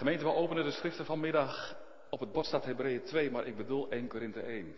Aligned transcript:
Gemeente, 0.00 0.24
we 0.24 0.32
openen 0.32 0.64
de 0.64 0.70
schriften 0.70 1.04
vanmiddag 1.04 1.76
op 2.10 2.20
het 2.20 2.32
bord 2.32 2.46
staat 2.46 2.64
Hebreeën 2.64 3.02
2, 3.02 3.30
maar 3.30 3.46
ik 3.46 3.56
bedoel 3.56 3.90
1 3.90 4.08
Korinthe 4.08 4.40
1. 4.40 4.76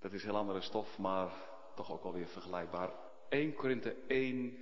Dat 0.00 0.12
is 0.12 0.22
heel 0.22 0.36
andere 0.36 0.60
stof, 0.60 0.98
maar 0.98 1.30
toch 1.74 1.92
ook 1.92 2.04
alweer 2.04 2.26
vergelijkbaar. 2.26 2.90
1 3.28 3.54
Korinthe 3.54 3.96
1 4.06 4.58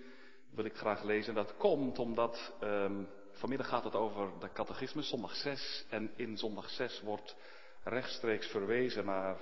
wil 0.51 0.65
ik 0.65 0.77
graag 0.77 1.03
lezen. 1.03 1.35
Dat 1.35 1.57
komt 1.57 1.99
omdat 1.99 2.53
um, 2.63 3.09
vanmiddag 3.33 3.69
gaat 3.69 3.85
het 3.85 3.95
over 3.95 4.31
de 4.41 4.53
catechisme, 4.53 5.03
zondag 5.03 5.35
6. 5.35 5.85
En 5.91 6.13
in 6.17 6.37
zondag 6.37 6.71
6 6.71 7.01
wordt 7.01 7.37
rechtstreeks 7.85 8.47
verwezen 8.47 9.05
naar 9.05 9.41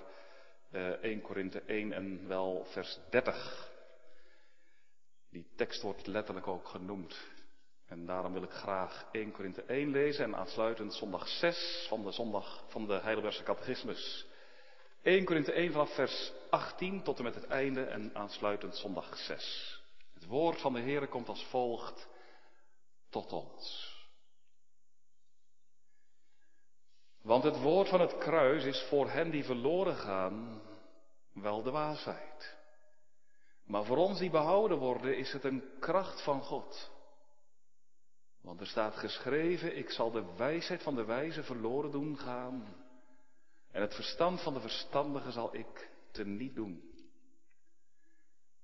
uh, 0.72 0.88
1 0.88 1.20
Korinthe 1.20 1.60
1 1.60 1.92
en 1.92 2.28
wel 2.28 2.64
vers 2.64 2.98
30. 3.10 3.70
Die 5.30 5.46
tekst 5.56 5.82
wordt 5.82 6.06
letterlijk 6.06 6.46
ook 6.46 6.68
genoemd. 6.68 7.36
En 7.88 8.06
daarom 8.06 8.32
wil 8.32 8.42
ik 8.42 8.50
graag 8.50 9.06
1 9.12 9.32
Korinthe 9.32 9.62
1 9.62 9.90
lezen 9.90 10.24
en 10.24 10.36
aansluitend 10.36 10.94
zondag 10.94 11.28
6 11.28 11.86
van 11.88 12.04
de 12.04 12.10
zondag 12.10 12.64
van 12.66 12.86
de 12.86 13.00
Heidelbergse 13.00 13.42
catechismus. 13.42 14.26
1 15.02 15.24
Korinthe 15.24 15.52
1 15.52 15.72
vanaf 15.72 15.94
vers 15.94 16.32
18 16.50 17.02
tot 17.02 17.18
en 17.18 17.24
met 17.24 17.34
het 17.34 17.46
einde 17.46 17.84
en 17.84 18.10
aansluitend 18.14 18.76
zondag 18.76 19.16
6. 19.16 19.82
Het 20.14 20.26
woord 20.26 20.60
van 20.60 20.72
de 20.72 20.80
Heere 20.80 21.08
komt 21.08 21.28
als 21.28 21.44
volgt 21.44 22.08
tot 23.10 23.32
ons. 23.32 23.96
Want 27.22 27.44
het 27.44 27.60
woord 27.60 27.88
van 27.88 28.00
het 28.00 28.18
kruis 28.18 28.64
is 28.64 28.86
voor 28.88 29.10
hen 29.10 29.30
die 29.30 29.44
verloren 29.44 29.96
gaan 29.96 30.62
wel 31.32 31.62
de 31.62 31.70
waarheid. 31.70 32.56
Maar 33.64 33.84
voor 33.84 33.96
ons 33.96 34.18
die 34.18 34.30
behouden 34.30 34.78
worden 34.78 35.16
is 35.16 35.32
het 35.32 35.44
een 35.44 35.64
kracht 35.80 36.22
van 36.22 36.42
God. 36.42 36.96
Want 38.40 38.60
er 38.60 38.66
staat 38.66 38.94
geschreven, 38.94 39.76
ik 39.76 39.90
zal 39.90 40.10
de 40.10 40.34
wijsheid 40.36 40.82
van 40.82 40.94
de 40.94 41.04
wijze 41.04 41.42
verloren 41.42 41.90
doen 41.90 42.18
gaan. 42.18 42.86
En 43.70 43.80
het 43.80 43.94
verstand 43.94 44.42
van 44.42 44.54
de 44.54 44.60
verstandige 44.60 45.30
zal 45.30 45.54
ik 45.54 45.90
teniet 46.10 46.54
doen. 46.54 46.82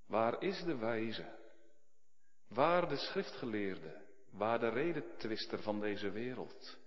Waar 0.07 0.43
is 0.43 0.63
de 0.63 0.77
wijze? 0.77 1.43
Waar 2.49 2.89
de 2.89 2.97
schriftgeleerde? 2.97 4.03
Waar 4.31 4.59
de 4.59 4.69
redetwister 4.69 5.63
van 5.63 5.81
deze 5.81 6.11
wereld? 6.11 6.79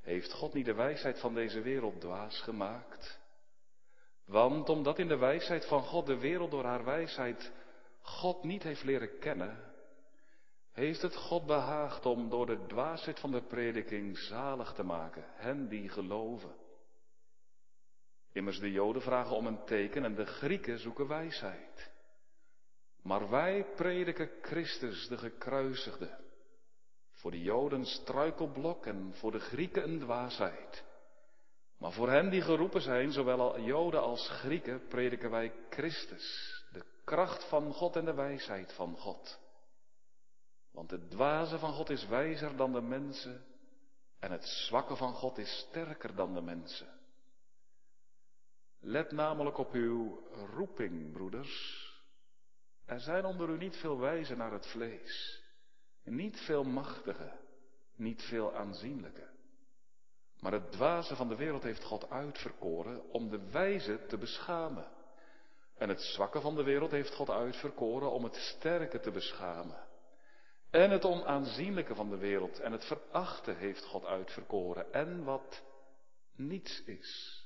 Heeft 0.00 0.32
God 0.32 0.54
niet 0.54 0.64
de 0.64 0.74
wijsheid 0.74 1.20
van 1.20 1.34
deze 1.34 1.60
wereld 1.60 2.00
dwaas 2.00 2.40
gemaakt? 2.40 3.18
Want 4.24 4.68
omdat 4.68 4.98
in 4.98 5.08
de 5.08 5.16
wijsheid 5.16 5.66
van 5.66 5.82
God 5.82 6.06
de 6.06 6.18
wereld 6.18 6.50
door 6.50 6.64
haar 6.64 6.84
wijsheid 6.84 7.52
God 8.00 8.44
niet 8.44 8.62
heeft 8.62 8.84
leren 8.84 9.18
kennen, 9.18 9.74
heeft 10.76 11.02
het 11.02 11.16
God 11.16 11.46
behaagd 11.46 12.06
om 12.06 12.28
door 12.28 12.46
de 12.46 12.66
dwaasheid 12.66 13.20
van 13.20 13.30
de 13.30 13.42
prediking 13.42 14.18
zalig 14.18 14.72
te 14.72 14.82
maken, 14.82 15.24
hen 15.26 15.68
die 15.68 15.88
geloven. 15.88 16.54
Immers 18.32 18.58
de 18.58 18.70
Joden 18.70 19.02
vragen 19.02 19.36
om 19.36 19.46
een 19.46 19.64
teken 19.64 20.04
en 20.04 20.14
de 20.14 20.26
Grieken 20.26 20.78
zoeken 20.78 21.06
wijsheid. 21.06 21.90
Maar 23.02 23.30
wij 23.30 23.66
prediken 23.74 24.30
Christus, 24.42 25.08
de 25.08 25.18
gekruisigde. 25.18 26.18
Voor 27.12 27.30
de 27.30 27.42
Joden 27.42 27.84
struikelblok 27.84 28.86
en 28.86 29.14
voor 29.14 29.32
de 29.32 29.40
Grieken 29.40 29.82
een 29.82 29.98
dwaasheid. 29.98 30.84
Maar 31.78 31.92
voor 31.92 32.10
hen 32.10 32.30
die 32.30 32.42
geroepen 32.42 32.80
zijn, 32.80 33.12
zowel 33.12 33.60
Joden 33.60 34.02
als 34.02 34.28
Grieken, 34.28 34.86
prediken 34.86 35.30
wij 35.30 35.52
Christus, 35.70 36.64
de 36.72 36.84
kracht 37.04 37.48
van 37.48 37.72
God 37.72 37.96
en 37.96 38.04
de 38.04 38.14
wijsheid 38.14 38.72
van 38.72 38.96
God. 38.96 39.44
Want 40.76 40.90
het 40.90 41.10
dwaze 41.10 41.58
van 41.58 41.72
God 41.72 41.90
is 41.90 42.06
wijzer 42.06 42.56
dan 42.56 42.72
de 42.72 42.80
mensen 42.80 43.44
en 44.18 44.30
het 44.30 44.44
zwakke 44.44 44.96
van 44.96 45.14
God 45.14 45.38
is 45.38 45.66
sterker 45.68 46.14
dan 46.14 46.34
de 46.34 46.40
mensen. 46.40 46.88
Let 48.80 49.12
namelijk 49.12 49.58
op 49.58 49.72
uw 49.72 50.28
roeping, 50.54 51.12
broeders. 51.12 51.84
Er 52.84 53.00
zijn 53.00 53.24
onder 53.24 53.48
u 53.48 53.56
niet 53.56 53.76
veel 53.76 53.98
wijzen 53.98 54.38
naar 54.38 54.52
het 54.52 54.66
vlees, 54.66 55.42
niet 56.04 56.40
veel 56.40 56.64
machtige, 56.64 57.32
niet 57.94 58.22
veel 58.22 58.54
aanzienlijke. 58.54 59.28
Maar 60.40 60.52
het 60.52 60.72
dwaze 60.72 61.16
van 61.16 61.28
de 61.28 61.36
wereld 61.36 61.62
heeft 61.62 61.84
God 61.84 62.10
uitverkoren 62.10 63.10
om 63.10 63.30
de 63.30 63.50
wijze 63.50 64.06
te 64.06 64.18
beschamen. 64.18 64.88
En 65.74 65.88
het 65.88 66.00
zwakke 66.00 66.40
van 66.40 66.54
de 66.54 66.62
wereld 66.62 66.90
heeft 66.90 67.14
God 67.14 67.30
uitverkoren 67.30 68.10
om 68.10 68.24
het 68.24 68.34
sterke 68.34 69.00
te 69.00 69.10
beschamen. 69.10 69.85
En 70.76 70.90
het 70.90 71.04
onaanzienlijke 71.04 71.94
van 71.94 72.10
de 72.10 72.16
wereld 72.16 72.60
en 72.60 72.72
het 72.72 72.84
verachten 72.84 73.56
heeft 73.56 73.84
God 73.84 74.04
uitverkoren. 74.04 74.92
En 74.92 75.24
wat 75.24 75.62
niets 76.34 76.82
is, 76.84 77.42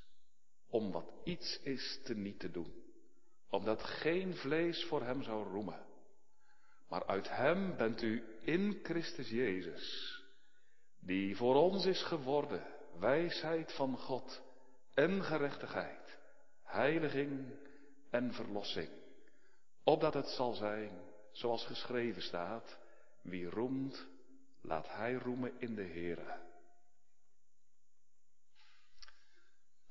om 0.69 0.93
wat 0.93 1.13
iets 1.25 1.61
is 1.63 2.01
te 2.05 2.15
niet 2.15 2.41
te 2.41 2.51
doen. 2.51 2.73
Omdat 3.51 3.83
geen 3.83 4.35
vlees 4.35 4.85
voor 4.85 5.03
hem 5.03 5.23
zou 5.23 5.49
roemen. 5.49 5.87
Maar 6.89 7.07
uit 7.07 7.29
hem 7.29 7.77
bent 7.77 8.03
u 8.03 8.25
in 8.41 8.81
Christus 8.83 9.29
Jezus, 9.29 10.17
die 11.01 11.37
voor 11.37 11.55
ons 11.55 11.87
is 11.87 12.03
geworden, 12.03 12.67
wijsheid 12.99 13.73
van 13.73 13.99
God 13.99 14.43
en 14.95 15.23
gerechtigheid, 15.23 16.19
heiliging 16.63 17.55
en 18.11 18.33
verlossing. 18.33 18.91
Opdat 19.85 20.15
het 20.15 20.29
zal 20.29 20.53
zijn, 20.53 21.01
zoals 21.33 21.67
geschreven 21.67 22.23
staat, 22.23 22.80
wie 23.23 23.51
roemt, 23.51 24.07
laat 24.61 24.89
hij 24.89 25.15
roemen 25.15 25.53
in 25.59 25.75
de 25.75 25.85
Heere. 25.85 26.39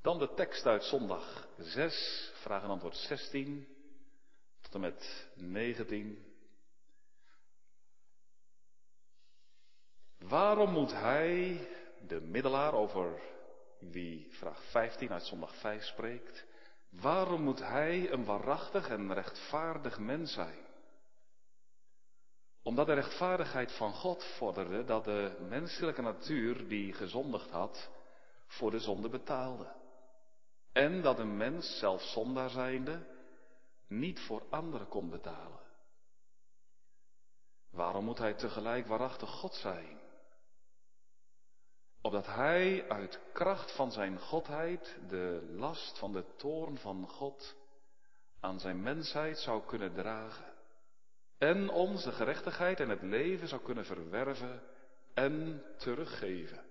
Dan 0.01 0.19
de 0.19 0.33
tekst 0.33 0.65
uit 0.65 0.83
zondag 0.83 1.47
6, 1.57 2.31
vraag 2.41 2.63
en 2.63 2.69
antwoord 2.69 2.95
16 2.95 3.67
tot 4.61 4.73
en 4.73 4.79
met 4.79 5.27
19. 5.35 6.25
Waarom 10.19 10.71
moet 10.71 10.91
hij, 10.91 11.67
de 12.07 12.21
middelaar 12.21 12.73
over 12.73 13.21
wie 13.79 14.27
vraag 14.31 14.63
15 14.63 15.11
uit 15.11 15.23
zondag 15.23 15.55
5 15.55 15.83
spreekt, 15.83 16.45
waarom 16.89 17.41
moet 17.41 17.59
hij 17.59 18.11
een 18.11 18.25
waarachtig 18.25 18.89
en 18.89 19.13
rechtvaardig 19.13 19.99
mens 19.99 20.33
zijn? 20.33 20.67
Omdat 22.69 22.85
de 22.85 22.93
rechtvaardigheid 22.93 23.71
van 23.71 23.93
God 23.93 24.23
vorderde 24.23 24.83
dat 24.83 25.03
de 25.03 25.45
menselijke 25.47 26.01
natuur 26.01 26.67
die 26.67 26.93
gezondigd 26.93 27.49
had, 27.49 27.89
voor 28.47 28.71
de 28.71 28.79
zonde 28.79 29.09
betaalde. 29.09 29.75
En 30.71 31.01
dat 31.01 31.19
een 31.19 31.37
mens, 31.37 31.77
zelf 31.79 32.01
zondaar 32.01 32.49
zijnde, 32.49 33.05
niet 33.87 34.19
voor 34.19 34.43
anderen 34.49 34.87
kon 34.87 35.09
betalen. 35.09 35.59
Waarom 37.71 38.05
moet 38.05 38.17
hij 38.17 38.33
tegelijk 38.33 38.87
waarachtig 38.87 39.29
God 39.29 39.53
zijn? 39.53 39.99
Opdat 42.01 42.25
hij 42.25 42.89
uit 42.89 43.19
kracht 43.33 43.75
van 43.75 43.91
zijn 43.91 44.19
godheid 44.19 44.97
de 45.07 45.53
last 45.55 45.99
van 45.99 46.11
de 46.11 46.35
toorn 46.35 46.77
van 46.77 47.07
God 47.07 47.55
aan 48.39 48.59
zijn 48.59 48.81
mensheid 48.81 49.37
zou 49.37 49.65
kunnen 49.65 49.93
dragen 49.93 50.57
en 51.39 51.69
onze 51.69 52.11
gerechtigheid 52.11 52.79
en 52.79 52.89
het 52.89 53.01
leven 53.01 53.47
zou 53.47 53.61
kunnen 53.61 53.85
verwerven 53.85 54.61
en 55.13 55.63
teruggeven. 55.77 56.67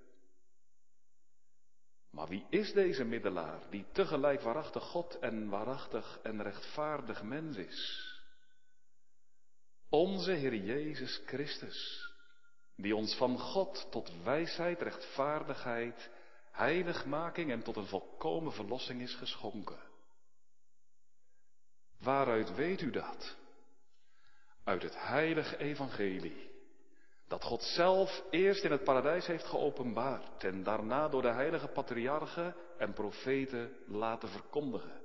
Maar 2.11 2.29
wie 2.29 2.47
is 2.51 2.73
deze 2.73 3.05
middelaar 3.05 3.71
die 3.71 3.87
tegelijk 3.93 4.41
waarachtig 4.41 4.83
God 4.83 5.19
en 5.19 5.49
waarachtig 5.49 6.19
en 6.23 6.43
rechtvaardig 6.43 7.23
mens 7.23 7.57
is? 7.57 8.07
Onze 9.89 10.31
Heer 10.31 10.55
Jezus 10.55 11.23
Christus, 11.27 12.11
die 12.77 12.97
ons 12.97 13.17
van 13.17 13.39
God 13.39 13.87
tot 13.91 14.23
wijsheid, 14.23 14.83
rechtvaardigheid, 14.83 16.10
heiligmaking 16.51 17.51
en 17.51 17.63
tot 17.63 17.77
een 17.77 17.87
volkomen 17.87 18.53
verlossing 18.53 19.01
is 19.01 19.15
geschonken. 19.15 19.81
Waaruit 21.98 22.54
weet 22.54 22.81
u 22.81 22.91
dat? 22.91 23.37
Uit 24.68 24.82
het 24.82 24.94
heilige 24.97 25.56
evangelie. 25.56 26.50
Dat 27.28 27.44
God 27.44 27.62
zelf 27.62 28.22
eerst 28.30 28.65
in 28.65 28.70
het 28.70 28.84
paradijs 28.84 29.26
heeft 29.26 29.44
geopenbaard 29.44 30.44
en 30.44 30.62
daarna 30.62 31.09
door 31.09 31.22
de 31.22 31.32
heilige 31.32 31.68
patriarchen 31.68 32.54
en 32.78 32.92
profeten 32.92 33.76
laten 33.86 34.28
verkondigen. 34.28 35.00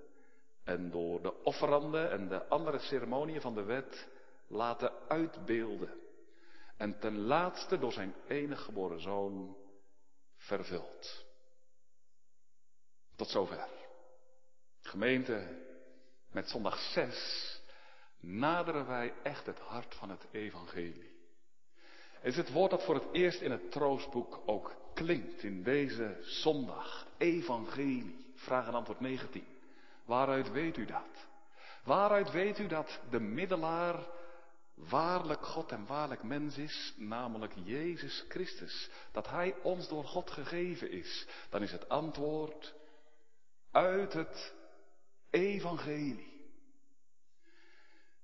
En 0.63 0.91
door 0.91 1.21
de 1.21 1.43
offeranden 1.43 2.11
en 2.11 2.27
de 2.27 2.47
andere 2.47 2.79
ceremoniën 2.79 3.41
van 3.41 3.53
de 3.53 3.63
wet 3.63 4.07
laten 4.47 4.91
uitbeelden. 5.07 5.93
En 6.77 6.99
ten 6.99 7.17
laatste 7.17 7.79
door 7.79 7.91
zijn 7.91 8.15
enige 8.27 8.63
geboren 8.63 9.01
zoon 9.01 9.57
vervuld. 10.37 11.25
Tot 13.15 13.29
zover. 13.29 13.67
Gemeente, 14.81 15.47
met 16.31 16.49
zondag 16.49 16.77
6 16.77 17.52
naderen 18.23 18.87
wij 18.87 19.13
echt 19.23 19.45
het 19.45 19.59
hart 19.59 19.95
van 19.95 20.09
het 20.09 20.25
evangelie. 20.31 21.11
is 22.21 22.35
het 22.35 22.51
woord 22.51 22.71
dat 22.71 22.83
voor 22.83 22.95
het 22.95 23.07
eerst 23.11 23.41
in 23.41 23.51
het 23.51 23.71
troostboek 23.71 24.41
ook 24.45 24.75
klinkt 24.93 25.43
in 25.43 25.63
deze 25.63 26.17
zondag. 26.21 27.07
Evangelie. 27.17 28.31
Vraag 28.35 28.67
en 28.67 28.73
antwoord 28.73 28.99
19. 28.99 29.45
Waaruit 30.05 30.51
weet 30.51 30.77
u 30.77 30.85
dat? 30.85 31.27
Waaruit 31.83 32.31
weet 32.31 32.59
u 32.59 32.67
dat 32.67 32.99
de 33.09 33.19
middelaar 33.19 34.07
waarlijk 34.75 35.45
God 35.45 35.71
en 35.71 35.85
waarlijk 35.85 36.23
mens 36.23 36.57
is, 36.57 36.93
namelijk 36.97 37.53
Jezus 37.63 38.25
Christus? 38.27 38.89
Dat 39.11 39.29
Hij 39.29 39.55
ons 39.63 39.87
door 39.87 40.03
God 40.03 40.31
gegeven 40.31 40.91
is? 40.91 41.27
Dan 41.49 41.61
is 41.61 41.71
het 41.71 41.89
antwoord 41.89 42.73
uit 43.71 44.13
het 44.13 44.53
Evangelie. 45.29 46.32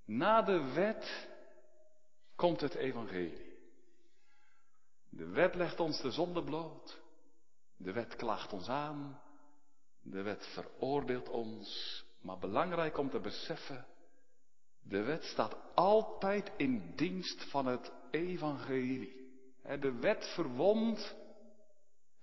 Na 0.10 0.42
de 0.42 0.74
wet 0.74 1.28
komt 2.36 2.62
het 2.62 2.74
Evangelie. 2.76 3.58
De 5.10 5.26
wet 5.28 5.56
legt 5.56 5.80
ons 5.80 6.02
de 6.02 6.12
zonde 6.12 6.44
bloot. 6.44 7.02
De 7.78 7.92
wet 7.92 8.16
klaagt 8.16 8.54
ons 8.54 8.68
aan. 8.68 9.22
De 10.02 10.22
wet 10.22 10.48
veroordeelt 10.54 11.30
ons. 11.30 12.04
Maar 12.22 12.38
belangrijk 12.38 12.98
om 12.98 13.10
te 13.10 13.20
beseffen, 13.20 13.86
de 14.82 15.04
wet 15.04 15.24
staat 15.24 15.56
altijd 15.76 16.52
in 16.58 16.94
dienst 16.96 17.50
van 17.50 17.66
het 17.66 17.92
evangelie. 18.12 19.32
De 19.80 20.00
wet 20.00 20.32
verwondt, 20.34 21.16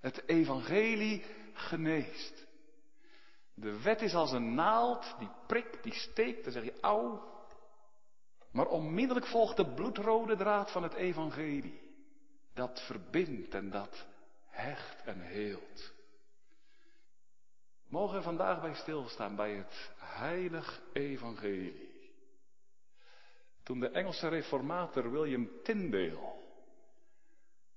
het 0.00 0.28
evangelie 0.28 1.24
geneest. 1.52 2.46
De 3.54 3.82
wet 3.82 4.00
is 4.00 4.14
als 4.14 4.32
een 4.32 4.54
naald 4.54 5.14
die 5.18 5.30
prikt, 5.46 5.82
die 5.82 5.94
steekt, 5.94 6.44
dan 6.44 6.52
zeg 6.52 6.64
je 6.64 6.80
auw. 6.80 7.34
Maar 8.56 8.66
onmiddellijk 8.66 9.26
volgt 9.26 9.56
de 9.56 9.74
bloedrode 9.74 10.36
draad 10.36 10.70
van 10.70 10.82
het 10.82 10.94
evangelie. 10.94 11.80
Dat 12.54 12.80
verbindt 12.86 13.54
en 13.54 13.70
dat 13.70 14.06
hecht 14.46 15.04
en 15.04 15.20
heelt. 15.20 15.92
Mogen 17.88 18.16
we 18.16 18.22
vandaag 18.22 18.60
bij 18.60 18.74
stilstaan 18.74 19.36
bij 19.36 19.52
het 19.52 19.90
heilig 19.98 20.82
evangelie. 20.92 22.10
Toen 23.62 23.80
de 23.80 23.88
Engelse 23.88 24.28
reformator 24.28 25.10
William 25.10 25.48
Tyndale 25.62 26.34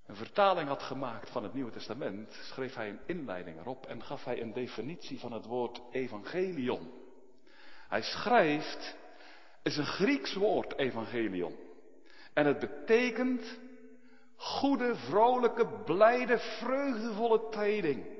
een 0.05 0.15
vertaling 0.15 0.67
had 0.67 0.83
gemaakt 0.83 1.29
van 1.29 1.43
het 1.43 1.53
Nieuwe 1.53 1.71
Testament, 1.71 2.33
schreef 2.33 2.75
hij 2.75 2.89
een 2.89 2.99
inleiding 3.05 3.59
erop 3.59 3.85
en 3.85 4.03
gaf 4.03 4.23
hij 4.23 4.41
een 4.41 4.53
definitie 4.53 5.19
van 5.19 5.31
het 5.31 5.45
woord 5.45 5.81
evangelion. 5.91 6.91
Hij 7.87 8.01
schrijft, 8.01 8.97
is 9.63 9.77
een 9.77 9.85
Grieks 9.85 10.33
woord, 10.33 10.77
evangelion. 10.77 11.55
En 12.33 12.45
het 12.45 12.59
betekent 12.59 13.59
goede, 14.35 14.95
vrolijke, 14.95 15.67
blijde, 15.85 16.39
vreugdevolle 16.39 17.49
tijding. 17.49 18.17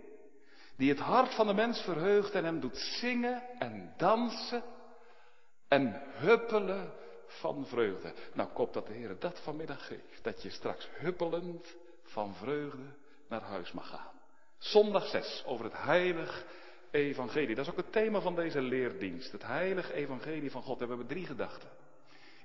Die 0.78 0.90
het 0.90 1.00
hart 1.00 1.36
van 1.36 1.48
de 1.48 1.54
mens 1.54 1.82
verheugt 1.82 2.32
en 2.32 2.44
hem 2.44 2.60
doet 2.60 2.78
zingen 2.78 3.44
en 3.60 3.94
dansen 3.98 4.64
en 5.68 6.02
huppelen 6.06 6.94
van 7.26 7.66
vreugde. 7.66 8.14
Nou, 8.34 8.50
ik 8.50 8.58
hoop 8.58 8.74
dat 8.74 8.88
de 8.88 8.94
Heer 8.94 9.20
dat 9.20 9.40
vanmiddag 9.40 9.88
geeft. 9.88 10.24
Dat 10.24 10.42
je 10.42 10.50
straks 10.50 10.90
huppelend 10.92 11.76
van 12.04 12.36
vreugde 12.36 12.96
naar 13.28 13.42
huis 13.42 13.72
mag 13.72 13.90
gaan. 13.90 14.20
Zondag 14.58 15.08
6 15.08 15.44
over 15.46 15.66
het 15.66 15.78
heilig 15.78 16.46
evangelie. 16.92 17.56
Dat 17.56 17.66
is 17.66 17.72
ook 17.72 17.78
het 17.78 17.92
thema 17.92 18.22
van 18.22 18.36
deze 18.36 18.62
leerdienst. 18.62 19.32
Het 19.32 19.44
heilige 19.46 19.94
evangelie 19.94 20.52
van 20.52 20.62
God. 20.62 20.82
En 20.82 20.88
we 20.88 20.96
hebben 20.96 21.08
drie 21.08 21.26
gedachten. 21.26 21.70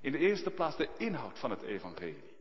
In 0.01 0.11
de 0.11 0.17
eerste 0.17 0.49
plaats 0.49 0.77
de 0.77 0.89
inhoud 0.97 1.39
van 1.39 1.49
het 1.49 1.61
evangelie. 1.61 2.33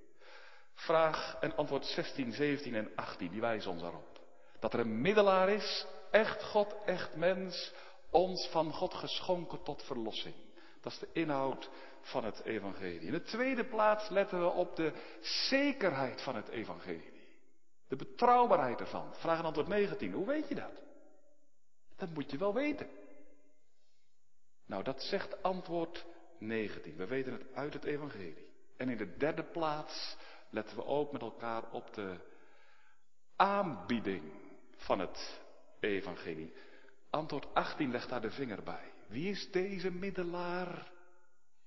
Vraag 0.75 1.37
en 1.41 1.57
antwoord 1.57 1.87
16, 1.87 2.33
17 2.33 2.75
en 2.75 2.91
18, 2.95 3.31
die 3.31 3.41
wijzen 3.41 3.71
ons 3.71 3.83
daarop. 3.83 4.21
Dat 4.61 4.73
er 4.73 4.81
een 4.81 5.01
middelaar 5.01 5.49
is, 5.49 5.87
echt 6.11 6.45
God, 6.45 6.75
echt 6.85 7.17
mens, 7.17 7.73
ons 8.11 8.49
van 8.51 8.73
God 8.73 8.95
geschonken 8.95 9.63
tot 9.63 9.83
verlossing. 9.83 10.35
Dat 10.81 10.93
is 10.93 10.99
de 10.99 11.09
inhoud 11.13 11.71
van 12.01 12.25
het 12.25 12.43
evangelie. 12.45 13.01
In 13.01 13.13
de 13.13 13.23
tweede 13.23 13.65
plaats 13.65 14.09
letten 14.09 14.41
we 14.41 14.51
op 14.51 14.77
de 14.77 14.93
zekerheid 15.21 16.23
van 16.23 16.37
het 16.37 16.49
evangelie. 16.49 17.13
De 17.89 17.97
betrouwbaarheid 17.97 18.81
ervan. 18.81 19.15
Vraag 19.15 19.39
en 19.39 19.45
antwoord 19.45 19.69
19. 19.69 20.13
Hoe 20.13 20.27
weet 20.27 20.49
je 20.49 20.55
dat? 20.55 20.84
Dat 21.97 22.11
moet 22.11 22.31
je 22.31 22.39
wel 22.39 22.55
weten. 22.55 22.89
Nou, 24.67 24.83
dat 24.83 25.03
zegt 25.03 25.43
antwoord 25.43 26.07
19. 26.39 26.97
We 26.97 27.07
weten 27.07 27.33
het 27.33 27.55
uit 27.55 27.73
het 27.73 27.85
evangelie. 27.85 28.53
En 28.77 28.89
in 28.89 28.97
de 28.97 29.17
derde 29.17 29.45
plaats 29.45 30.17
letten 30.51 30.77
we 30.77 30.85
ook 30.85 31.13
met 31.13 31.21
elkaar 31.21 31.71
op 31.71 31.95
de 31.95 32.17
aanbieding 33.37 34.33
van 34.77 34.99
het 34.99 35.41
evangelie. 35.81 36.53
Antwoord 37.11 37.55
18 37.55 37.91
legt 37.91 38.09
daar 38.09 38.21
de 38.21 38.31
vinger 38.31 38.63
bij. 38.63 38.93
Wie 39.07 39.31
is 39.31 39.51
deze 39.51 39.91
middelaar? 39.91 40.93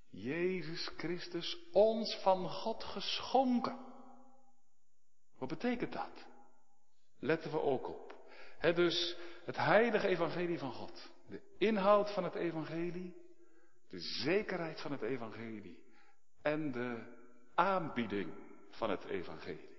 Jezus 0.09 0.89
Christus, 0.97 1.57
ons 1.71 2.15
van 2.15 2.50
God 2.50 2.83
geschonken. 2.83 3.77
Wat 5.38 5.50
betekent 5.50 5.94
dat? 5.94 6.25
Letten 7.19 7.51
we 7.51 7.62
ook 7.62 7.88
op. 7.88 8.06
He, 8.57 8.74
dus 8.74 9.18
het 9.45 9.57
heilige 9.57 10.07
evangelie 10.07 10.59
van 10.59 10.74
God. 10.74 11.09
De 11.27 11.42
inhoud 11.57 12.13
van 12.13 12.24
het 12.24 12.36
evangelie. 12.36 13.15
De 13.89 14.00
zekerheid 14.00 14.81
van 14.81 14.92
het 14.92 15.01
evangelie. 15.01 15.80
En 16.42 16.71
de 16.71 17.15
aanbieding 17.56 18.33
van 18.69 18.89
het 18.89 19.04
evangelie. 19.06 19.69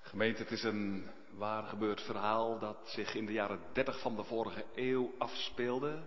Gemeente, 0.00 0.42
het 0.42 0.50
is 0.50 0.62
een 0.62 1.10
waar 1.30 1.62
gebeurd 1.62 2.00
verhaal 2.00 2.58
dat 2.58 2.88
zich 2.88 3.14
in 3.14 3.26
de 3.26 3.32
jaren 3.32 3.60
30 3.72 4.00
van 4.00 4.16
de 4.16 4.24
vorige 4.24 4.64
eeuw 4.74 5.14
afspeelde. 5.18 6.02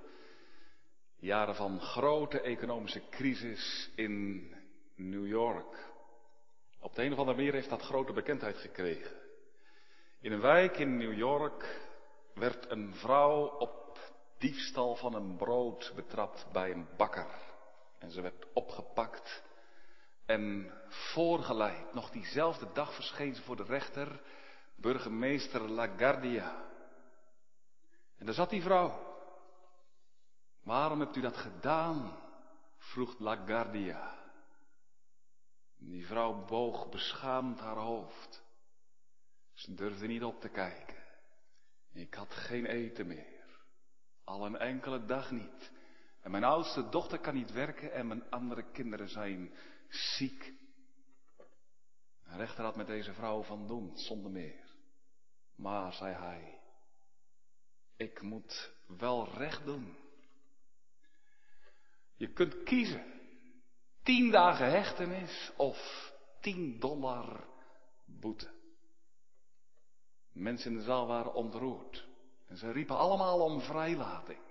Jaren 1.16 1.56
van 1.56 1.82
grote 1.82 2.42
economische 2.42 3.02
crisis 3.10 3.92
in 3.96 4.48
New 4.96 5.28
York. 5.28 5.92
Op 6.80 6.96
de 6.96 7.04
een 7.04 7.12
of 7.12 7.18
andere 7.18 7.38
manier 7.38 7.54
heeft 7.54 7.70
dat 7.70 7.82
grote 7.82 8.14
bekendheid 8.14 8.58
gekregen. 8.58 9.23
In 10.24 10.32
een 10.32 10.42
wijk 10.42 10.78
in 10.78 10.98
New 10.98 11.18
York 11.18 11.82
werd 12.34 12.72
een 12.72 12.94
vrouw 12.96 13.46
op 13.46 14.00
diefstal 14.38 14.96
van 14.96 15.14
een 15.14 15.36
brood 15.36 15.92
betrapt 15.96 16.48
bij 16.52 16.72
een 16.72 16.88
bakker. 16.98 17.28
En 18.00 18.12
ze 18.12 18.22
werd 18.22 18.46
opgepakt 18.54 19.44
en 20.26 20.74
voorgeleid. 20.88 21.94
Nog 21.94 22.10
diezelfde 22.10 22.72
dag 22.74 22.94
verscheen 22.94 23.36
ze 23.36 23.42
voor 23.42 23.56
de 23.56 23.64
rechter, 23.64 24.22
burgemeester 24.76 25.70
LaGuardia. 25.70 26.66
En 28.18 28.26
daar 28.26 28.36
zat 28.36 28.50
die 28.50 28.62
vrouw. 28.62 29.18
Waarom 30.64 31.00
hebt 31.00 31.16
u 31.16 31.22
dat 31.22 31.38
gedaan? 31.38 32.18
vroeg 32.78 33.20
LaGuardia. 33.20 34.16
Die 35.78 36.08
vrouw 36.08 36.46
boog 36.46 36.90
beschaamd 36.90 37.60
haar 37.60 37.78
hoofd. 37.78 38.43
Ze 39.64 39.74
durfde 39.74 40.08
niet 40.08 40.24
op 40.24 40.42
te 40.42 40.50
kijken. 40.50 41.04
Ik 41.94 42.14
had 42.14 42.34
geen 42.34 42.66
eten 42.66 43.08
meer. 43.08 43.66
Al 44.24 44.46
een 44.46 44.58
enkele 44.58 45.06
dag 45.06 45.32
niet. 45.32 45.72
En 46.22 46.32
mijn 46.32 46.44
oudste 46.44 46.90
dochter 46.90 47.20
kan 47.20 47.34
niet 47.34 47.52
werken 47.52 47.94
en 47.94 48.08
mijn 48.08 48.30
andere 48.30 48.72
kinderen 48.72 49.10
zijn 49.10 49.54
ziek. 49.90 50.54
De 52.24 52.36
rechter 52.36 52.64
had 52.64 52.76
met 52.76 52.88
deze 52.88 53.14
vrouw 53.14 53.44
van 53.44 53.68
doen, 53.68 53.98
zonder 53.98 54.32
meer. 54.32 54.76
Maar, 55.56 55.94
zei 55.94 56.14
hij, 56.14 56.60
ik 57.96 58.22
moet 58.22 58.74
wel 58.88 59.34
recht 59.34 59.66
doen. 59.66 59.98
Je 62.16 62.34
kunt 62.34 62.64
kiezen. 62.64 63.06
Tien 64.04 64.32
dagen 64.32 64.72
hechtenis 64.72 65.52
of 65.58 66.12
tien 66.42 66.80
dollar 66.80 67.48
boete. 68.06 68.62
Mensen 70.34 70.72
in 70.72 70.78
de 70.78 70.84
zaal 70.84 71.08
waren 71.08 71.34
ontroerd. 71.34 72.08
En 72.48 72.58
ze 72.58 72.72
riepen 72.72 72.98
allemaal 72.98 73.40
om 73.40 73.62
vrijlating. 73.62 74.42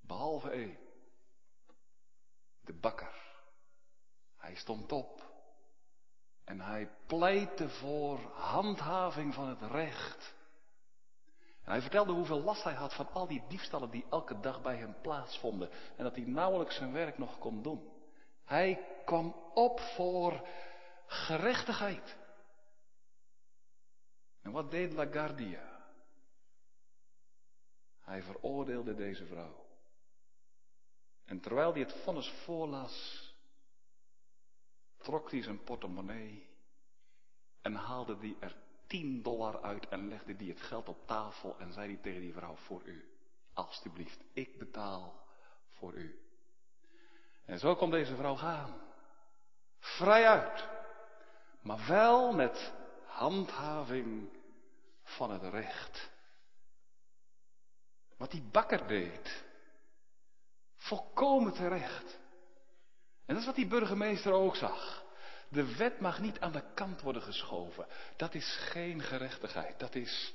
Behalve 0.00 0.50
één. 0.50 0.78
De 2.64 2.72
bakker. 2.72 3.26
Hij 4.36 4.54
stond 4.54 4.92
op. 4.92 5.26
En 6.44 6.60
hij 6.60 6.90
pleitte 7.06 7.68
voor 7.68 8.18
handhaving 8.34 9.34
van 9.34 9.48
het 9.48 9.62
recht. 9.62 10.34
En 11.64 11.70
hij 11.70 11.80
vertelde 11.80 12.12
hoeveel 12.12 12.42
last 12.42 12.64
hij 12.64 12.74
had 12.74 12.94
van 12.94 13.12
al 13.12 13.26
die 13.26 13.42
diefstallen 13.48 13.90
die 13.90 14.06
elke 14.10 14.40
dag 14.40 14.62
bij 14.62 14.76
hem 14.76 14.96
plaatsvonden. 15.02 15.70
En 15.96 16.04
dat 16.04 16.14
hij 16.14 16.24
nauwelijks 16.24 16.76
zijn 16.76 16.92
werk 16.92 17.18
nog 17.18 17.38
kon 17.38 17.62
doen. 17.62 17.92
Hij 18.44 18.86
kwam 19.04 19.34
op 19.54 19.80
voor 19.80 20.48
gerechtigheid. 21.06 22.16
En 24.42 24.50
wat 24.50 24.70
deed 24.70 24.92
LaGuardia? 24.92 25.86
Hij 28.00 28.22
veroordeelde 28.22 28.94
deze 28.94 29.26
vrouw. 29.26 29.66
En 31.24 31.40
terwijl 31.40 31.72
hij 31.72 31.80
het 31.80 31.92
vonnis 31.92 32.28
voorlas, 32.28 33.26
trok 34.96 35.30
hij 35.30 35.42
zijn 35.42 35.64
portemonnee 35.64 36.48
en 37.60 37.74
haalde 37.74 38.18
die 38.18 38.36
er 38.40 38.56
10 38.86 39.22
dollar 39.22 39.62
uit 39.62 39.88
en 39.88 40.08
legde 40.08 40.36
die 40.36 40.50
het 40.50 40.60
geld 40.60 40.88
op 40.88 41.06
tafel 41.06 41.58
en 41.58 41.72
zei 41.72 41.86
hij 41.92 42.02
tegen 42.02 42.20
die 42.20 42.32
vrouw, 42.32 42.56
voor 42.56 42.82
u, 42.84 43.08
alstublieft, 43.52 44.24
ik 44.32 44.58
betaal 44.58 45.26
voor 45.66 45.94
u. 45.94 46.22
En 47.44 47.58
zo 47.58 47.74
kon 47.74 47.90
deze 47.90 48.16
vrouw 48.16 48.36
gaan. 48.36 48.80
Vrij 49.78 50.26
uit. 50.26 50.68
Maar 51.60 51.86
wel 51.86 52.32
met 52.32 52.72
handhaving 53.18 54.28
van 55.02 55.30
het 55.30 55.42
recht. 55.42 56.10
Wat 58.16 58.30
die 58.30 58.42
bakker 58.52 58.86
deed. 58.86 59.44
Volkomen 60.76 61.52
terecht. 61.52 62.18
En 63.26 63.34
dat 63.34 63.36
is 63.36 63.46
wat 63.46 63.54
die 63.54 63.66
burgemeester 63.66 64.32
ook 64.32 64.56
zag. 64.56 65.04
De 65.48 65.76
wet 65.76 66.00
mag 66.00 66.20
niet 66.20 66.40
aan 66.40 66.52
de 66.52 66.72
kant 66.74 67.00
worden 67.00 67.22
geschoven. 67.22 67.86
Dat 68.16 68.34
is 68.34 68.56
geen 68.70 69.02
gerechtigheid. 69.02 69.78
Dat 69.78 69.94
is 69.94 70.34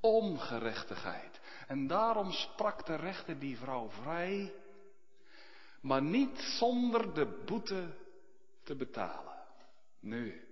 ongerechtigheid. 0.00 1.40
En 1.66 1.86
daarom 1.86 2.32
sprak 2.32 2.86
de 2.86 2.94
rechter 2.94 3.38
die 3.38 3.58
vrouw 3.58 3.90
vrij. 3.90 4.54
Maar 5.80 6.02
niet 6.02 6.38
zonder 6.38 7.14
de 7.14 7.42
boete 7.46 7.96
te 8.62 8.74
betalen. 8.74 9.34
Nu, 10.00 10.45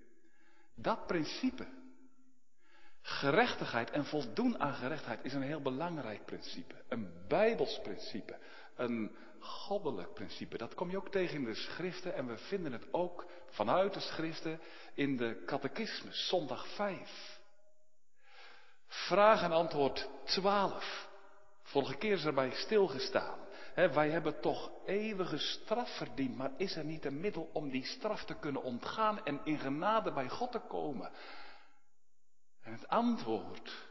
dat 0.75 1.07
principe. 1.07 1.67
Gerechtigheid 3.01 3.91
en 3.91 4.05
voldoen 4.05 4.59
aan 4.59 4.75
gerechtigheid 4.75 5.25
is 5.25 5.33
een 5.33 5.43
heel 5.43 5.63
belangrijk 5.63 6.25
principe. 6.25 6.75
Een 6.89 7.25
bijbels 7.29 7.81
principe. 7.83 8.39
Een 8.77 9.17
goddelijk 9.39 10.15
principe. 10.15 10.59
Dat 10.59 10.75
kom 10.75 10.91
je 10.91 10.97
ook 10.97 11.11
tegen 11.11 11.37
in 11.37 11.45
de 11.45 11.55
schriften 11.55 12.15
en 12.15 12.27
we 12.27 12.37
vinden 12.37 12.73
het 12.73 12.93
ook 12.93 13.27
vanuit 13.47 13.95
de 13.95 14.01
schriften 14.01 14.61
in 14.95 15.17
de 15.17 15.43
catechismus, 15.47 16.29
zondag 16.29 16.69
5. 16.69 17.41
Vraag 18.87 19.43
en 19.43 19.53
antwoord 19.53 20.09
12. 20.25 21.09
Vorige 21.63 21.97
keer 21.97 22.13
is 22.13 22.25
erbij 22.25 22.51
stilgestaan. 22.51 23.44
Wij 23.75 24.11
hebben 24.11 24.41
toch 24.41 24.71
eeuwige 24.85 25.39
straf 25.39 25.97
verdiend, 25.97 26.37
maar 26.37 26.51
is 26.57 26.77
er 26.77 26.85
niet 26.85 27.05
een 27.05 27.21
middel 27.21 27.51
om 27.53 27.71
die 27.71 27.85
straf 27.85 28.25
te 28.25 28.35
kunnen 28.35 28.63
ontgaan 28.63 29.25
en 29.25 29.41
in 29.45 29.59
genade 29.59 30.13
bij 30.13 30.29
God 30.29 30.53
te 30.53 30.61
komen? 30.61 31.11
En 32.63 32.73
het 32.73 32.89
antwoord, 32.89 33.87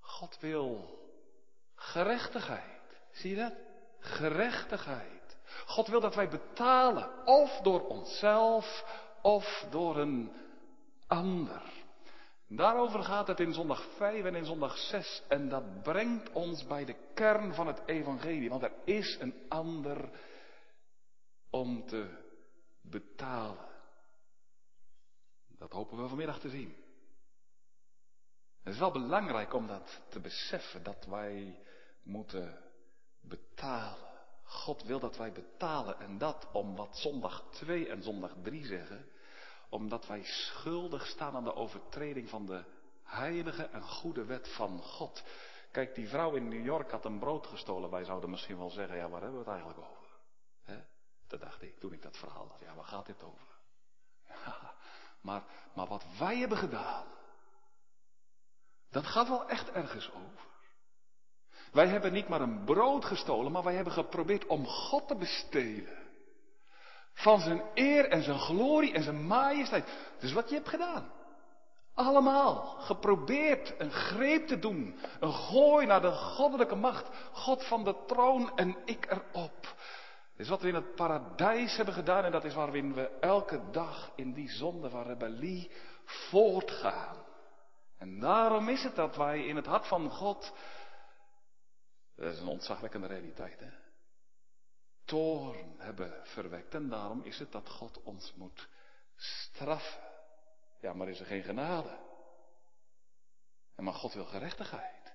God 0.00 0.38
wil 0.40 0.98
gerechtigheid. 1.74 3.00
Zie 3.10 3.30
je 3.30 3.36
dat? 3.36 3.54
Gerechtigheid. 3.98 5.38
God 5.66 5.86
wil 5.86 6.00
dat 6.00 6.14
wij 6.14 6.28
betalen, 6.28 7.26
of 7.26 7.60
door 7.60 7.86
onszelf, 7.86 8.84
of 9.22 9.66
door 9.70 9.98
een 9.98 10.32
ander. 11.06 11.79
Daarover 12.52 13.02
gaat 13.02 13.26
het 13.26 13.40
in 13.40 13.52
zondag 13.52 13.82
5 13.96 14.24
en 14.24 14.34
in 14.34 14.44
zondag 14.44 14.76
6. 14.76 15.22
En 15.28 15.48
dat 15.48 15.82
brengt 15.82 16.32
ons 16.32 16.66
bij 16.66 16.84
de 16.84 16.96
kern 17.14 17.54
van 17.54 17.66
het 17.66 17.82
evangelie. 17.86 18.48
Want 18.48 18.62
er 18.62 18.72
is 18.84 19.16
een 19.20 19.34
ander 19.48 20.10
om 21.50 21.86
te 21.86 22.18
betalen. 22.80 23.68
Dat 25.58 25.72
hopen 25.72 26.02
we 26.02 26.08
vanmiddag 26.08 26.38
te 26.38 26.48
zien. 26.48 26.76
Het 28.62 28.72
is 28.72 28.78
wel 28.78 28.92
belangrijk 28.92 29.54
om 29.54 29.66
dat 29.66 30.00
te 30.08 30.20
beseffen, 30.20 30.82
dat 30.82 31.06
wij 31.06 31.60
moeten 32.02 32.58
betalen. 33.20 34.08
God 34.44 34.82
wil 34.82 35.00
dat 35.00 35.16
wij 35.16 35.32
betalen 35.32 36.00
en 36.00 36.18
dat 36.18 36.48
om 36.52 36.76
wat 36.76 36.96
zondag 36.96 37.44
2 37.50 37.88
en 37.88 38.02
zondag 38.02 38.32
3 38.42 38.64
zeggen, 38.64 39.06
omdat 39.70 40.06
wij 40.06 40.24
schuldig 40.24 41.06
staan 41.06 41.34
aan 41.34 41.44
de 41.44 41.54
overtreding 41.54 42.28
van 42.28 42.46
de 42.46 42.64
heilige 43.04 43.62
en 43.62 43.82
goede 43.82 44.24
wet 44.24 44.54
van 44.54 44.82
God. 44.82 45.24
Kijk, 45.70 45.94
die 45.94 46.08
vrouw 46.08 46.34
in 46.34 46.48
New 46.48 46.64
York 46.64 46.90
had 46.90 47.04
een 47.04 47.18
brood 47.18 47.46
gestolen. 47.46 47.90
Wij 47.90 48.04
zouden 48.04 48.30
misschien 48.30 48.58
wel 48.58 48.70
zeggen, 48.70 48.96
ja, 48.96 49.08
waar 49.08 49.22
hebben 49.22 49.44
we 49.44 49.50
het 49.50 49.54
eigenlijk 49.54 49.78
over? 49.90 50.06
He? 50.62 50.80
Dat 51.26 51.40
dacht 51.40 51.62
ik 51.62 51.78
toen 51.78 51.92
ik 51.92 52.02
dat 52.02 52.16
verhaal 52.16 52.48
had. 52.48 52.60
Ja, 52.60 52.74
waar 52.74 52.84
gaat 52.84 53.06
dit 53.06 53.22
over? 53.22 53.48
Maar, 55.20 55.42
maar 55.74 55.86
wat 55.86 56.04
wij 56.18 56.38
hebben 56.38 56.58
gedaan, 56.58 57.06
dat 58.90 59.06
gaat 59.06 59.28
wel 59.28 59.48
echt 59.48 59.70
ergens 59.70 60.10
over. 60.12 60.48
Wij 61.72 61.86
hebben 61.86 62.12
niet 62.12 62.28
maar 62.28 62.40
een 62.40 62.64
brood 62.64 63.04
gestolen, 63.04 63.52
maar 63.52 63.62
wij 63.62 63.74
hebben 63.74 63.92
geprobeerd 63.92 64.46
om 64.46 64.66
God 64.66 65.08
te 65.08 65.16
bestelen. 65.16 65.99
Van 67.22 67.40
zijn 67.40 67.62
eer 67.74 68.08
en 68.08 68.22
zijn 68.22 68.38
glorie 68.38 68.92
en 68.92 69.02
zijn 69.02 69.26
majesteit. 69.26 69.84
Dus 70.18 70.32
wat 70.32 70.48
je 70.48 70.54
hebt 70.54 70.68
gedaan. 70.68 71.12
Allemaal 71.94 72.62
geprobeerd 72.78 73.74
een 73.78 73.90
greep 73.90 74.46
te 74.46 74.58
doen. 74.58 74.98
Een 75.20 75.32
gooi 75.32 75.86
naar 75.86 76.00
de 76.00 76.12
goddelijke 76.12 76.74
macht. 76.74 77.08
God 77.32 77.64
van 77.64 77.84
de 77.84 77.94
troon 78.06 78.56
en 78.56 78.76
ik 78.84 79.06
erop. 79.10 79.62
Dat 79.62 80.46
is 80.46 80.48
wat 80.48 80.62
we 80.62 80.68
in 80.68 80.74
het 80.74 80.94
paradijs 80.94 81.76
hebben 81.76 81.94
gedaan 81.94 82.24
en 82.24 82.32
dat 82.32 82.44
is 82.44 82.54
waarin 82.54 82.94
we 82.94 83.10
elke 83.20 83.60
dag 83.70 84.10
in 84.14 84.32
die 84.32 84.50
zonde 84.50 84.90
van 84.90 85.02
rebellie 85.02 85.70
voortgaan. 86.04 87.16
En 87.98 88.20
daarom 88.20 88.68
is 88.68 88.82
het 88.82 88.94
dat 88.94 89.16
wij 89.16 89.46
in 89.46 89.56
het 89.56 89.66
hart 89.66 89.86
van 89.86 90.10
God 90.10 90.52
dat 92.20 92.32
is 92.32 92.40
een 92.40 92.46
ontzagwekkende 92.46 93.06
realiteit, 93.06 93.60
hè? 93.60 93.68
Toorn 95.10 95.74
hebben 95.78 96.20
verwekt. 96.22 96.74
En 96.74 96.88
daarom 96.88 97.22
is 97.22 97.38
het 97.38 97.52
dat 97.52 97.68
God 97.68 98.02
ons 98.02 98.32
moet 98.36 98.68
straffen. 99.16 100.02
Ja, 100.80 100.92
maar 100.92 101.08
is 101.08 101.20
er 101.20 101.26
geen 101.26 101.42
genade? 101.42 101.98
En 103.76 103.84
maar 103.84 103.94
God 103.94 104.14
wil 104.14 104.24
gerechtigheid. 104.24 105.14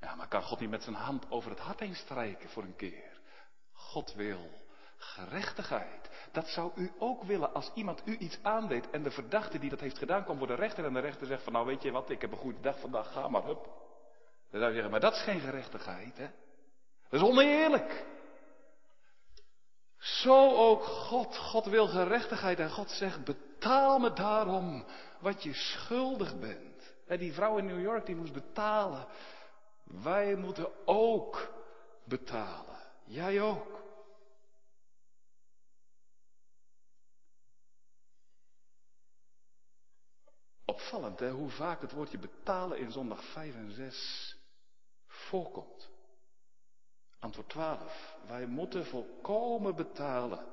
Ja, 0.00 0.14
maar 0.14 0.28
kan 0.28 0.42
God 0.42 0.60
niet 0.60 0.70
met 0.70 0.82
zijn 0.82 0.94
hand 0.94 1.30
over 1.30 1.50
het 1.50 1.58
hart 1.58 1.80
heen 1.80 1.94
strijken 1.94 2.48
voor 2.48 2.62
een 2.62 2.76
keer? 2.76 3.20
God 3.72 4.14
wil 4.14 4.50
gerechtigheid. 4.96 6.10
Dat 6.32 6.48
zou 6.48 6.72
u 6.74 6.92
ook 6.98 7.22
willen 7.22 7.54
als 7.54 7.70
iemand 7.74 8.02
u 8.04 8.16
iets 8.16 8.38
aandeed 8.42 8.90
en 8.90 9.02
de 9.02 9.10
verdachte 9.10 9.58
die 9.58 9.70
dat 9.70 9.80
heeft 9.80 9.98
gedaan 9.98 10.24
komt 10.24 10.38
voor 10.38 10.46
de 10.46 10.54
rechter 10.54 10.84
en 10.84 10.92
de 10.92 11.00
rechter 11.00 11.26
zegt 11.26 11.42
van 11.42 11.52
nou 11.52 11.66
weet 11.66 11.82
je 11.82 11.90
wat, 11.90 12.10
ik 12.10 12.20
heb 12.20 12.32
een 12.32 12.38
goede 12.38 12.60
dag 12.60 12.80
vandaag, 12.80 13.12
ga 13.12 13.28
maar, 13.28 13.44
hup. 13.44 13.64
Dan 14.50 14.60
zou 14.60 14.66
je 14.66 14.72
zeggen, 14.72 14.90
maar 14.90 15.00
dat 15.00 15.14
is 15.14 15.22
geen 15.22 15.40
gerechtigheid, 15.40 16.16
hè? 16.16 16.28
Dat 17.08 17.20
is 17.20 17.28
oneerlijk. 17.28 18.12
Zo 20.04 20.56
ook 20.56 20.82
God. 20.82 21.36
God 21.36 21.64
wil 21.64 21.86
gerechtigheid 21.86 22.58
en 22.58 22.70
God 22.70 22.90
zegt, 22.90 23.24
betaal 23.24 23.98
me 23.98 24.12
daarom 24.12 24.84
wat 25.20 25.42
je 25.42 25.54
schuldig 25.54 26.38
bent. 26.38 26.94
En 27.06 27.18
die 27.18 27.32
vrouw 27.32 27.58
in 27.58 27.66
New 27.66 27.82
York 27.82 28.06
die 28.06 28.16
moest 28.16 28.32
betalen. 28.32 29.06
Wij 29.84 30.34
moeten 30.34 30.86
ook 30.86 31.52
betalen. 32.04 32.78
Jij 33.04 33.40
ook. 33.40 33.82
Opvallend 40.64 41.20
hè, 41.20 41.30
hoe 41.30 41.50
vaak 41.50 41.80
het 41.80 41.92
woordje 41.92 42.18
betalen 42.18 42.78
in 42.78 42.90
zondag 42.90 43.24
5 43.24 43.54
en 43.54 43.72
6 43.72 44.36
voorkomt. 45.06 45.93
Antwoord 47.24 47.48
12. 47.48 48.16
Wij 48.26 48.46
moeten 48.46 48.86
volkomen 48.86 49.74
betalen. 49.74 50.44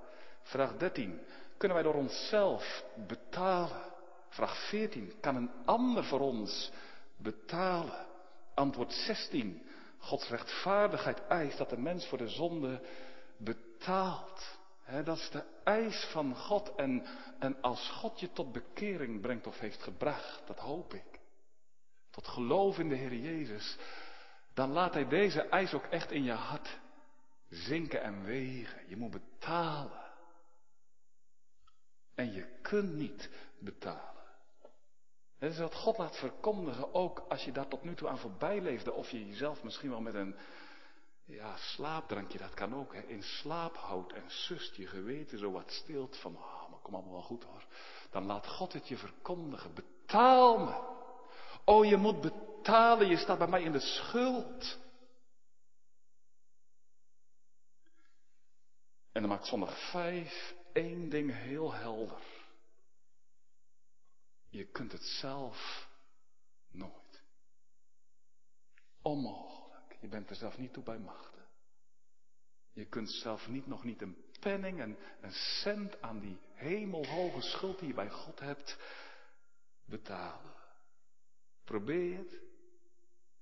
Vraag 0.43 0.77
13. 0.77 1.21
Kunnen 1.57 1.77
wij 1.77 1.85
door 1.85 2.01
onszelf 2.01 2.83
betalen? 3.07 3.81
Vraag 4.29 4.67
14. 4.69 5.13
Kan 5.21 5.35
een 5.35 5.51
ander 5.65 6.03
voor 6.03 6.19
ons 6.19 6.71
betalen? 7.17 8.05
Antwoord 8.53 8.93
16. 8.93 9.65
Gods 9.97 10.29
rechtvaardigheid 10.29 11.27
eist 11.27 11.57
dat 11.57 11.69
de 11.69 11.77
mens 11.77 12.07
voor 12.07 12.17
de 12.17 12.29
zonde 12.29 12.81
betaalt. 13.37 14.57
dat 15.03 15.17
is 15.17 15.29
de 15.29 15.43
eis 15.63 16.07
van 16.11 16.35
God. 16.35 16.75
En, 16.75 17.05
en 17.39 17.61
als 17.61 17.89
God 17.89 18.19
je 18.19 18.31
tot 18.31 18.51
bekering 18.51 19.21
brengt 19.21 19.47
of 19.47 19.59
heeft 19.59 19.83
gebracht, 19.83 20.41
dat 20.47 20.59
hoop 20.59 20.93
ik. 20.93 21.19
Tot 22.11 22.27
geloof 22.27 22.79
in 22.79 22.89
de 22.89 22.95
Heer 22.95 23.15
Jezus 23.15 23.77
dan 24.53 24.71
laat 24.71 24.93
hij 24.93 25.07
deze 25.07 25.41
eis 25.41 25.73
ook 25.73 25.85
echt 25.85 26.11
in 26.11 26.23
je 26.23 26.31
hart 26.31 26.79
zinken 27.49 28.01
en 28.01 28.23
wegen. 28.23 28.89
Je 28.89 28.97
moet 28.97 29.11
betalen. 29.11 30.11
En 32.15 32.33
je 32.33 32.59
kunt 32.61 32.93
niet 32.93 33.29
betalen. 33.59 34.09
Dat 35.39 35.51
is 35.51 35.59
wat 35.59 35.75
God 35.75 35.97
laat 35.97 36.17
verkondigen, 36.17 36.93
ook 36.93 37.19
als 37.29 37.43
je 37.43 37.51
daar 37.51 37.67
tot 37.67 37.83
nu 37.83 37.95
toe 37.95 38.07
aan 38.07 38.17
voorbij 38.17 38.61
leefde, 38.61 38.93
of 38.93 39.09
je 39.09 39.27
jezelf 39.27 39.63
misschien 39.63 39.89
wel 39.89 40.01
met 40.01 40.13
een 40.13 40.35
ja, 41.25 41.57
slaapdrankje, 41.57 42.37
dat 42.37 42.53
kan 42.53 42.75
ook, 42.75 42.93
hè, 42.93 43.01
in 43.01 43.23
slaap 43.23 43.75
houdt 43.75 44.13
en 44.13 44.23
sust 44.27 44.75
je 44.75 44.87
geweten 44.87 45.37
zo 45.37 45.51
wat 45.51 45.71
stilt 45.71 46.17
van, 46.17 46.37
ah, 46.37 46.69
maar 46.69 46.79
kom 46.79 46.93
allemaal 46.93 47.11
wel 47.11 47.21
goed 47.21 47.43
hoor. 47.43 47.65
Dan 48.09 48.25
laat 48.25 48.47
God 48.47 48.73
het 48.73 48.87
je 48.87 48.97
verkondigen, 48.97 49.73
betaal 49.73 50.57
me. 50.57 50.99
Oh, 51.65 51.85
je 51.85 51.97
moet 51.97 52.21
betalen 52.21 52.50
betalen, 52.61 53.07
je 53.07 53.17
staat 53.17 53.37
bij 53.37 53.47
mij 53.47 53.63
in 53.63 53.71
de 53.71 53.79
schuld. 53.79 54.79
En 59.11 59.21
dan 59.21 59.29
maakt 59.29 59.47
zondag 59.47 59.89
5 59.89 60.55
één 60.73 61.09
ding 61.09 61.31
heel 61.33 61.73
helder. 61.73 62.21
Je 64.49 64.65
kunt 64.65 64.91
het 64.91 65.03
zelf 65.03 65.87
nooit. 66.71 67.23
Onmogelijk. 69.01 69.97
Je 70.01 70.07
bent 70.07 70.29
er 70.29 70.35
zelf 70.35 70.57
niet 70.57 70.73
toe 70.73 70.83
bij 70.83 70.99
machten. 70.99 71.45
Je 72.71 72.85
kunt 72.85 73.09
zelf 73.09 73.47
niet, 73.47 73.67
nog 73.67 73.83
niet 73.83 74.01
een 74.01 74.25
penning, 74.39 74.79
en 74.79 74.97
een 75.21 75.33
cent 75.33 76.01
aan 76.01 76.19
die 76.19 76.39
hemelhoge 76.53 77.41
schuld 77.41 77.79
die 77.79 77.87
je 77.87 77.93
bij 77.93 78.09
God 78.09 78.39
hebt 78.39 78.77
betalen. 79.85 80.53
Probeer 81.63 82.17
het? 82.17 82.50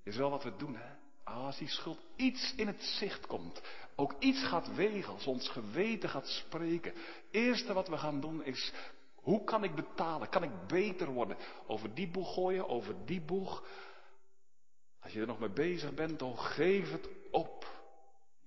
Is 0.10 0.16
wel 0.16 0.30
wat 0.30 0.44
we 0.44 0.56
doen, 0.58 0.76
hè? 0.76 0.90
Als 1.24 1.58
die 1.58 1.68
schuld 1.68 2.00
iets 2.16 2.54
in 2.56 2.68
het 2.68 2.82
zicht 2.82 3.28
komt, 3.28 3.62
ook 3.96 4.14
iets 4.20 4.44
gaat 4.44 4.76
wegen, 4.76 5.14
als 5.14 5.28
ons 5.28 5.50
geweten 5.50 6.10
gaat 6.10 6.28
spreken. 6.28 6.94
Eerste 7.32 7.74
wat 7.74 7.88
we 7.88 7.98
gaan 7.98 8.20
doen 8.20 8.44
is, 8.44 8.74
hoe 9.16 9.44
kan 9.44 9.64
ik 9.64 9.76
betalen? 9.76 10.30
Kan 10.30 10.44
ik 10.44 10.68
beter 10.68 11.08
worden? 11.08 11.38
Over 11.68 11.94
die 11.94 12.08
boeg 12.08 12.34
gooien, 12.34 12.70
over 12.70 12.96
die 13.06 13.22
boeg. 13.22 13.64
Als 15.02 15.12
je 15.12 15.22
er 15.22 15.28
nog 15.28 15.40
mee 15.40 15.50
bezig 15.50 15.94
bent, 15.94 16.20
dan 16.20 16.38
geef 16.38 16.92
het 16.92 17.10
op. 17.32 17.66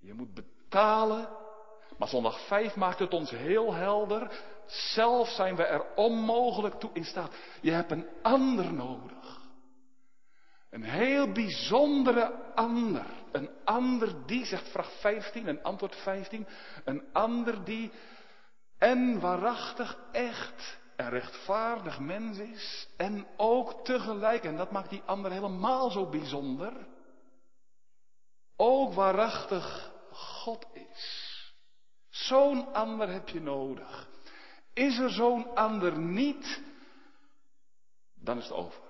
Je 0.01 0.15
moet 0.15 0.35
betalen. 0.35 1.29
Maar 1.99 2.09
zondag 2.09 2.47
5 2.47 2.77
maakt 2.77 2.99
het 2.99 3.15
ons 3.15 3.31
heel 3.31 3.75
helder. 3.75 4.43
Zelf 4.67 5.29
zijn 5.29 5.57
we 5.57 5.65
er 5.65 5.95
onmogelijk 5.95 6.75
toe 6.75 6.91
in 6.93 7.05
staat. 7.05 7.35
Je 7.61 7.71
hebt 7.71 7.91
een 7.91 8.07
ander 8.23 8.73
nodig. 8.73 9.42
Een 10.73 10.85
heel 10.85 11.33
bijzondere 11.33 12.55
ander. 12.55 13.07
Een 13.33 13.51
ander 13.65 14.27
die, 14.27 14.45
zegt 14.45 14.69
vraag 14.69 15.01
15 15.01 15.49
en 15.49 15.63
antwoord 15.63 15.97
15. 15.97 16.47
Een 16.85 17.05
ander 17.13 17.65
die 17.65 17.93
en 18.79 19.21
waarachtig 19.21 19.99
echt 20.13 20.79
en 20.97 21.11
rechtvaardig 21.11 21.99
mens 21.99 22.39
is. 22.39 22.89
En 22.97 23.27
ook 23.37 23.85
tegelijk, 23.85 24.45
en 24.45 24.57
dat 24.57 24.71
maakt 24.71 24.91
die 24.91 25.03
ander 25.07 25.31
helemaal 25.31 25.91
zo 25.91 26.09
bijzonder. 26.09 26.73
Ook 28.57 28.93
waarachtig 28.93 29.93
God 30.11 30.67
is. 30.73 31.31
Zo'n 32.09 32.75
ander 32.75 33.09
heb 33.09 33.29
je 33.29 33.41
nodig. 33.41 34.09
Is 34.73 34.99
er 34.99 35.11
zo'n 35.11 35.55
ander 35.55 35.99
niet, 35.99 36.63
dan 38.15 38.39
is 38.39 38.45
het 38.45 38.53
over. 38.53 38.82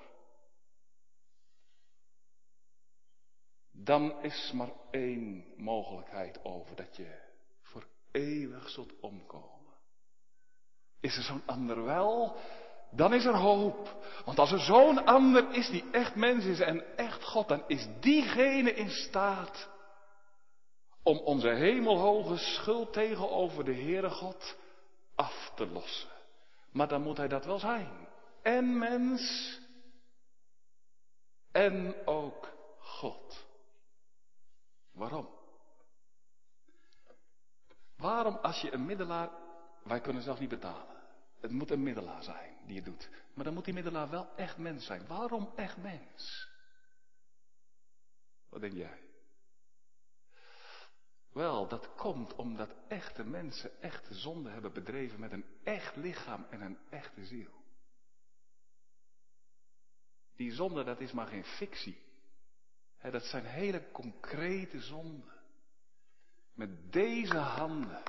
Dan 3.85 4.23
is 4.23 4.53
maar 4.55 4.73
één 4.91 5.45
mogelijkheid 5.57 6.45
over 6.45 6.77
dat 6.77 6.97
je 6.97 7.19
voor 7.61 7.87
eeuwig 8.11 8.69
zult 8.69 9.01
omkomen. 9.01 9.73
Is 11.01 11.17
er 11.17 11.23
zo'n 11.23 11.43
ander 11.47 11.85
wel, 11.85 12.37
dan 12.91 13.15
is 13.15 13.25
er 13.25 13.37
hoop. 13.37 14.05
Want 14.25 14.39
als 14.39 14.53
er 14.53 14.61
zo'n 14.61 15.05
ander 15.05 15.55
is 15.55 15.69
die 15.69 15.85
echt 15.91 16.15
mens 16.15 16.45
is 16.45 16.61
en 16.61 16.97
echt 16.97 17.25
God, 17.25 17.49
dan 17.49 17.65
is 17.67 17.89
diegene 18.01 18.75
in 18.75 18.91
staat 18.91 19.71
om 21.03 21.19
onze 21.19 21.49
hemelhoge 21.49 22.37
schuld 22.37 22.93
tegenover 22.93 23.65
de 23.65 23.75
Heere 23.75 24.11
God 24.11 24.57
af 25.15 25.53
te 25.55 25.67
lossen. 25.67 26.11
Maar 26.71 26.89
dan 26.89 27.03
moet 27.03 27.17
hij 27.17 27.29
dat 27.29 27.45
wel 27.45 27.59
zijn. 27.59 28.09
En 28.43 28.79
mens. 28.79 29.61
En 31.53 32.07
ook 32.07 32.53
God. 32.79 33.42
Waarom? 34.93 35.29
Waarom 37.97 38.37
als 38.37 38.61
je 38.61 38.73
een 38.73 38.87
middelaar, 38.87 39.31
wij 39.85 40.01
kunnen 40.01 40.23
zelf 40.23 40.39
niet 40.39 40.49
betalen. 40.49 40.97
Het 41.41 41.51
moet 41.51 41.71
een 41.71 41.83
middelaar 41.83 42.23
zijn 42.23 42.57
die 42.67 42.77
het 42.77 42.85
doet. 42.85 43.11
Maar 43.35 43.45
dan 43.45 43.55
moet 43.55 43.65
die 43.65 43.75
middelaar 43.75 44.11
wel 44.11 44.37
echt 44.37 44.59
mens 44.59 44.87
zijn. 44.87 45.07
Waarom 45.07 45.53
echt 45.57 45.77
mens? 45.77 46.49
Wat 48.49 48.61
denk 48.61 48.73
jij? 48.73 49.01
Wel, 51.33 51.69
dat 51.69 51.95
komt 51.95 52.35
omdat 52.35 52.75
echte 52.89 53.25
mensen 53.25 53.83
echte 53.83 54.15
zonde 54.15 54.51
hebben 54.51 54.73
bedreven 54.73 55.21
met 55.21 55.33
een 55.33 55.45
echt 55.63 55.97
lichaam 55.97 56.47
en 56.51 56.61
een 56.61 56.79
echte 56.91 57.25
ziel. 57.25 57.51
Die 60.37 60.53
zonde, 60.53 60.85
dat 60.85 61.01
is 61.01 61.13
maar 61.13 61.27
geen 61.27 61.45
fictie. 61.45 62.03
Dat 63.11 63.25
zijn 63.25 63.45
hele 63.45 63.91
concrete 63.91 64.81
zonden. 64.81 65.33
Met 66.55 66.93
deze 66.93 67.37
handen 67.37 68.03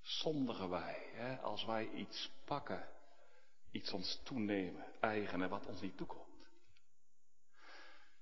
zondigen 0.00 0.68
wij. 0.70 1.38
als 1.42 1.64
wij 1.64 1.90
iets 1.90 2.30
pakken, 2.44 2.88
iets 3.70 3.92
ons 3.92 4.20
toenemen, 4.24 4.84
eigenen 5.00 5.48
wat 5.48 5.66
ons 5.66 5.80
niet 5.80 5.96
toekomt. 5.96 6.20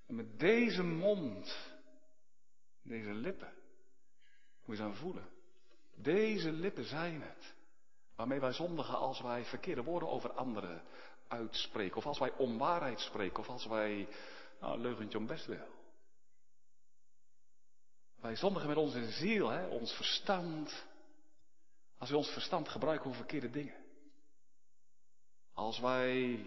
En 0.07 0.15
met 0.15 0.39
deze 0.39 0.83
mond, 0.83 1.73
deze 2.83 3.13
lippen, 3.13 3.53
moet 4.65 4.77
je 4.77 4.83
eens 4.83 4.93
aan 4.93 5.01
voelen. 5.01 5.29
Deze 5.95 6.53
lippen 6.53 6.85
zijn 6.85 7.23
het. 7.23 7.55
Waarmee 8.17 8.41
wij 8.41 8.53
zondigen 8.53 8.99
als 8.99 9.21
wij 9.21 9.45
verkeerde 9.45 9.83
woorden 9.83 10.09
over 10.09 10.33
anderen 10.33 10.83
uitspreken. 11.29 11.97
Of 11.97 12.07
als 12.07 12.19
wij 12.19 12.33
onwaarheid 12.33 13.01
spreken. 13.01 13.39
Of 13.39 13.49
als 13.49 13.67
wij 13.67 14.09
nou, 14.61 14.81
leugentje 14.81 15.19
om 15.19 15.27
best 15.27 15.47
wil. 15.47 15.79
Wij 18.21 18.37
zondigen 18.37 18.69
met 18.69 18.77
onze 18.77 19.11
ziel, 19.11 19.49
hè, 19.49 19.67
ons 19.67 19.93
verstand. 19.93 20.87
Als 21.99 22.11
we 22.11 22.17
ons 22.17 22.33
verstand 22.33 22.69
gebruiken 22.69 23.07
voor 23.07 23.15
verkeerde 23.15 23.51
dingen. 23.51 23.85
Als 25.53 25.79
wij 25.81 26.47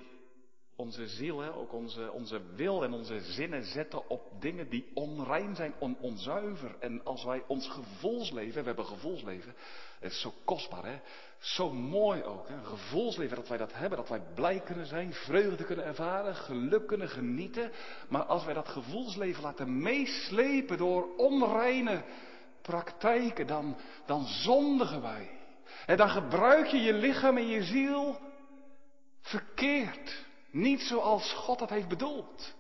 onze 0.75 1.07
ziel, 1.07 1.39
hè, 1.39 1.53
ook 1.53 1.73
onze, 1.73 2.11
onze 2.11 2.41
wil 2.55 2.83
en 2.83 2.93
onze 2.93 3.21
zinnen 3.21 3.63
zetten 3.63 4.09
op 4.09 4.41
dingen 4.41 4.69
die 4.69 4.91
onrein 4.93 5.55
zijn, 5.55 5.73
on, 5.79 5.97
onzuiver. 5.99 6.75
En 6.79 7.03
als 7.03 7.23
wij 7.23 7.43
ons 7.47 7.69
gevoelsleven, 7.69 8.59
we 8.61 8.67
hebben 8.67 8.85
gevoelsleven, 8.85 9.55
het 9.99 10.11
is 10.11 10.21
zo 10.21 10.33
kostbaar 10.45 10.85
hè, 10.85 10.99
zo 11.37 11.71
mooi 11.71 12.23
ook. 12.23 12.47
Hè? 12.47 12.63
Gevoelsleven 12.63 13.35
dat 13.35 13.47
wij 13.47 13.57
dat 13.57 13.73
hebben, 13.73 13.97
dat 13.97 14.09
wij 14.09 14.21
blij 14.35 14.59
kunnen 14.59 14.85
zijn, 14.85 15.13
vreugde 15.13 15.63
kunnen 15.63 15.85
ervaren, 15.85 16.35
geluk 16.35 16.87
kunnen 16.87 17.09
genieten. 17.09 17.71
Maar 18.09 18.23
als 18.23 18.45
wij 18.45 18.53
dat 18.53 18.67
gevoelsleven 18.67 19.43
laten 19.43 19.81
meeslepen 19.81 20.77
door 20.77 21.15
onreine 21.17 22.03
praktijken, 22.61 23.47
dan, 23.47 23.77
dan 24.05 24.25
zondigen 24.25 25.01
wij. 25.01 25.29
En 25.85 25.97
dan 25.97 26.09
gebruik 26.09 26.67
je 26.67 26.77
je 26.77 26.93
lichaam 26.93 27.37
en 27.37 27.47
je 27.47 27.63
ziel 27.63 28.19
verkeerd. 29.21 30.22
Niet 30.53 30.81
zoals 30.81 31.33
God 31.33 31.59
dat 31.59 31.69
heeft 31.69 31.87
bedoeld. 31.87 32.53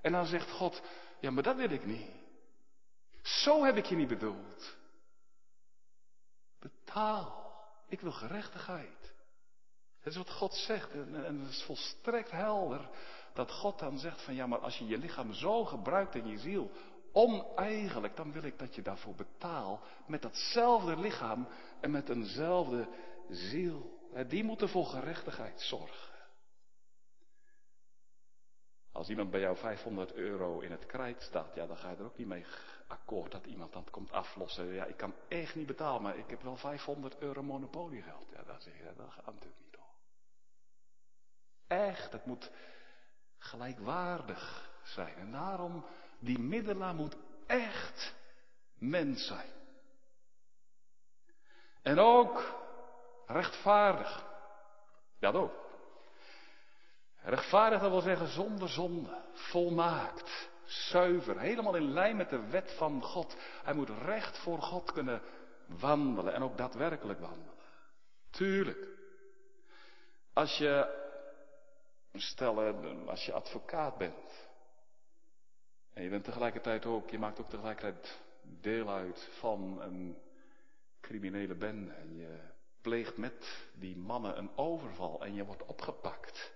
En 0.00 0.12
dan 0.12 0.26
zegt 0.26 0.50
God, 0.50 0.82
ja 1.20 1.30
maar 1.30 1.42
dat 1.42 1.56
wil 1.56 1.70
ik 1.70 1.86
niet. 1.86 2.10
Zo 3.22 3.64
heb 3.64 3.76
ik 3.76 3.86
je 3.86 3.96
niet 3.96 4.08
bedoeld. 4.08 4.76
Betaal. 6.58 7.52
Ik 7.88 8.00
wil 8.00 8.12
gerechtigheid. 8.12 9.12
Dat 10.02 10.12
is 10.12 10.16
wat 10.16 10.30
God 10.30 10.54
zegt. 10.54 10.90
En, 10.90 11.14
het 11.14 11.50
is 11.50 11.62
volstrekt 11.62 12.30
helder 12.30 12.88
dat 13.32 13.50
God 13.50 13.78
dan 13.78 13.98
zegt 13.98 14.22
van 14.22 14.34
ja 14.34 14.46
maar 14.46 14.58
als 14.58 14.78
je 14.78 14.86
je 14.86 14.98
lichaam 14.98 15.32
zo 15.32 15.64
gebruikt 15.64 16.14
en 16.14 16.26
je 16.26 16.38
ziel 16.38 16.70
oneigenlijk, 17.12 18.16
dan 18.16 18.32
wil 18.32 18.42
ik 18.42 18.58
dat 18.58 18.74
je 18.74 18.82
daarvoor 18.82 19.14
betaalt 19.14 19.80
met 20.06 20.22
datzelfde 20.22 20.96
lichaam 20.96 21.48
en 21.80 21.90
met 21.90 22.08
eenzelfde 22.08 22.88
ziel. 23.28 24.00
Die 24.28 24.44
moeten 24.44 24.68
voor 24.68 24.86
gerechtigheid 24.86 25.60
zorgen. 25.60 26.13
Als 28.94 29.08
iemand 29.08 29.30
bij 29.30 29.40
jou 29.40 29.56
500 29.56 30.12
euro 30.12 30.60
in 30.60 30.70
het 30.70 30.86
krijt 30.86 31.22
staat, 31.22 31.54
ja, 31.54 31.66
dan 31.66 31.76
ga 31.76 31.90
je 31.90 31.96
er 31.96 32.04
ook 32.04 32.16
niet 32.16 32.26
mee 32.26 32.44
akkoord 32.86 33.32
dat 33.32 33.46
iemand 33.46 33.72
dat 33.72 33.90
komt 33.90 34.12
aflossen. 34.12 34.66
Ja, 34.66 34.84
ik 34.84 34.96
kan 34.96 35.14
echt 35.28 35.54
niet 35.54 35.66
betalen, 35.66 36.02
maar 36.02 36.16
ik 36.16 36.30
heb 36.30 36.42
wel 36.42 36.56
500 36.56 37.18
euro 37.18 37.42
monopoliegeld. 37.42 38.26
Ja, 38.32 38.42
dan 38.42 38.60
zeg 38.60 38.76
je, 38.76 38.92
dat 38.96 39.10
gaat 39.10 39.26
natuurlijk 39.26 39.60
niet 39.60 39.72
door. 39.72 39.94
Echt, 41.66 42.12
het 42.12 42.26
moet 42.26 42.50
gelijkwaardig 43.38 44.70
zijn. 44.82 45.16
En 45.16 45.32
daarom, 45.32 45.84
die 46.18 46.38
middelaar 46.38 46.94
moet 46.94 47.16
echt 47.46 48.14
mens 48.74 49.26
zijn. 49.26 49.50
En 51.82 51.98
ook 51.98 52.62
rechtvaardig. 53.26 54.26
Dat 55.18 55.34
ook. 55.34 55.63
Rechtvaardig, 57.24 57.80
dat 57.80 57.90
wil 57.90 58.00
zeggen 58.00 58.28
zonder 58.28 58.68
zonde, 58.68 59.22
volmaakt, 59.32 60.50
zuiver, 60.64 61.40
helemaal 61.40 61.74
in 61.74 61.92
lijn 61.92 62.16
met 62.16 62.30
de 62.30 62.46
wet 62.46 62.74
van 62.76 63.02
God. 63.02 63.36
Hij 63.62 63.74
moet 63.74 63.90
recht 63.90 64.38
voor 64.38 64.62
God 64.62 64.92
kunnen 64.92 65.22
wandelen 65.66 66.34
en 66.34 66.42
ook 66.42 66.56
daadwerkelijk 66.56 67.20
wandelen. 67.20 67.54
Tuurlijk. 68.30 68.88
Als 70.32 70.56
je, 70.56 71.02
stel, 72.12 72.62
als 73.06 73.24
je 73.24 73.32
advocaat 73.32 73.98
bent, 73.98 74.48
en 75.92 76.02
je 76.02 76.10
bent 76.10 76.24
tegelijkertijd 76.24 76.86
ook, 76.86 77.10
je 77.10 77.18
maakt 77.18 77.40
ook 77.40 77.48
tegelijkertijd 77.48 78.20
deel 78.42 78.90
uit 78.90 79.28
van 79.38 79.82
een 79.82 80.18
criminele 81.00 81.54
bende 81.54 81.92
en 81.92 82.16
je 82.16 82.38
pleegt 82.80 83.16
met 83.16 83.68
die 83.74 83.96
mannen 83.96 84.38
een 84.38 84.56
overval 84.56 85.24
en 85.24 85.34
je 85.34 85.44
wordt 85.44 85.64
opgepakt. 85.64 86.52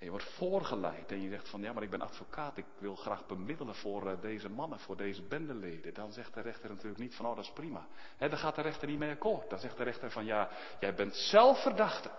En 0.00 0.06
je 0.06 0.12
wordt 0.12 0.32
voorgeleid 0.36 1.10
en 1.10 1.22
je 1.22 1.28
zegt 1.28 1.48
van 1.48 1.60
ja, 1.60 1.72
maar 1.72 1.82
ik 1.82 1.90
ben 1.90 2.00
advocaat, 2.00 2.56
ik 2.56 2.64
wil 2.78 2.96
graag 2.96 3.26
bemiddelen 3.26 3.74
voor 3.74 4.10
eh, 4.10 4.20
deze 4.20 4.48
mannen, 4.48 4.78
voor 4.78 4.96
deze 4.96 5.22
bendeleden. 5.22 5.94
Dan 5.94 6.12
zegt 6.12 6.34
de 6.34 6.40
rechter 6.40 6.68
natuurlijk 6.70 7.00
niet 7.00 7.14
van 7.14 7.26
oh 7.26 7.36
dat 7.36 7.44
is 7.44 7.52
prima. 7.52 7.86
He, 8.16 8.28
dan 8.28 8.38
gaat 8.38 8.54
de 8.54 8.62
rechter 8.62 8.88
niet 8.88 8.98
mee 8.98 9.10
akkoord. 9.10 9.50
Dan 9.50 9.58
zegt 9.58 9.76
de 9.76 9.82
rechter 9.82 10.10
van 10.10 10.24
ja, 10.24 10.50
jij 10.80 10.94
bent 10.94 11.14
zelf 11.14 11.62
verdachte. 11.62 12.10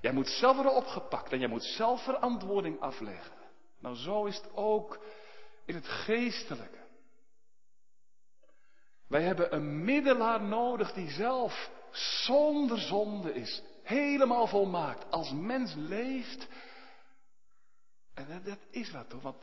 Jij 0.00 0.12
moet 0.12 0.28
zelf 0.28 0.54
worden 0.54 0.74
opgepakt 0.74 1.32
en 1.32 1.38
jij 1.38 1.48
moet 1.48 1.64
zelf 1.64 2.04
verantwoording 2.04 2.80
afleggen. 2.80 3.36
Nou 3.78 3.96
zo 3.96 4.24
is 4.24 4.36
het 4.36 4.48
ook 4.54 5.04
in 5.64 5.74
het 5.74 5.88
geestelijke. 5.88 6.82
Wij 9.08 9.22
hebben 9.22 9.54
een 9.54 9.84
middelaar 9.84 10.42
nodig 10.42 10.92
die 10.92 11.10
zelf 11.10 11.70
zonder 12.24 12.78
zonde 12.78 13.34
is. 13.34 13.62
Helemaal 13.82 14.46
volmaakt. 14.46 15.10
Als 15.10 15.32
mens 15.32 15.74
leeft. 15.76 16.48
En 18.14 18.42
dat 18.44 18.58
is 18.70 18.90
wat 18.90 19.08
toch, 19.08 19.22
want 19.22 19.36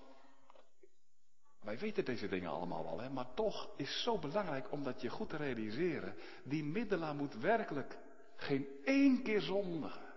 wij 1.62 1.79
weten 1.79 2.05
deze 2.05 2.27
dingen 2.27 2.49
allemaal 2.49 2.84
wel, 2.84 2.99
hè? 2.99 3.10
maar 3.10 3.34
toch 3.34 3.69
is 3.77 4.03
zo 4.03 4.17
belangrijk 4.17 4.71
om 4.71 4.84
dat 4.84 5.01
je 5.01 5.10
goed 5.10 5.29
te 5.29 5.38
realiseren. 5.38 6.15
Die 6.43 6.63
middelaar 6.63 7.15
moet 7.15 7.36
werkelijk 7.36 7.97
geen 8.36 8.67
één 8.84 9.23
keer 9.23 9.41
zondigen. 9.41 10.13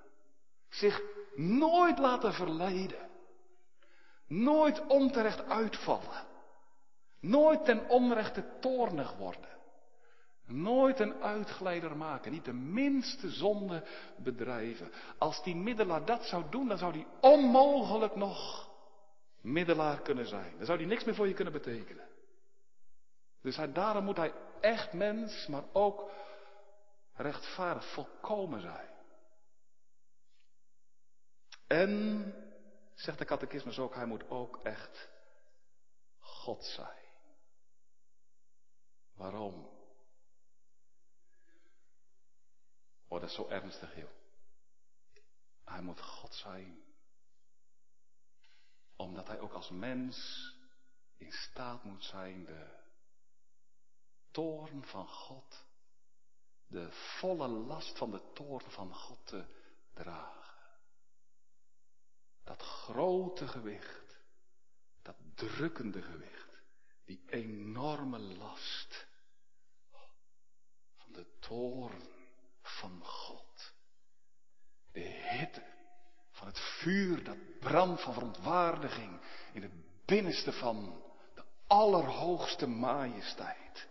Zich 0.68 1.02
nooit 1.34 1.98
laten 1.98 2.32
verleiden. 2.34 3.10
Nooit 4.26 4.86
onterecht 4.86 5.48
uitvallen. 5.48 6.26
Nooit 7.20 7.64
ten 7.64 7.88
onrechte 7.88 8.58
toornig 8.60 9.16
worden. 9.16 9.53
Nooit 10.46 11.00
een 11.00 11.22
uitglijder 11.22 11.96
maken, 11.96 12.32
niet 12.32 12.44
de 12.44 12.52
minste 12.52 13.30
zonde 13.30 13.84
bedrijven. 14.16 14.92
Als 15.18 15.42
die 15.42 15.56
middelaar 15.56 16.04
dat 16.04 16.24
zou 16.24 16.44
doen, 16.50 16.68
dan 16.68 16.78
zou 16.78 16.92
die 16.92 17.06
onmogelijk 17.20 18.16
nog 18.16 18.70
middelaar 19.40 20.00
kunnen 20.00 20.26
zijn. 20.26 20.56
Dan 20.56 20.66
zou 20.66 20.78
die 20.78 20.86
niks 20.86 21.04
meer 21.04 21.14
voor 21.14 21.28
je 21.28 21.34
kunnen 21.34 21.52
betekenen. 21.52 22.08
Dus 23.40 23.56
hij, 23.56 23.72
daarom 23.72 24.04
moet 24.04 24.16
hij 24.16 24.32
echt 24.60 24.92
mens, 24.92 25.46
maar 25.46 25.64
ook 25.72 26.10
rechtvaardig, 27.12 27.92
volkomen 27.92 28.60
zijn. 28.60 28.88
En, 31.66 32.24
zegt 32.94 33.18
de 33.18 33.24
catechismus 33.24 33.78
ook, 33.78 33.94
hij 33.94 34.06
moet 34.06 34.30
ook 34.30 34.60
echt 34.62 35.08
God 36.18 36.64
zijn. 36.64 37.04
Waarom? 39.14 39.73
Oh, 43.14 43.20
dat 43.20 43.28
is 43.28 43.34
zo 43.34 43.48
ernstig, 43.48 43.96
joh. 43.96 44.10
Hij 45.64 45.80
moet 45.80 46.00
God 46.00 46.34
zijn. 46.34 46.82
Omdat 48.96 49.26
hij 49.26 49.40
ook 49.40 49.52
als 49.52 49.70
mens 49.70 50.48
in 51.16 51.32
staat 51.32 51.84
moet 51.84 52.04
zijn 52.04 52.44
de 52.44 52.82
toorn 54.30 54.84
van 54.84 55.08
God, 55.08 55.64
de 56.66 56.90
volle 56.92 57.48
last 57.48 57.98
van 57.98 58.10
de 58.10 58.32
toorn 58.32 58.70
van 58.70 58.94
God 58.94 59.26
te 59.26 59.44
dragen. 59.92 60.54
Dat 62.44 62.62
grote 62.62 63.48
gewicht, 63.48 64.18
dat 65.02 65.16
drukkende 65.34 66.02
gewicht, 66.02 66.62
die 67.04 67.22
enorme 67.26 68.18
last 68.18 69.06
van 70.96 71.12
de 71.12 71.38
toorn 71.38 72.13
van 72.80 73.00
God. 73.02 73.72
De 74.92 75.00
hitte 75.00 75.62
van 76.30 76.46
het 76.46 76.60
vuur 76.60 77.24
dat 77.24 77.36
brandt 77.60 78.02
van 78.02 78.12
verontwaardiging 78.12 79.20
in 79.52 79.62
het 79.62 79.72
binnenste 80.04 80.52
van 80.52 81.02
de 81.34 81.42
allerhoogste 81.66 82.66
majesteit. 82.66 83.88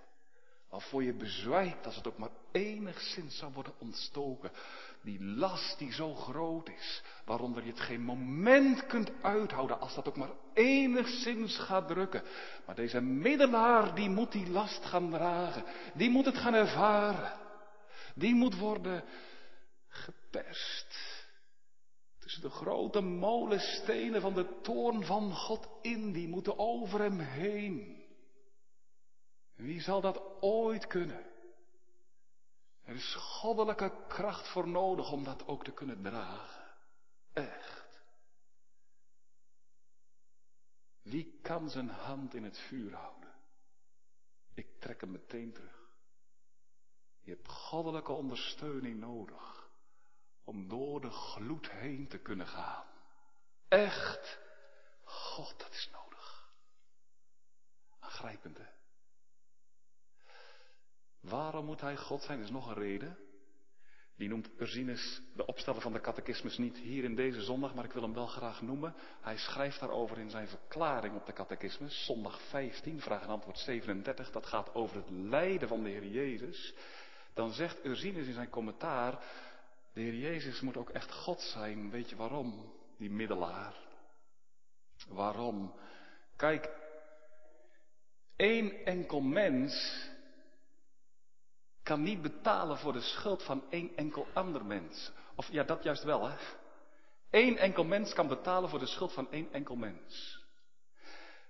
Waarvoor 0.69 1.04
je 1.04 1.13
bezwijkt 1.13 1.86
als 1.86 1.96
het 1.96 2.08
ook 2.08 2.17
maar 2.17 2.32
enigszins 2.52 3.38
zou 3.38 3.54
worden 3.54 3.74
ontstoken. 3.80 4.52
Die 5.02 5.24
last 5.24 5.78
die 5.78 5.93
zo 5.93 6.15
groot 6.15 6.69
is, 6.69 7.04
waaronder 7.26 7.63
je 7.63 7.69
het 7.69 7.80
geen 7.80 8.02
moment 8.02 8.86
kunt 8.86 9.12
uithouden 9.22 9.80
als 9.80 9.96
dat 9.96 10.08
ook 10.08 10.15
maar 10.15 10.32
enigszins 10.54 11.58
gaat 11.58 11.88
drukken. 11.88 12.24
Maar 12.65 12.76
deze 12.76 13.02
middelaar 13.02 13.96
die 13.96 14.10
moet 14.10 14.32
die 14.32 14.50
last 14.50 14.86
gaan 14.86 15.10
dragen, 15.10 15.63
die 15.93 16.10
moet 16.10 16.26
het 16.26 16.38
gaan 16.38 16.54
ervaren. 16.54 17.42
Die 18.13 18.36
moet 18.36 18.58
worden 18.58 19.04
geperst. 19.88 21.21
Tussen 22.19 22.41
de 22.41 22.49
grote 22.49 23.02
molenstenen 23.02 24.21
van 24.21 24.34
de 24.34 24.60
toorn 24.62 25.06
van 25.06 25.36
God 25.36 25.67
in, 25.82 26.12
die 26.12 26.28
moeten 26.28 26.58
over 26.58 26.99
hem 26.99 27.19
heen. 27.19 28.04
Wie 29.56 29.82
zal 29.82 30.02
dat 30.02 30.41
ooit 30.41 30.88
kunnen? 30.88 31.32
Er 32.84 32.95
is 32.95 33.15
goddelijke 33.15 34.06
kracht 34.08 34.47
voor 34.47 34.67
nodig 34.67 35.12
om 35.12 35.23
dat 35.23 35.47
ook 35.47 35.63
te 35.63 35.71
kunnen 35.71 36.02
dragen. 36.02 36.63
Echt. 37.34 38.02
Wie 41.02 41.39
kan 41.41 41.69
zijn 41.69 41.89
hand 41.89 42.34
in 42.34 42.43
het 42.43 42.58
vuur 42.58 42.93
houden? 42.93 43.34
Ik 44.54 44.67
trek 44.80 45.02
hem 45.02 45.12
meteen 45.12 45.54
terug. 45.54 45.83
Je 47.24 47.32
hebt 47.32 47.48
goddelijke 47.48 48.12
ondersteuning 48.12 49.00
nodig 49.00 49.70
om 50.44 50.68
door 50.68 51.02
de 51.02 51.10
gloed 51.10 51.72
heen 51.72 52.08
te 52.08 52.18
kunnen 52.18 52.48
gaan. 52.48 52.86
Echt, 53.68 54.40
God, 55.04 55.60
dat 55.60 55.72
is 55.72 55.90
nodig. 55.92 56.54
Aangrijpende. 58.00 58.70
Waarom 61.20 61.66
moet 61.66 61.82
hij 61.82 61.98
God 61.98 62.22
zijn? 62.22 62.38
Er 62.38 62.44
is 62.44 62.52
nog 62.52 62.68
een 62.68 62.74
reden. 62.74 63.18
Die 64.16 64.30
noemt 64.30 64.50
Ursinus, 64.60 65.22
de 65.36 65.46
opsteller 65.46 65.82
van 65.82 65.94
de 65.94 66.02
catechismus, 66.02 66.58
niet 66.58 66.78
hier 66.78 67.04
in 67.04 67.16
deze 67.16 67.42
zondag, 67.42 67.74
maar 67.74 67.86
ik 67.86 67.92
wil 67.92 68.02
hem 68.02 68.14
wel 68.14 68.28
graag 68.28 68.62
noemen. 68.62 68.96
Hij 69.22 69.38
schrijft 69.38 69.80
daarover 69.80 70.18
in 70.18 70.30
zijn 70.30 70.48
verklaring 70.48 71.16
op 71.16 71.26
de 71.26 71.34
catechismus, 71.34 72.06
zondag 72.06 72.42
15, 72.42 73.02
vraag 73.02 73.22
en 73.22 73.30
antwoord 73.30 73.58
37. 73.58 74.32
Dat 74.32 74.46
gaat 74.46 74.74
over 74.74 74.96
het 74.96 75.10
lijden 75.10 75.68
van 75.68 75.84
de 75.84 75.90
Heer 75.90 76.06
Jezus 76.06 76.74
dan 77.34 77.52
zegt 77.52 77.86
Ursinus 77.86 78.28
in 78.28 78.34
zijn 78.34 78.50
commentaar, 78.50 79.24
de 79.93 80.02
Heer 80.02 80.15
Jezus 80.15 80.62
moet 80.62 80.78
ook 80.78 80.89
echt 80.89 81.12
God 81.12 81.41
zijn. 81.41 81.89
Weet 81.89 82.10
je 82.10 82.15
waarom? 82.15 82.74
Die 82.98 83.12
middelaar. 83.12 83.76
Waarom? 85.08 85.76
Kijk, 86.36 86.69
één 88.36 88.86
enkel 88.86 89.22
mens 89.22 90.06
kan 91.84 92.02
niet 92.02 92.22
betalen 92.22 92.78
voor 92.78 92.93
de 92.93 93.02
schuld 93.02 93.43
van 93.43 93.63
één 93.69 93.96
enkel 93.96 94.28
ander 94.34 94.65
mens. 94.65 95.12
Of 95.36 95.52
ja, 95.52 95.63
dat 95.63 95.84
juist 95.84 96.04
wel, 96.04 96.28
hè? 96.28 96.36
Eén 97.30 97.58
enkel 97.58 97.84
mens 97.84 98.13
kan 98.13 98.28
betalen 98.28 98.69
voor 98.69 98.80
de 98.80 98.86
schuld 98.86 99.13
van 99.13 99.32
één 99.32 99.54
enkel 99.54 99.76
mens. 99.76 100.41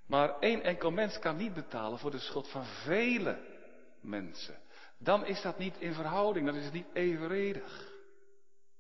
Maar 0.08 0.40
één 0.40 0.64
enkel 0.64 0.92
mens 0.92 1.20
kan 1.20 1.36
niet 1.36 1.54
betalen 1.54 2.00
voor 2.00 2.12
de 2.12 2.20
schuld 2.20 2.50
van 2.50 2.66
vele 2.66 3.40
mensen 4.02 4.62
dan 5.04 5.26
is 5.26 5.42
dat 5.42 5.58
niet 5.58 5.78
in 5.78 5.94
verhouding, 5.94 6.46
dan 6.46 6.56
is 6.56 6.64
het 6.64 6.74
niet 6.74 6.94
evenredig. 6.94 7.92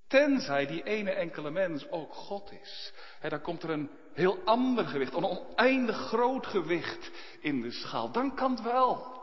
Tenzij 0.07 0.65
die 0.65 0.83
ene 0.83 1.11
enkele 1.11 1.51
mens 1.51 1.89
ook 1.89 2.13
God 2.13 2.51
is. 2.51 2.93
dan 3.29 3.41
komt 3.41 3.63
er 3.63 3.69
een 3.69 3.89
heel 4.13 4.39
ander 4.45 4.85
gewicht, 4.85 5.13
een 5.13 5.25
oneindig 5.25 5.95
groot 5.95 6.47
gewicht 6.47 7.11
in 7.41 7.61
de 7.61 7.71
schaal. 7.71 8.11
Dan 8.11 8.35
kan 8.35 8.51
het 8.51 8.61
wel. 8.61 9.21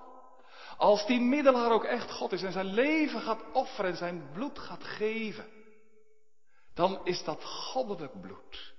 Als 0.76 1.06
die 1.06 1.20
middelaar 1.20 1.70
ook 1.70 1.84
echt 1.84 2.10
God 2.10 2.32
is 2.32 2.42
en 2.42 2.52
zijn 2.52 2.74
leven 2.74 3.20
gaat 3.20 3.42
offeren 3.52 3.90
en 3.90 3.96
zijn 3.96 4.30
bloed 4.32 4.58
gaat 4.58 4.84
geven. 4.84 5.46
Dan 6.74 7.00
is 7.04 7.24
dat 7.24 7.44
goddelijk 7.44 8.20
bloed. 8.20 8.74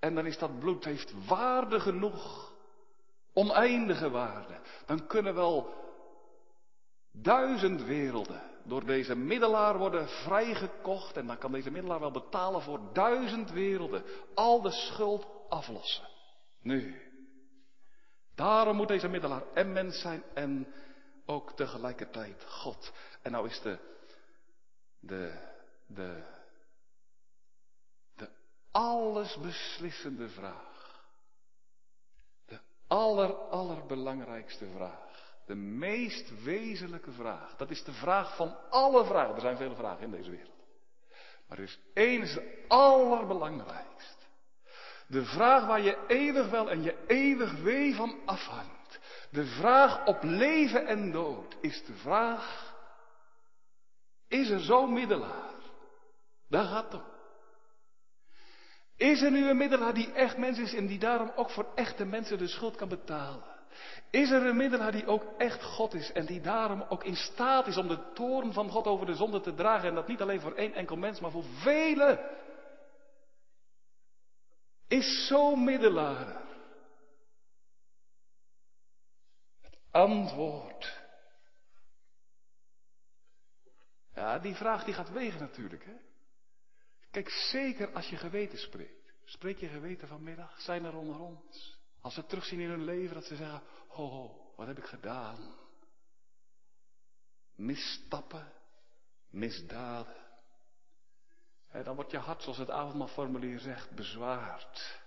En 0.00 0.14
dan 0.14 0.26
is 0.26 0.38
dat 0.38 0.58
bloed 0.58 0.84
heeft 0.84 1.26
waarde 1.26 1.80
genoeg. 1.80 2.52
Oneindige 3.32 4.10
waarde. 4.10 4.60
Dan 4.86 5.06
kunnen 5.06 5.34
wel 5.34 5.87
Duizend 7.12 7.82
werelden 7.82 8.42
door 8.64 8.84
deze 8.84 9.14
middelaar 9.14 9.78
worden 9.78 10.08
vrijgekocht 10.08 11.16
en 11.16 11.26
dan 11.26 11.38
kan 11.38 11.52
deze 11.52 11.70
middelaar 11.70 12.00
wel 12.00 12.10
betalen 12.10 12.62
voor 12.62 12.80
duizend 12.92 13.50
werelden. 13.50 14.02
Al 14.34 14.62
de 14.62 14.70
schuld 14.70 15.26
aflossen. 15.48 16.08
Nu. 16.62 17.02
Daarom 18.34 18.76
moet 18.76 18.88
deze 18.88 19.08
middelaar 19.08 19.42
en 19.54 19.72
mens 19.72 20.00
zijn 20.00 20.22
en 20.34 20.74
ook 21.26 21.52
tegelijkertijd 21.52 22.44
God. 22.44 22.92
En 23.22 23.32
nou 23.32 23.48
is 23.48 23.60
de, 23.60 23.78
de, 25.00 25.32
de, 25.86 26.22
de 28.14 28.28
allesbeslissende 28.70 30.28
vraag. 30.28 31.06
De 32.46 32.60
aller, 32.86 33.34
allerbelangrijkste 33.34 34.66
vraag. 34.74 35.07
De 35.48 35.54
meest 35.54 36.42
wezenlijke 36.42 37.12
vraag. 37.12 37.56
Dat 37.56 37.70
is 37.70 37.84
de 37.84 37.92
vraag 37.92 38.36
van 38.36 38.56
alle 38.70 39.04
vragen. 39.04 39.34
Er 39.34 39.40
zijn 39.40 39.56
vele 39.56 39.74
vragen 39.74 40.04
in 40.04 40.10
deze 40.10 40.30
wereld. 40.30 40.56
Maar 41.48 41.58
er 41.58 41.64
is 41.64 41.80
één, 41.94 42.22
is 42.22 42.32
de 42.32 42.64
allerbelangrijkst. 42.68 44.28
De 45.06 45.24
vraag 45.24 45.66
waar 45.66 45.80
je 45.80 46.04
eeuwig 46.06 46.50
wel 46.50 46.70
en 46.70 46.82
je 46.82 47.04
eeuwig 47.06 47.60
wee 47.60 47.94
van 47.94 48.18
afhangt. 48.24 49.00
De 49.30 49.46
vraag 49.46 50.06
op 50.06 50.22
leven 50.22 50.86
en 50.86 51.12
dood 51.12 51.56
is 51.60 51.84
de 51.84 51.94
vraag. 51.94 52.74
Is 54.28 54.50
er 54.50 54.60
zo'n 54.60 54.92
middelaar? 54.92 55.54
Daar 56.48 56.64
gaat 56.64 56.92
het 56.92 57.00
om. 57.00 57.06
Is 58.96 59.22
er 59.22 59.30
nu 59.30 59.48
een 59.48 59.56
middelaar 59.56 59.94
die 59.94 60.12
echt 60.12 60.36
mens 60.36 60.58
is 60.58 60.74
en 60.74 60.86
die 60.86 60.98
daarom 60.98 61.32
ook 61.36 61.50
voor 61.50 61.72
echte 61.74 62.04
mensen 62.04 62.38
de 62.38 62.48
schuld 62.48 62.76
kan 62.76 62.88
betalen? 62.88 63.57
Is 64.10 64.30
er 64.30 64.46
een 64.46 64.56
middelaar 64.56 64.92
die 64.92 65.06
ook 65.06 65.24
echt 65.38 65.62
God 65.62 65.94
is 65.94 66.12
en 66.12 66.26
die 66.26 66.40
daarom 66.40 66.84
ook 66.88 67.04
in 67.04 67.16
staat 67.16 67.66
is 67.66 67.76
om 67.76 67.88
de 67.88 68.12
toorn 68.12 68.52
van 68.52 68.70
God 68.70 68.86
over 68.86 69.06
de 69.06 69.14
zonde 69.14 69.40
te 69.40 69.54
dragen 69.54 69.88
en 69.88 69.94
dat 69.94 70.08
niet 70.08 70.20
alleen 70.20 70.40
voor 70.40 70.54
één 70.54 70.72
enkel 70.74 70.96
mens, 70.96 71.20
maar 71.20 71.30
voor 71.30 71.44
velen? 71.44 72.18
Is 74.88 75.26
zo'n 75.26 75.64
middelaar? 75.64 76.42
Het 79.60 79.78
antwoord. 79.90 81.06
Ja, 84.14 84.38
die 84.38 84.54
vraag 84.54 84.84
die 84.84 84.94
gaat 84.94 85.10
wegen 85.10 85.40
natuurlijk, 85.40 85.84
hè? 85.84 85.96
Kijk, 87.10 87.28
zeker 87.28 87.92
als 87.92 88.08
je 88.08 88.16
geweten 88.16 88.58
spreekt. 88.58 89.12
Spreek 89.24 89.58
je 89.58 89.68
geweten 89.68 90.08
vanmiddag? 90.08 90.60
Zijn 90.60 90.84
er 90.84 90.96
onder 90.96 91.20
ons? 91.20 91.77
Als 92.00 92.14
ze 92.14 92.26
terugzien 92.26 92.60
in 92.60 92.68
hun 92.68 92.84
leven 92.84 93.14
dat 93.14 93.24
ze 93.24 93.36
zeggen, 93.36 93.62
oh, 93.88 94.30
wat 94.56 94.66
heb 94.66 94.78
ik 94.78 94.84
gedaan? 94.84 95.54
Misstappen, 97.54 98.52
misdaden. 99.30 100.26
En 101.68 101.84
dan 101.84 101.94
wordt 101.94 102.10
je 102.10 102.18
hart, 102.18 102.42
zoals 102.42 102.58
het 102.58 102.70
avondmaalformulier 102.70 103.58
zegt, 103.58 103.90
bezwaard. 103.90 105.00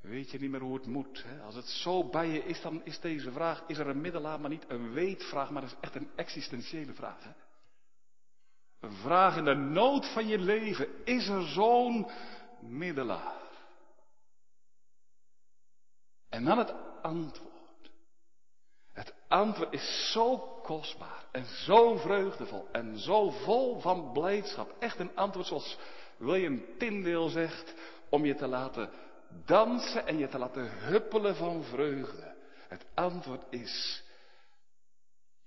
Weet 0.00 0.30
je 0.30 0.38
niet 0.38 0.50
meer 0.50 0.60
hoe 0.60 0.74
het 0.74 0.86
moet. 0.86 1.24
Als 1.44 1.54
het 1.54 1.66
zo 1.66 2.04
bij 2.08 2.28
je 2.28 2.44
is, 2.44 2.60
dan 2.60 2.84
is 2.84 3.00
deze 3.00 3.32
vraag, 3.32 3.64
is 3.66 3.78
er 3.78 3.86
een 3.86 4.00
middelaar, 4.00 4.40
maar 4.40 4.50
niet 4.50 4.64
een 4.68 4.92
weetvraag, 4.92 5.50
maar 5.50 5.62
dat 5.62 5.70
is 5.70 5.76
echt 5.80 5.94
een 5.94 6.10
existentiële 6.16 6.92
vraag. 6.92 7.24
Een 8.80 8.92
vraag 8.92 9.36
in 9.36 9.44
de 9.44 9.54
nood 9.54 10.12
van 10.12 10.26
je 10.26 10.38
leven. 10.38 11.04
Is 11.04 11.28
er 11.28 11.42
zo'n 11.42 12.10
middelaar? 12.60 13.41
En 16.32 16.44
dan 16.44 16.58
het 16.58 16.74
antwoord. 17.02 17.90
Het 18.92 19.14
antwoord 19.28 19.72
is 19.72 20.10
zo 20.12 20.38
kostbaar 20.62 21.24
en 21.30 21.44
zo 21.44 21.96
vreugdevol 21.96 22.68
en 22.72 22.98
zo 22.98 23.30
vol 23.30 23.80
van 23.80 24.12
blijdschap. 24.12 24.74
Echt 24.78 24.98
een 24.98 25.16
antwoord 25.16 25.46
zoals 25.46 25.78
William 26.16 26.64
Tyndale 26.78 27.30
zegt, 27.30 27.74
om 28.08 28.24
je 28.24 28.34
te 28.34 28.46
laten 28.46 28.90
dansen 29.44 30.06
en 30.06 30.18
je 30.18 30.28
te 30.28 30.38
laten 30.38 30.78
huppelen 30.78 31.36
van 31.36 31.64
vreugde. 31.64 32.34
Het 32.68 32.86
antwoord 32.94 33.44
is 33.50 34.02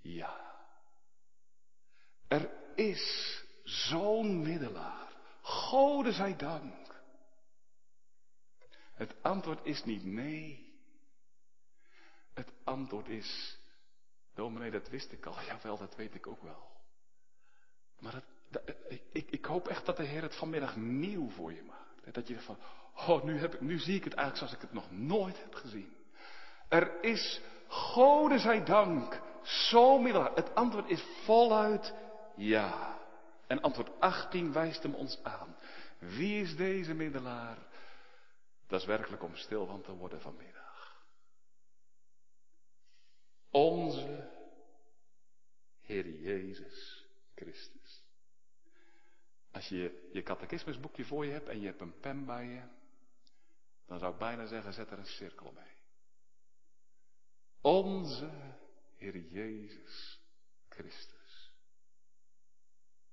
ja. 0.02 0.44
Er 2.28 2.50
is 2.76 3.44
zo'n 3.64 4.42
middelaar. 4.42 5.08
Gode 5.42 6.12
zij 6.12 6.36
dank. 6.36 7.04
Het 8.94 9.16
antwoord 9.22 9.60
is 9.64 9.84
niet 9.84 10.06
nee. 10.06 10.65
Het 12.36 12.52
antwoord 12.64 13.08
is, 13.08 13.60
dominee, 14.34 14.72
dat 14.72 14.90
wist 14.90 15.12
ik 15.12 15.26
al. 15.26 15.36
Jawel, 15.48 15.78
dat 15.78 15.96
weet 15.96 16.16
ik 16.16 16.28
ook 16.28 16.42
wel. 16.42 16.72
Maar 18.00 18.14
het, 18.14 18.26
ik, 19.12 19.32
ik, 19.32 19.46
hoop 19.46 19.68
echt 19.68 19.86
dat 19.86 19.98
de 19.98 20.04
Heer 20.04 20.22
het 20.22 20.36
vanmiddag 20.36 20.76
nieuw 20.76 21.30
voor 21.30 21.54
je 21.54 21.64
maakt. 21.64 22.14
Dat 22.14 22.28
je 22.28 22.34
zegt 22.34 22.46
van, 22.46 22.58
oh, 22.96 23.24
nu, 23.24 23.40
heb 23.40 23.54
ik, 23.54 23.62
nu 23.62 23.80
zie 23.80 23.96
ik 23.96 24.04
het 24.04 24.14
eigenlijk 24.14 24.38
zoals 24.38 24.64
ik 24.64 24.70
het 24.70 24.82
nog 24.82 24.92
nooit 24.92 25.42
heb 25.42 25.54
gezien. 25.54 25.96
Er 26.70 27.04
is, 27.04 27.42
Gode 27.68 28.40
zij 28.40 28.64
dank, 28.64 29.22
zo 29.44 30.00
middelaar. 30.00 30.36
Het 30.36 30.56
antwoord 30.56 30.90
is 30.90 31.04
voluit 31.24 31.94
ja. 32.36 32.98
En 33.48 33.62
antwoord 33.62 34.00
18 34.00 34.54
wijst 34.54 34.84
hem 34.84 34.94
ons 34.94 35.20
aan. 35.24 35.56
Wie 35.98 36.42
is 36.42 36.56
deze 36.56 36.94
middelaar? 36.94 37.58
Dat 38.68 38.80
is 38.80 38.86
werkelijk 38.86 39.24
om 39.24 39.36
stil 39.36 39.66
van 39.66 39.82
te 39.82 39.96
worden 39.96 40.22
vanmiddag. 40.22 40.55
Onze 43.56 44.32
Heer 45.82 46.10
Jezus 46.10 47.06
Christus. 47.36 48.04
Als 49.52 49.68
je 49.68 50.10
je 50.12 50.24
catechismusboekje 50.24 51.06
voor 51.06 51.26
je 51.26 51.32
hebt 51.32 51.48
en 51.48 51.60
je 51.60 51.66
hebt 51.66 51.82
een 51.82 52.00
pen 52.00 52.26
bij 52.26 52.46
je, 52.46 52.64
dan 53.86 54.00
zou 54.00 54.14
ik 54.14 54.20
bijna 54.20 54.46
zeggen, 54.46 54.74
zet 54.74 54.92
er 54.92 54.98
een 54.98 55.06
cirkel 55.06 55.52
mee. 55.52 55.74
Onze 57.62 58.58
Heer 58.96 59.18
Jezus 59.18 60.20
Christus. 60.70 61.52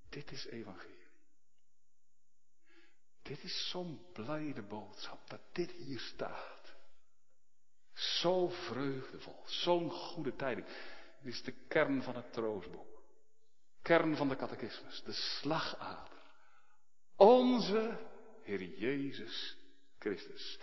Dit 0.08 0.30
is 0.30 0.46
evangelie. 0.46 1.08
Dit 3.22 3.42
is 3.42 3.70
zo'n 3.70 4.06
blijde 4.12 4.62
boodschap 4.62 5.30
dat 5.30 5.40
dit 5.52 5.70
hier 5.70 6.00
staat. 6.00 6.61
Zo 7.94 8.48
vreugdevol, 8.48 9.42
zo'n 9.44 9.90
goede 9.90 10.36
tijding. 10.36 10.66
Dit 11.22 11.32
is 11.32 11.42
de 11.42 11.54
kern 11.68 12.02
van 12.02 12.16
het 12.16 12.32
troostboek. 12.32 13.02
Kern 13.82 14.16
van 14.16 14.28
de 14.28 14.36
catechismus, 14.36 15.02
de 15.02 15.12
slagader. 15.12 16.20
Onze 17.16 17.98
Heer 18.42 18.62
Jezus 18.62 19.56
Christus. 19.98 20.58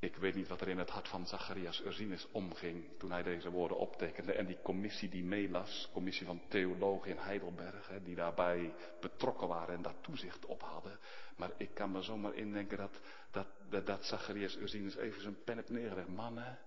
Ik 0.00 0.16
weet 0.16 0.34
niet 0.34 0.48
wat 0.48 0.60
er 0.60 0.68
in 0.68 0.78
het 0.78 0.90
hart 0.90 1.08
van 1.08 1.26
Zacharias 1.26 1.80
Ursinus 1.80 2.30
omging 2.30 2.98
toen 2.98 3.10
hij 3.10 3.22
deze 3.22 3.50
woorden 3.50 3.76
optekende. 3.76 4.32
En 4.32 4.46
die 4.46 4.62
commissie 4.62 5.08
die 5.08 5.24
meelas, 5.24 5.88
commissie 5.92 6.26
van 6.26 6.42
theologen 6.48 7.10
in 7.10 7.16
Heidelberg, 7.16 7.88
hè, 7.88 8.02
die 8.02 8.14
daarbij 8.14 8.74
betrokken 9.00 9.48
waren 9.48 9.74
en 9.74 9.82
daar 9.82 10.00
toezicht 10.00 10.46
op 10.46 10.62
hadden. 10.62 10.98
Maar 11.36 11.50
ik 11.56 11.74
kan 11.74 11.90
me 11.90 12.02
zomaar 12.02 12.34
indenken 12.34 12.76
dat, 12.76 13.00
dat, 13.30 13.46
dat, 13.68 13.86
dat 13.86 14.04
Zacharias 14.04 14.56
Ursinus 14.56 14.96
even 14.96 15.22
zijn 15.22 15.44
pen 15.44 15.56
heeft 15.56 15.70
neergelegd. 15.70 16.08
Mannen, 16.08 16.58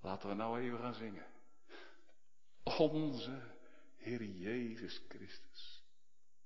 laten 0.00 0.28
we 0.28 0.34
nou 0.34 0.60
even 0.60 0.78
gaan 0.78 0.94
zingen. 0.94 1.26
Onze 2.62 3.40
Heer 3.96 4.22
Jezus 4.24 5.02
Christus. 5.08 5.84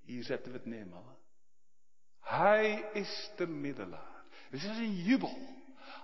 Hier 0.00 0.24
zetten 0.24 0.52
we 0.52 0.58
het 0.58 0.66
neer, 0.66 0.86
mannen. 0.86 1.16
Hij 2.20 2.90
is 2.92 3.30
de 3.36 3.46
middelaar 3.46 4.19
dit 4.50 4.62
is 4.62 4.78
een 4.78 4.94
jubel. 4.94 5.38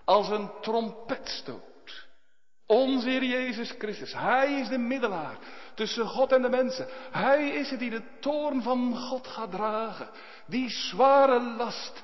Als 0.05 0.29
een 0.29 0.51
trompetstoot. 0.61 2.09
Onze 2.67 3.09
Heer 3.09 3.25
Jezus 3.25 3.71
Christus. 3.79 4.13
Hij 4.13 4.61
is 4.61 4.69
de 4.69 4.79
middelaar 4.79 5.39
tussen 5.75 6.07
God 6.07 6.33
en 6.33 6.43
de 6.43 6.49
mensen. 6.49 6.89
Hij 7.11 7.49
is 7.49 7.71
het 7.71 7.79
die 7.79 7.91
de 7.91 8.19
toorn 8.21 8.63
van 8.63 8.97
God 8.97 9.27
gaat 9.27 9.51
dragen. 9.51 10.11
Die 10.47 10.71
zware 10.71 11.41
last. 11.41 12.03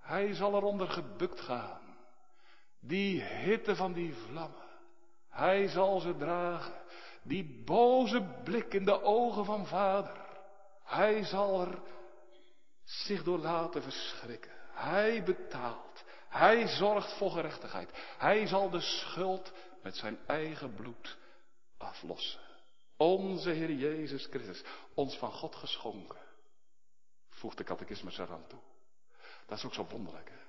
Hij 0.00 0.34
zal 0.34 0.54
eronder 0.54 0.88
gebukt 0.88 1.40
gaan. 1.40 1.80
Die 2.80 3.22
hitte 3.22 3.76
van 3.76 3.92
die 3.92 4.14
vlammen. 4.14 4.64
Hij 5.30 5.68
zal 5.68 6.00
ze 6.00 6.16
dragen. 6.16 6.74
Die 7.22 7.62
boze 7.64 8.22
blik 8.44 8.74
in 8.74 8.84
de 8.84 9.02
ogen 9.02 9.44
van 9.44 9.66
vader. 9.66 10.24
Hij 10.84 11.24
zal 11.24 11.60
er 11.60 11.78
zich 12.84 13.22
door 13.22 13.38
laten 13.38 13.82
verschrikken. 13.82 14.55
Hij 14.76 15.22
betaalt. 15.22 16.04
Hij 16.28 16.66
zorgt 16.68 17.12
voor 17.12 17.30
gerechtigheid. 17.30 17.90
Hij 18.18 18.46
zal 18.46 18.70
de 18.70 18.80
schuld 18.80 19.52
met 19.82 19.96
zijn 19.96 20.18
eigen 20.26 20.74
bloed 20.74 21.16
aflossen. 21.78 22.40
Onze 22.96 23.50
Heer 23.50 23.72
Jezus 23.72 24.26
Christus, 24.26 24.62
ons 24.94 25.16
van 25.16 25.32
God 25.32 25.54
geschonken. 25.54 26.18
Voegt 27.30 27.56
de 27.56 27.64
catechismus 27.64 28.18
eraan 28.18 28.46
toe. 28.46 28.60
Dat 29.46 29.58
is 29.58 29.64
ook 29.64 29.74
zo 29.74 29.86
wonderlijk, 29.90 30.28
hè? 30.28 30.44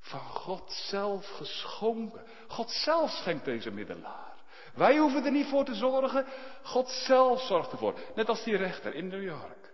Van 0.00 0.20
God 0.20 0.72
zelf 0.72 1.28
geschonken. 1.28 2.26
God 2.48 2.70
zelf 2.70 3.10
schenkt 3.10 3.44
deze 3.44 3.70
middelaar. 3.70 4.34
Wij 4.74 4.98
hoeven 4.98 5.24
er 5.24 5.30
niet 5.30 5.48
voor 5.48 5.64
te 5.64 5.74
zorgen. 5.74 6.26
God 6.62 6.88
zelf 6.88 7.40
zorgt 7.40 7.72
ervoor. 7.72 7.98
Net 8.14 8.28
als 8.28 8.44
die 8.44 8.56
rechter 8.56 8.94
in 8.94 9.08
New 9.08 9.22
York. 9.22 9.71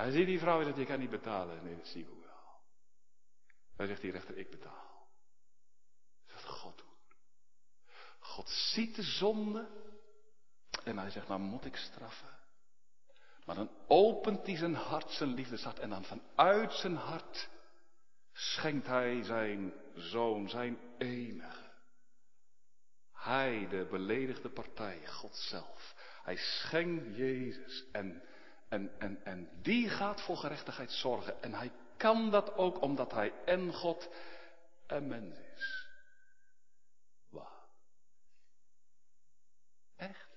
Hij 0.00 0.10
ziet 0.10 0.26
die 0.26 0.38
vrouw 0.38 0.58
en 0.58 0.64
zegt, 0.64 0.76
je 0.76 0.86
kan 0.86 0.98
niet 0.98 1.10
betalen. 1.10 1.64
Nee, 1.64 1.76
dat 1.76 1.86
zie 1.86 2.02
ik 2.02 2.08
wel. 2.08 2.60
Dan 3.76 3.86
zegt 3.86 4.00
die 4.00 4.10
rechter, 4.10 4.36
ik 4.36 4.50
betaal. 4.50 5.08
Dat 6.26 6.36
is 6.36 6.44
wat 6.44 6.52
God 6.52 6.78
doet. 6.78 7.16
God 8.18 8.48
ziet 8.48 8.96
de 8.96 9.02
zonde. 9.02 9.68
En 10.84 10.98
hij 10.98 11.10
zegt, 11.10 11.28
nou 11.28 11.40
moet 11.40 11.64
ik 11.64 11.76
straffen. 11.76 12.38
Maar 13.44 13.56
dan 13.56 13.70
opent 13.86 14.46
hij 14.46 14.56
zijn 14.56 14.74
hart, 14.74 15.10
zijn 15.10 15.34
liefdeshart. 15.34 15.78
En 15.78 15.90
dan 15.90 16.04
vanuit 16.04 16.72
zijn 16.72 16.96
hart 16.96 17.48
schenkt 18.32 18.86
hij 18.86 19.22
zijn 19.22 19.72
zoon, 19.94 20.48
zijn 20.48 20.78
enige. 20.98 21.70
Hij, 23.12 23.68
de 23.68 23.86
beledigde 23.90 24.50
partij, 24.50 25.06
God 25.06 25.36
zelf. 25.36 25.94
Hij 26.22 26.36
schenkt 26.36 27.16
Jezus 27.16 27.90
en, 27.92 28.22
en, 28.70 29.00
en, 29.00 29.24
en 29.24 29.62
die 29.62 29.88
gaat 29.88 30.20
voor 30.20 30.36
gerechtigheid 30.36 30.90
zorgen. 30.90 31.42
En 31.42 31.54
hij 31.54 31.72
kan 31.96 32.30
dat 32.30 32.54
ook 32.54 32.80
omdat 32.80 33.12
hij 33.12 33.44
en 33.44 33.72
God 33.72 34.10
en 34.86 35.08
mens 35.08 35.38
is. 35.38 35.88
Waar? 37.28 37.66
Echt? 39.96 40.28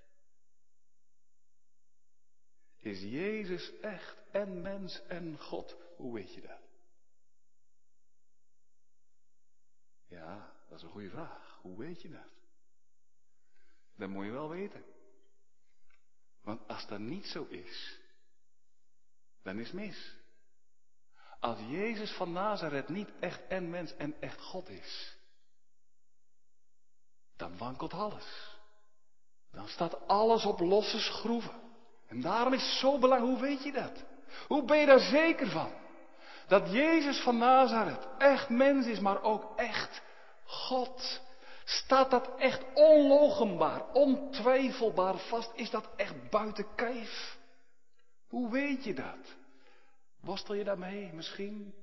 Is 2.78 3.02
Jezus 3.02 3.80
echt 3.80 4.18
en 4.32 4.62
mens 4.62 5.02
en 5.08 5.40
God? 5.40 5.76
Hoe 5.96 6.14
weet 6.14 6.34
je 6.34 6.42
dat? 6.42 6.62
Ja, 10.08 10.54
dat 10.70 10.78
is 10.78 10.84
een 10.84 10.90
goede 10.90 11.10
vraag. 11.10 11.60
Hoe 11.62 11.78
weet 11.78 12.02
je 12.02 12.10
dat? 12.10 12.32
Dat 13.96 14.10
moet 14.10 14.26
je 14.26 14.32
wel 14.32 14.50
weten. 14.50 14.84
Want 16.42 16.68
als 16.68 16.88
dat 16.88 17.00
niet 17.00 17.26
zo 17.26 17.44
is, 17.44 18.02
dan 19.44 19.60
is 19.60 19.72
mis. 19.72 20.16
Als 21.40 21.58
Jezus 21.68 22.12
van 22.12 22.32
Nazareth 22.32 22.90
niet 22.90 23.10
echt 23.20 23.48
en 23.48 23.70
mens 23.70 23.96
en 23.96 24.16
echt 24.20 24.42
God 24.42 24.70
is, 24.70 25.18
dan 27.38 27.58
wankelt 27.58 27.94
alles. 27.94 28.52
Dan 29.52 29.68
staat 29.68 30.08
alles 30.08 30.46
op 30.46 30.60
losse 30.60 31.00
schroeven. 31.00 31.62
En 32.08 32.22
daarom 32.22 32.54
is 32.54 32.62
het 32.62 32.72
zo 32.72 33.00
belangrijk, 33.00 33.32
hoe 33.32 33.42
weet 33.42 33.64
je 33.64 33.72
dat? 33.72 34.04
Hoe 34.48 34.66
ben 34.66 34.78
je 34.78 34.86
daar 34.86 35.00
zeker 35.00 35.50
van? 35.50 35.72
Dat 36.48 36.72
Jezus 36.72 37.20
van 37.20 37.38
Nazareth 37.38 38.08
echt 38.18 38.50
mens 38.50 38.86
is, 38.86 39.00
maar 39.00 39.22
ook 39.22 39.60
echt 39.60 40.02
God. 40.46 41.22
Staat 41.66 42.12
dat 42.12 42.30
echt 42.38 42.64
onlogenbaar, 42.74 43.92
ontwijfelbaar 43.94 45.18
vast? 45.18 45.52
Is 45.56 45.70
dat 45.70 45.90
echt 45.96 46.30
buiten 46.30 46.76
kijf? 46.76 47.38
Hoe 48.34 48.52
weet 48.52 48.84
je 48.84 48.94
dat? 48.94 49.36
Worstel 50.20 50.56
je 50.56 50.64
daarmee 50.64 51.14
misschien? 51.14 51.74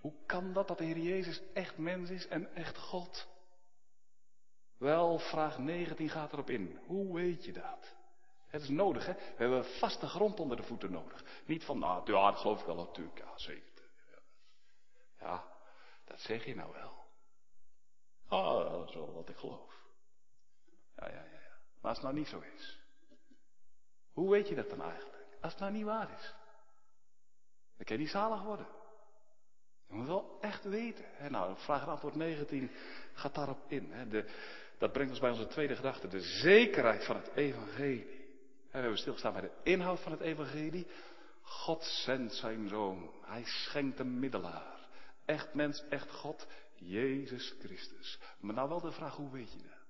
Hoe 0.00 0.14
kan 0.26 0.52
dat 0.52 0.68
dat 0.68 0.78
de 0.78 0.84
Heer 0.84 0.98
Jezus 0.98 1.42
echt 1.52 1.78
mens 1.78 2.10
is 2.10 2.28
en 2.28 2.54
echt 2.54 2.78
God? 2.78 3.28
Wel, 4.76 5.18
vraag 5.18 5.58
19 5.58 6.08
gaat 6.08 6.32
erop 6.32 6.50
in. 6.50 6.78
Hoe 6.86 7.14
weet 7.14 7.44
je 7.44 7.52
dat? 7.52 7.96
Het 8.46 8.62
is 8.62 8.68
nodig, 8.68 9.06
hè? 9.06 9.12
We 9.12 9.34
hebben 9.36 9.64
vaste 9.64 10.06
grond 10.06 10.40
onder 10.40 10.56
de 10.56 10.62
voeten 10.62 10.90
nodig. 10.90 11.24
Niet 11.46 11.64
van, 11.64 11.78
nou, 11.78 12.12
ja, 12.12 12.30
dat 12.30 12.40
geloof 12.40 12.60
ik 12.60 12.66
wel 12.66 12.76
natuurlijk. 12.76 13.18
Ja, 13.18 13.38
zeker. 13.38 13.90
Ja, 15.18 15.44
dat 16.04 16.20
zeg 16.20 16.44
je 16.44 16.54
nou 16.54 16.72
wel. 16.72 17.06
Ah, 18.28 18.70
dat 18.70 18.88
is 18.88 18.94
wel 18.94 19.12
wat 19.12 19.28
ik 19.28 19.36
geloof. 19.36 19.74
Ja, 20.96 21.08
ja, 21.08 21.24
ja, 21.24 21.40
ja. 21.40 21.58
Maar 21.80 21.90
als 21.90 21.96
het 21.96 22.02
nou 22.02 22.14
niet 22.14 22.28
zo 22.28 22.40
is. 22.40 22.80
Hoe 24.12 24.30
weet 24.30 24.48
je 24.48 24.54
dat 24.54 24.70
dan 24.70 24.82
eigenlijk? 24.82 25.17
Als 25.40 25.52
het 25.52 25.60
nou 25.60 25.72
niet 25.72 25.84
waar 25.84 26.10
is. 26.18 26.34
Dan 27.76 27.86
kan 27.86 27.96
je 27.96 28.02
niet 28.02 28.12
zalig 28.12 28.42
worden. 28.42 28.66
Je 29.88 29.94
moet 29.94 30.06
wel 30.06 30.38
echt 30.40 30.64
weten. 30.64 31.04
Nou, 31.28 31.56
vraag 31.56 31.82
en 31.82 31.88
antwoord 31.88 32.14
19 32.14 32.70
gaat 33.12 33.34
daarop 33.34 33.64
in. 33.66 33.92
Hè? 33.92 34.08
De, 34.08 34.24
dat 34.78 34.92
brengt 34.92 35.10
ons 35.10 35.20
bij 35.20 35.30
onze 35.30 35.46
tweede 35.46 35.76
gedachte. 35.76 36.08
De 36.08 36.20
zekerheid 36.20 37.04
van 37.04 37.16
het 37.16 37.30
evangelie. 37.34 38.06
We 38.70 38.78
hebben 38.78 38.98
stilgestaan 38.98 39.32
bij 39.32 39.40
de 39.42 39.52
inhoud 39.62 40.00
van 40.00 40.12
het 40.12 40.20
evangelie. 40.20 40.86
God 41.42 41.84
zendt 41.84 42.34
zijn 42.34 42.68
zoon. 42.68 43.10
Hij 43.22 43.44
schenkt 43.44 43.98
een 43.98 44.18
middelaar. 44.18 44.88
Echt 45.24 45.54
mens, 45.54 45.84
echt 45.88 46.10
God. 46.10 46.46
Jezus 46.74 47.54
Christus. 47.58 48.18
Maar 48.40 48.54
nou 48.54 48.68
wel 48.68 48.80
de 48.80 48.92
vraag, 48.92 49.16
hoe 49.16 49.30
weet 49.30 49.52
je 49.52 49.58
dat? 49.58 49.86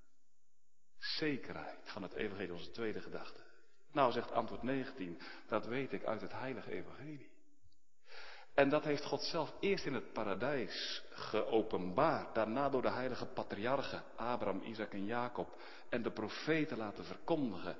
Zekerheid 0.97 1.79
van 1.83 2.03
het 2.03 2.13
evangelie, 2.13 2.53
onze 2.53 2.71
tweede 2.71 3.01
gedachte. 3.01 3.48
Nou, 3.91 4.11
zegt 4.11 4.31
antwoord 4.31 4.63
19, 4.63 5.19
dat 5.47 5.65
weet 5.65 5.93
ik 5.93 6.05
uit 6.05 6.21
het 6.21 6.33
heilige 6.33 6.71
evangelie. 6.71 7.29
En 8.53 8.69
dat 8.69 8.83
heeft 8.83 9.05
God 9.05 9.23
zelf 9.23 9.53
eerst 9.59 9.85
in 9.85 9.93
het 9.93 10.13
paradijs 10.13 11.03
geopenbaard, 11.09 12.35
daarna 12.35 12.69
door 12.69 12.81
de 12.81 12.91
heilige 12.91 13.25
patriarchen, 13.25 14.03
Abraham, 14.15 14.61
Isaac 14.63 14.91
en 14.91 15.05
Jacob, 15.05 15.57
en 15.89 16.01
de 16.01 16.11
profeten 16.11 16.77
laten 16.77 17.05
verkondigen. 17.05 17.75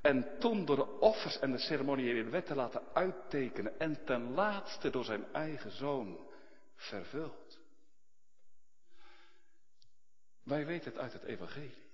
En 0.00 0.38
toen 0.38 0.64
door 0.64 0.76
de 0.76 0.98
offers 0.98 1.38
en 1.38 1.50
de 1.52 1.58
ceremoniële 1.58 2.24
wetten 2.24 2.56
laten 2.56 2.82
uittekenen 2.92 3.78
en 3.78 4.04
ten 4.04 4.34
laatste 4.34 4.90
door 4.90 5.04
zijn 5.04 5.32
eigen 5.32 5.70
zoon 5.70 6.18
vervuld. 6.74 7.58
Wij 10.42 10.66
weten 10.66 10.90
het 10.90 11.00
uit 11.00 11.12
het 11.12 11.22
evangelie. 11.22 11.89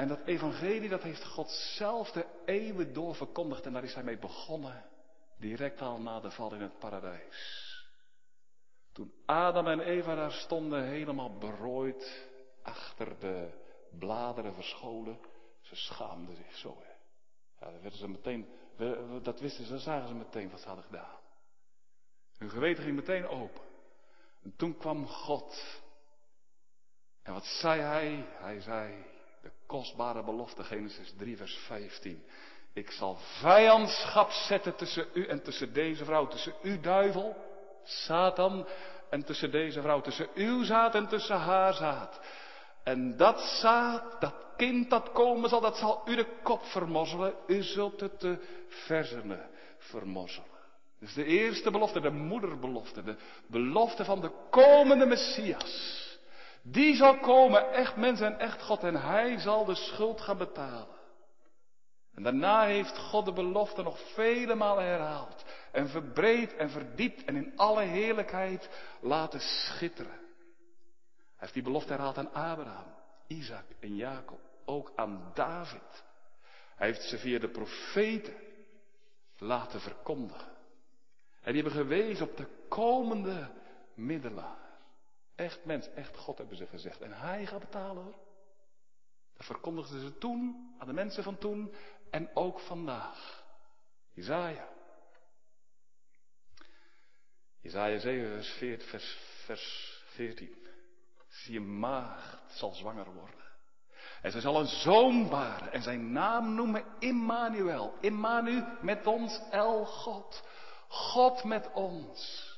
En 0.00 0.08
dat 0.08 0.20
evangelie 0.24 0.88
dat 0.88 1.02
heeft 1.02 1.24
God 1.24 1.50
zelf 1.50 2.10
de 2.10 2.26
eeuwen 2.44 2.92
door 2.92 3.14
verkondigd 3.14 3.66
en 3.66 3.72
daar 3.72 3.84
is 3.84 3.94
hij 3.94 4.02
mee 4.02 4.18
begonnen. 4.18 4.84
Direct 5.38 5.80
al 5.80 6.00
na 6.00 6.20
de 6.20 6.30
val 6.30 6.54
in 6.54 6.60
het 6.60 6.78
paradijs. 6.78 7.68
Toen 8.92 9.12
Adam 9.26 9.66
en 9.66 9.80
Eva 9.80 10.14
daar 10.14 10.32
stonden 10.32 10.84
helemaal 10.84 11.38
berooid 11.38 12.28
achter 12.62 13.18
de 13.18 13.50
bladeren 13.98 14.54
verscholen. 14.54 15.18
Ze 15.60 15.76
schaamden 15.76 16.36
zich 16.36 16.56
zo. 16.56 16.76
Hè. 16.82 16.92
Ja, 17.66 17.72
dat, 17.72 17.80
werden 17.80 17.98
ze 17.98 18.08
meteen, 18.08 18.48
dat 19.22 19.40
wisten 19.40 19.64
ze, 19.64 19.78
zagen 19.78 20.08
ze 20.08 20.14
meteen 20.14 20.50
wat 20.50 20.60
ze 20.60 20.66
hadden 20.66 20.84
gedaan. 20.84 21.18
Hun 22.38 22.50
geweten 22.50 22.84
ging 22.84 22.96
meteen 22.96 23.26
open. 23.26 23.64
En 24.42 24.56
toen 24.56 24.76
kwam 24.76 25.06
God. 25.06 25.80
En 27.22 27.32
wat 27.32 27.44
zei 27.44 27.80
hij? 27.80 28.26
Hij 28.28 28.60
zei 28.60 29.18
de 29.42 29.50
kostbare 29.66 30.24
belofte, 30.24 30.64
Genesis 30.64 31.14
3, 31.18 31.36
vers 31.36 31.54
15. 31.54 32.22
Ik 32.72 32.90
zal 32.90 33.16
vijandschap 33.40 34.30
zetten 34.30 34.76
tussen 34.76 35.06
u 35.12 35.26
en 35.26 35.42
tussen 35.42 35.72
deze 35.72 36.04
vrouw, 36.04 36.26
tussen 36.26 36.54
u 36.62 36.80
duivel, 36.80 37.36
Satan, 37.84 38.66
en 39.10 39.24
tussen 39.24 39.50
deze 39.50 39.80
vrouw, 39.80 40.00
tussen 40.00 40.28
uw 40.34 40.64
zaad 40.64 40.94
en 40.94 41.08
tussen 41.08 41.36
haar 41.36 41.74
zaad. 41.74 42.20
En 42.84 43.16
dat 43.16 43.40
zaad, 43.40 44.20
dat 44.20 44.34
kind 44.56 44.90
dat 44.90 45.12
komen 45.12 45.48
zal, 45.48 45.60
dat 45.60 45.76
zal 45.76 46.02
u 46.06 46.16
de 46.16 46.26
kop 46.42 46.64
vermozzelen. 46.64 47.34
U 47.46 47.62
zult 47.62 48.00
het 48.00 48.20
de 48.20 48.38
verzenen 48.68 49.50
vermozzelen. 49.78 50.48
Dus 50.98 51.14
de 51.14 51.24
eerste 51.24 51.70
belofte, 51.70 52.00
de 52.00 52.10
moederbelofte, 52.10 53.02
de 53.02 53.16
belofte 53.46 54.04
van 54.04 54.20
de 54.20 54.30
komende 54.50 55.06
Messias. 55.06 56.09
Die 56.62 56.94
zal 56.96 57.18
komen, 57.18 57.72
echt 57.72 57.96
mens 57.96 58.20
en 58.20 58.38
echt 58.38 58.62
God, 58.62 58.82
en 58.82 58.94
hij 58.94 59.38
zal 59.38 59.64
de 59.64 59.74
schuld 59.74 60.20
gaan 60.20 60.38
betalen. 60.38 60.98
En 62.14 62.22
daarna 62.22 62.64
heeft 62.64 62.98
God 62.98 63.24
de 63.24 63.32
belofte 63.32 63.82
nog 63.82 64.12
vele 64.14 64.54
malen 64.54 64.84
herhaald. 64.84 65.44
En 65.72 65.88
verbreed 65.88 66.56
en 66.56 66.70
verdiept 66.70 67.24
en 67.24 67.36
in 67.36 67.52
alle 67.56 67.82
heerlijkheid 67.82 68.70
laten 69.00 69.40
schitteren. 69.40 70.12
Hij 70.12 71.48
heeft 71.48 71.54
die 71.54 71.62
belofte 71.62 71.92
herhaald 71.92 72.18
aan 72.18 72.32
Abraham, 72.32 72.94
Isaac 73.26 73.64
en 73.80 73.96
Jacob. 73.96 74.40
Ook 74.64 74.92
aan 74.96 75.30
David. 75.34 76.04
Hij 76.76 76.86
heeft 76.86 77.02
ze 77.02 77.18
via 77.18 77.38
de 77.38 77.48
profeten 77.48 78.34
laten 79.38 79.80
verkondigen. 79.80 80.52
En 81.42 81.52
die 81.52 81.62
hebben 81.62 81.80
gewezen 81.80 82.28
op 82.28 82.36
de 82.36 82.46
komende 82.68 83.50
middelaar. 83.94 84.69
Echt 85.40 85.64
mens, 85.64 85.88
echt 85.94 86.16
God 86.16 86.38
hebben 86.38 86.56
ze 86.56 86.66
gezegd. 86.66 87.00
En 87.00 87.12
hij 87.12 87.46
gaat 87.46 87.60
betalen 87.60 88.02
hoor. 88.02 88.18
Dat 89.36 89.46
verkondigden 89.46 90.00
ze 90.00 90.18
toen 90.18 90.74
aan 90.78 90.86
de 90.86 90.92
mensen 90.92 91.22
van 91.22 91.38
toen 91.38 91.74
en 92.10 92.30
ook 92.34 92.60
vandaag. 92.60 93.44
Isaiah. 94.14 94.68
Isaiah 97.62 98.00
7 98.00 98.80
vers, 98.80 99.18
vers 99.44 99.96
14. 100.06 100.56
Zie 101.28 101.52
je 101.52 101.60
maagd 101.60 102.52
zal 102.52 102.72
zwanger 102.72 103.12
worden. 103.12 103.44
En 104.22 104.30
zij 104.30 104.40
zal 104.40 104.60
een 104.60 104.66
zoon 104.66 105.28
baren 105.28 105.72
en 105.72 105.82
zijn 105.82 106.12
naam 106.12 106.54
noemen 106.54 106.84
Immanuel. 106.98 107.94
Immanu 108.00 108.64
met 108.80 109.06
ons, 109.06 109.40
El 109.50 109.86
God. 109.86 110.42
God 110.88 111.44
met 111.44 111.72
ons. 111.72 112.49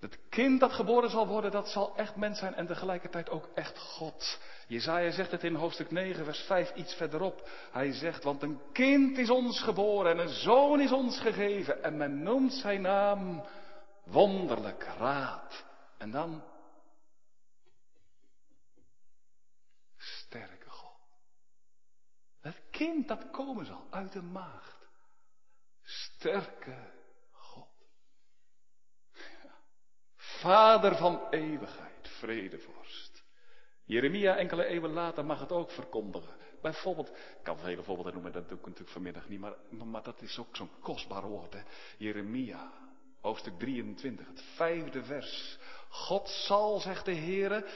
Het 0.00 0.18
kind 0.28 0.60
dat 0.60 0.72
geboren 0.72 1.10
zal 1.10 1.26
worden, 1.26 1.50
dat 1.50 1.68
zal 1.68 1.96
echt 1.96 2.16
mens 2.16 2.38
zijn 2.38 2.54
en 2.54 2.66
tegelijkertijd 2.66 3.30
ook 3.30 3.48
echt 3.54 3.78
God. 3.78 4.38
Jezaja 4.66 5.10
zegt 5.10 5.30
het 5.30 5.44
in 5.44 5.54
hoofdstuk 5.54 5.90
9, 5.90 6.24
vers 6.24 6.40
5 6.40 6.74
iets 6.74 6.94
verderop. 6.94 7.48
Hij 7.70 7.92
zegt, 7.92 8.24
want 8.24 8.42
een 8.42 8.60
kind 8.72 9.18
is 9.18 9.30
ons 9.30 9.60
geboren 9.60 10.12
en 10.12 10.18
een 10.18 10.34
zoon 10.34 10.80
is 10.80 10.92
ons 10.92 11.20
gegeven. 11.20 11.82
En 11.82 11.96
men 11.96 12.22
noemt 12.22 12.52
zijn 12.52 12.80
naam 12.80 13.44
wonderlijk 14.04 14.82
raad. 14.82 15.64
En 15.98 16.10
dan 16.10 16.44
sterke 19.96 20.70
God. 20.70 21.00
Het 22.40 22.60
kind 22.70 23.08
dat 23.08 23.30
komen 23.30 23.66
zal 23.66 23.86
uit 23.90 24.12
de 24.12 24.22
maagd. 24.22 24.88
Sterke 25.82 26.97
Vader 30.40 30.96
van 30.96 31.20
eeuwigheid, 31.30 32.08
vredevorst. 32.08 33.24
Jeremia 33.84 34.36
enkele 34.36 34.64
eeuwen 34.64 34.92
later 34.92 35.24
mag 35.24 35.40
het 35.40 35.52
ook 35.52 35.70
verkondigen. 35.70 36.36
Bijvoorbeeld, 36.62 37.08
ik 37.08 37.42
kan 37.42 37.58
vele 37.58 37.82
voorbeelden 37.82 38.12
noemen, 38.12 38.32
dat 38.32 38.48
doe 38.48 38.58
ik 38.58 38.64
natuurlijk 38.64 38.92
vanmiddag 38.92 39.28
niet, 39.28 39.40
maar, 39.40 39.54
maar 39.70 40.02
dat 40.02 40.22
is 40.22 40.38
ook 40.38 40.56
zo'n 40.56 40.70
kostbaar 40.80 41.22
woord. 41.22 41.52
Hè? 41.52 41.60
Jeremia, 41.96 42.72
hoofdstuk 43.20 43.58
23, 43.58 44.26
het 44.26 44.42
vijfde 44.54 45.04
vers. 45.04 45.58
God 45.88 46.28
zal, 46.28 46.80
zegt 46.80 47.04
de 47.04 47.14
Heere, 47.14 47.66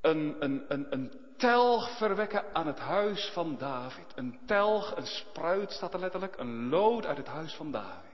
een, 0.00 0.36
een, 0.38 0.64
een, 0.68 0.92
een 0.92 1.34
telg 1.36 1.96
verwekken 1.96 2.54
aan 2.54 2.66
het 2.66 2.78
huis 2.78 3.30
van 3.32 3.56
David. 3.56 4.12
Een 4.14 4.38
telg, 4.46 4.96
een 4.96 5.06
spruit 5.06 5.72
staat 5.72 5.94
er 5.94 6.00
letterlijk, 6.00 6.36
een 6.36 6.68
lood 6.68 7.06
uit 7.06 7.16
het 7.16 7.26
huis 7.26 7.54
van 7.54 7.70
David. 7.70 8.10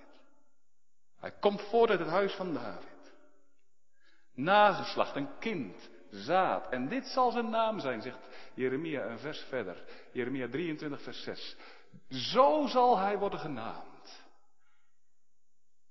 Hij 1.20 1.32
komt 1.40 1.60
voort 1.60 1.90
uit 1.90 1.98
het 1.98 2.08
huis 2.08 2.32
van 2.32 2.54
David. 2.54 2.93
Nageslacht, 4.34 5.16
een 5.16 5.38
kind, 5.38 5.90
zaad. 6.10 6.72
En 6.72 6.88
dit 6.88 7.06
zal 7.06 7.30
zijn 7.30 7.50
naam 7.50 7.80
zijn, 7.80 8.02
zegt 8.02 8.28
Jeremia 8.54 9.06
een 9.06 9.18
vers 9.18 9.40
verder. 9.40 9.84
Jeremia 10.12 10.48
23, 10.48 11.02
vers 11.02 11.22
6. 11.22 11.56
Zo 12.08 12.66
zal 12.66 12.98
hij 12.98 13.18
worden 13.18 13.38
genaamd. 13.38 14.22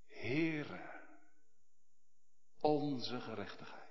Heere, 0.06 0.80
onze 2.60 3.20
gerechtigheid. 3.20 3.82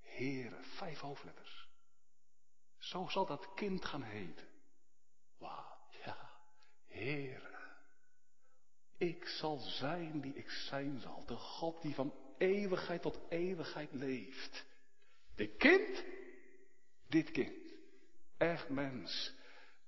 Heere, 0.00 0.62
vijf 0.62 1.00
hoofdletters. 1.00 1.68
Zo 2.78 3.06
zal 3.08 3.26
dat 3.26 3.54
kind 3.54 3.84
gaan 3.84 4.02
heten. 4.02 4.48
Wat, 5.38 5.96
ja, 6.04 6.30
Heere. 6.86 7.58
Ik 8.96 9.26
zal 9.26 9.58
zijn 9.58 10.20
die 10.20 10.34
ik 10.34 10.50
zijn 10.50 10.98
zal. 10.98 11.24
De 11.26 11.36
God 11.36 11.82
die 11.82 11.94
van 11.94 12.14
eeuwigheid 12.40 13.02
tot 13.02 13.18
eeuwigheid 13.28 13.88
leeft. 13.92 14.64
Dit 15.36 15.56
kind, 15.56 16.04
dit 17.08 17.30
kind. 17.30 17.72
Echt 18.38 18.68
mens, 18.68 19.32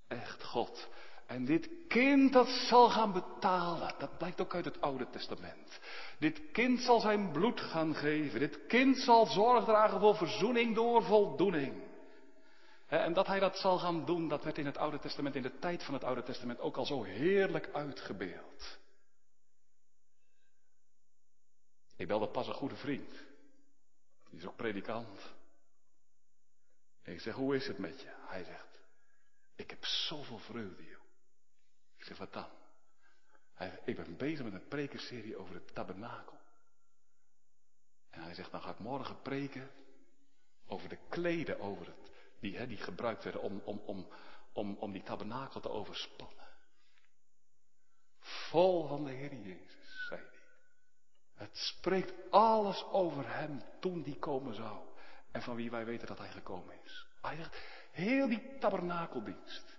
echt 0.09 0.42
God. 0.42 0.88
En 1.26 1.44
dit 1.44 1.68
kind 1.88 2.32
dat 2.32 2.48
zal 2.48 2.90
gaan 2.90 3.12
betalen. 3.12 3.94
Dat 3.98 4.18
blijkt 4.18 4.40
ook 4.40 4.55
uit 4.55 4.64
het 4.64 4.80
Oude 4.80 5.11
Testament. 5.11 5.80
Dit 6.18 6.40
kind 6.53 6.80
zal 6.80 7.00
zijn 7.00 7.32
bloed 7.32 7.61
gaan 7.61 7.94
geven. 7.94 8.40
Dit 8.40 8.66
kind 8.66 8.96
zal 8.96 9.26
zorg 9.26 9.64
dragen 9.64 10.00
voor 10.00 10.16
verzoening 10.16 10.74
door 10.74 11.03
voldoening. 11.03 11.90
En 12.86 13.12
dat 13.12 13.26
hij 13.26 13.40
dat 13.40 13.59
zal 13.59 13.78
gaan 13.78 14.05
doen, 14.05 14.28
dat 14.28 14.44
werd 14.44 14.59
in 14.59 14.66
het 14.66 14.78
Oude 14.78 14.98
Testament, 14.98 15.34
in 15.34 15.42
de 15.42 15.59
tijd 15.59 15.82
van 15.82 15.94
het 15.94 16.05
Oude 16.05 16.22
Testament 16.22 16.61
ook 16.61 16.76
al 16.76 16.86
zo 16.86 17.03
heerlijk 17.03 17.68
uitgebeeld. 17.72 18.78
Ik 22.03 22.09
belde 22.09 22.28
pas 22.28 22.48
een 22.48 22.55
goede 22.55 22.76
vriend. 22.76 23.11
Die 24.30 24.38
is 24.38 24.46
ook 24.46 24.57
predikant. 24.57 25.34
En 27.03 27.12
ik 27.12 27.20
zeg, 27.20 27.34
hoe 27.34 27.57
is 27.57 27.66
het 27.66 27.78
met 27.78 28.00
je? 28.00 28.12
Hij 28.26 28.44
zegt, 28.44 28.80
ik 29.55 29.70
heb 29.70 29.84
zoveel 29.84 30.38
vreugde, 30.38 30.84
joh. 30.84 31.03
Ik 31.96 32.05
zeg, 32.05 32.18
wat 32.18 32.32
dan? 32.32 32.48
Hij, 33.55 33.80
ik 33.84 33.96
ben 33.96 34.16
bezig 34.16 34.44
met 34.44 34.53
een 34.53 34.68
prekenserie 34.68 35.36
over 35.36 35.55
het 35.55 35.74
tabernakel. 35.74 36.38
En 38.11 38.22
hij 38.22 38.34
zegt, 38.34 38.50
dan 38.50 38.62
ga 38.62 38.70
ik 38.70 38.78
morgen 38.78 39.22
preken 39.22 39.70
over 40.66 40.88
de 40.88 40.98
kleden 41.09 41.61
over 41.61 41.86
het, 41.86 42.11
die, 42.40 42.57
hè, 42.57 42.66
die 42.66 42.78
gebruikt 42.78 43.24
werden 43.24 43.42
om, 43.42 43.62
om, 43.64 43.78
om, 43.78 44.09
om, 44.53 44.76
om 44.76 44.92
die 44.92 45.03
tabernakel 45.03 45.61
te 45.61 45.70
overspannen. 45.70 46.48
Vol 48.18 48.86
van 48.86 49.05
de 49.05 49.11
Heer 49.11 49.34
Jezus. 49.34 49.82
Het 51.43 51.57
spreekt 51.57 52.30
alles 52.30 52.84
over 52.84 53.36
hem 53.36 53.62
toen 53.80 54.03
die 54.03 54.18
komen 54.18 54.55
zou. 54.55 54.78
En 55.30 55.43
van 55.43 55.57
wie 55.57 55.70
wij 55.70 55.84
weten 55.84 56.07
dat 56.07 56.18
hij 56.18 56.30
gekomen 56.30 56.74
is. 56.84 57.07
Heel 57.90 58.28
die 58.28 58.59
tabernakeldienst. 58.59 59.78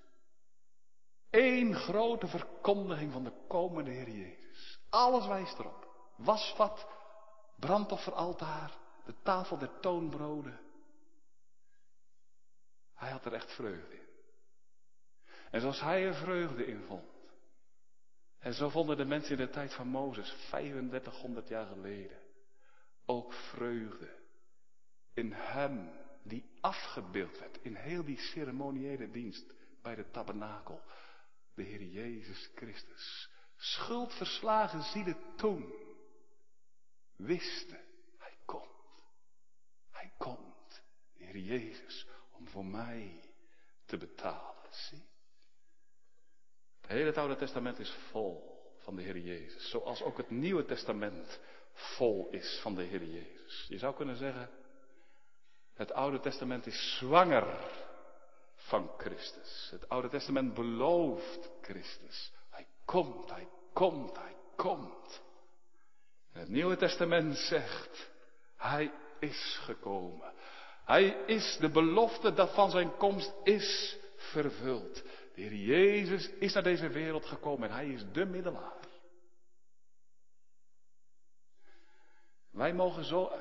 Eén 1.29 1.75
grote 1.75 2.27
verkondiging 2.27 3.11
van 3.11 3.23
de 3.23 3.33
komende 3.47 3.91
Heer 3.91 4.09
Jezus. 4.09 4.79
Alles 4.89 5.27
wijst 5.27 5.59
erop. 5.59 5.87
Wasvat, 6.15 6.87
brandofferaltaar, 7.55 8.77
de 9.05 9.13
tafel 9.23 9.57
der 9.57 9.79
toonbroden. 9.79 10.59
Hij 12.93 13.11
had 13.11 13.25
er 13.25 13.33
echt 13.33 13.51
vreugde 13.51 13.95
in. 13.95 14.07
En 15.51 15.61
zoals 15.61 15.81
hij 15.81 16.05
er 16.05 16.15
vreugde 16.15 16.65
in 16.65 16.83
vond. 16.87 17.12
En 18.43 18.53
zo 18.53 18.69
vonden 18.69 18.97
de 18.97 19.05
mensen 19.05 19.31
in 19.31 19.45
de 19.45 19.51
tijd 19.51 19.73
van 19.73 19.87
Mozes, 19.87 20.35
3500 20.49 21.47
jaar 21.47 21.65
geleden, 21.65 22.19
ook 23.05 23.33
vreugde 23.33 24.21
in 25.13 25.31
hem 25.31 25.91
die 26.23 26.57
afgebeeld 26.61 27.39
werd 27.39 27.59
in 27.61 27.75
heel 27.75 28.03
die 28.03 28.19
ceremoniële 28.19 29.09
dienst 29.09 29.53
bij 29.81 29.95
de 29.95 30.09
tabernakel 30.09 30.81
de 31.53 31.63
Heer 31.63 31.83
Jezus 31.83 32.51
Christus. 32.55 33.29
Schuldverslagen 33.55 34.81
zielen 34.81 35.17
toen 35.35 35.73
wisten, 37.15 37.81
hij 38.17 38.37
komt. 38.45 39.03
Hij 39.91 40.13
komt, 40.17 40.83
de 41.13 41.23
Heer 41.23 41.37
Jezus, 41.37 42.07
om 42.31 42.47
voor 42.47 42.65
mij 42.65 43.19
te 43.85 43.97
betalen. 43.97 44.67
Zie. 44.69 45.11
Het 46.93 47.01
hele 47.01 47.19
Oude 47.19 47.35
Testament 47.35 47.79
is 47.79 47.95
vol 48.11 48.61
van 48.77 48.95
de 48.95 49.01
Heer 49.01 49.17
Jezus. 49.17 49.69
Zoals 49.69 50.01
ook 50.01 50.17
het 50.17 50.29
Nieuwe 50.29 50.65
Testament 50.65 51.39
vol 51.73 52.27
is 52.31 52.59
van 52.61 52.75
de 52.75 52.83
Heer 52.83 53.03
Jezus. 53.03 53.65
Je 53.69 53.77
zou 53.77 53.95
kunnen 53.95 54.15
zeggen, 54.15 54.49
het 55.73 55.93
Oude 55.93 56.19
Testament 56.19 56.65
is 56.65 56.97
zwanger 56.97 57.57
van 58.55 58.91
Christus. 58.97 59.67
Het 59.71 59.89
Oude 59.89 60.09
Testament 60.09 60.53
belooft 60.53 61.49
Christus. 61.61 62.31
Hij 62.49 62.67
komt, 62.85 63.29
hij 63.29 63.47
komt, 63.73 64.17
hij 64.17 64.35
komt. 64.55 65.21
Het 66.31 66.49
Nieuwe 66.49 66.75
Testament 66.75 67.37
zegt, 67.37 68.11
hij 68.55 68.91
is 69.19 69.59
gekomen. 69.63 70.33
Hij 70.85 71.23
is 71.25 71.57
de 71.59 71.69
belofte 71.69 72.33
dat 72.33 72.53
van 72.53 72.71
zijn 72.71 72.97
komst 72.97 73.33
is 73.43 73.97
vervuld. 74.15 75.03
De 75.33 75.41
Heer 75.41 75.53
Jezus 75.53 76.29
is 76.29 76.53
naar 76.53 76.63
deze 76.63 76.89
wereld 76.89 77.25
gekomen 77.25 77.69
en 77.69 77.75
hij 77.75 77.87
is 77.87 78.05
de 78.11 78.25
middelaar. 78.25 78.81
Wij 82.51 82.73
mogen 82.73 83.03
zo, 83.03 83.31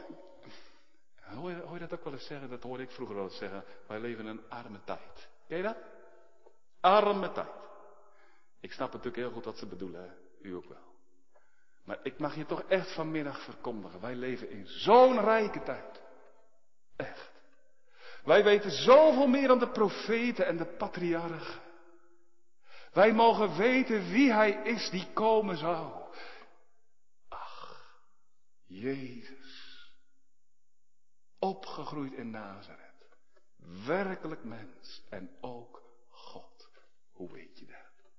Hoor 1.35 1.73
je, 1.73 1.79
dat 1.79 1.93
ook 1.93 2.05
wel 2.05 2.13
eens 2.13 2.27
zeggen? 2.27 2.51
Dat 2.51 2.63
hoorde 2.63 2.83
ik 2.83 2.91
vroeger 2.91 3.17
wel 3.17 3.25
eens 3.25 3.37
zeggen. 3.37 3.65
Wij 3.87 4.01
leven 4.01 4.25
in 4.25 4.31
een 4.31 4.49
arme 4.49 4.79
tijd. 4.85 5.29
Ken 5.49 5.57
je 5.57 5.63
dat? 5.63 5.77
Arme 6.81 7.33
tijd. 7.33 7.49
Ik 8.61 8.73
snap 8.73 8.89
natuurlijk 8.89 9.17
heel 9.17 9.31
goed 9.31 9.45
wat 9.45 9.59
ze 9.59 9.67
bedoelen. 9.67 10.15
U 10.43 10.55
ook 10.55 10.69
wel. 10.69 10.91
Maar 11.85 11.99
ik 12.03 12.19
mag 12.19 12.35
je 12.35 12.47
toch 12.47 12.63
echt 12.63 12.95
vanmiddag 12.95 13.45
verkondigen. 13.45 14.01
Wij 14.01 14.15
leven 14.15 14.51
in 14.51 14.67
zo'n 14.67 15.21
rijke 15.21 15.63
tijd. 15.63 16.03
Echt. 16.97 17.31
Wij 18.25 18.45
weten 18.45 18.71
zoveel 18.71 19.27
meer 19.27 19.49
dan 19.49 19.59
de 19.59 19.71
profeten 19.71 20.47
en 20.47 20.57
de 20.57 20.67
patriarchen. 20.67 21.61
Wij 22.93 23.13
mogen 23.13 23.57
weten 23.57 24.11
wie 24.11 24.33
hij 24.33 24.51
is 24.51 24.91
die 24.91 25.13
komen 25.13 25.57
zou. 25.57 26.11
Ach, 27.29 27.85
Jezus 28.65 29.73
opgegroeid 31.39 32.13
in 32.13 32.31
Nazareth. 32.31 32.81
Werkelijk 33.87 34.45
mens 34.45 35.03
en 35.11 35.37
ook 35.41 35.83
God. 36.09 36.71
Hoe 37.11 37.33
weet 37.33 37.59
je 37.59 37.67
dat? 37.67 38.11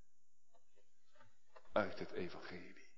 Uit 1.71 1.99
het 1.99 2.11
evangelie. 2.11 2.89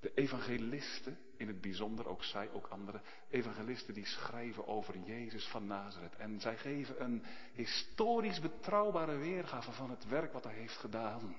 De 0.00 0.14
evangelisten, 0.14 1.18
in 1.40 1.48
het 1.48 1.60
bijzonder, 1.60 2.08
ook 2.08 2.24
zij, 2.24 2.50
ook 2.50 2.66
andere 2.66 3.00
evangelisten 3.28 3.94
die 3.94 4.06
schrijven 4.06 4.66
over 4.66 4.98
Jezus 4.98 5.48
van 5.48 5.66
Nazareth. 5.66 6.16
En 6.16 6.40
zij 6.40 6.56
geven 6.56 7.02
een 7.02 7.24
historisch 7.52 8.40
betrouwbare 8.40 9.16
weergave 9.16 9.72
van 9.72 9.90
het 9.90 10.08
werk 10.08 10.32
wat 10.32 10.44
hij 10.44 10.54
heeft 10.54 10.76
gedaan. 10.76 11.36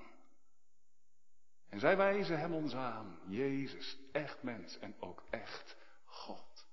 En 1.68 1.80
zij 1.80 1.96
wijzen 1.96 2.38
hem 2.38 2.52
ons 2.52 2.74
aan, 2.74 3.18
Jezus, 3.26 3.98
echt 4.12 4.42
mens 4.42 4.78
en 4.78 4.94
ook 5.00 5.22
echt 5.30 5.76
God. 6.04 6.66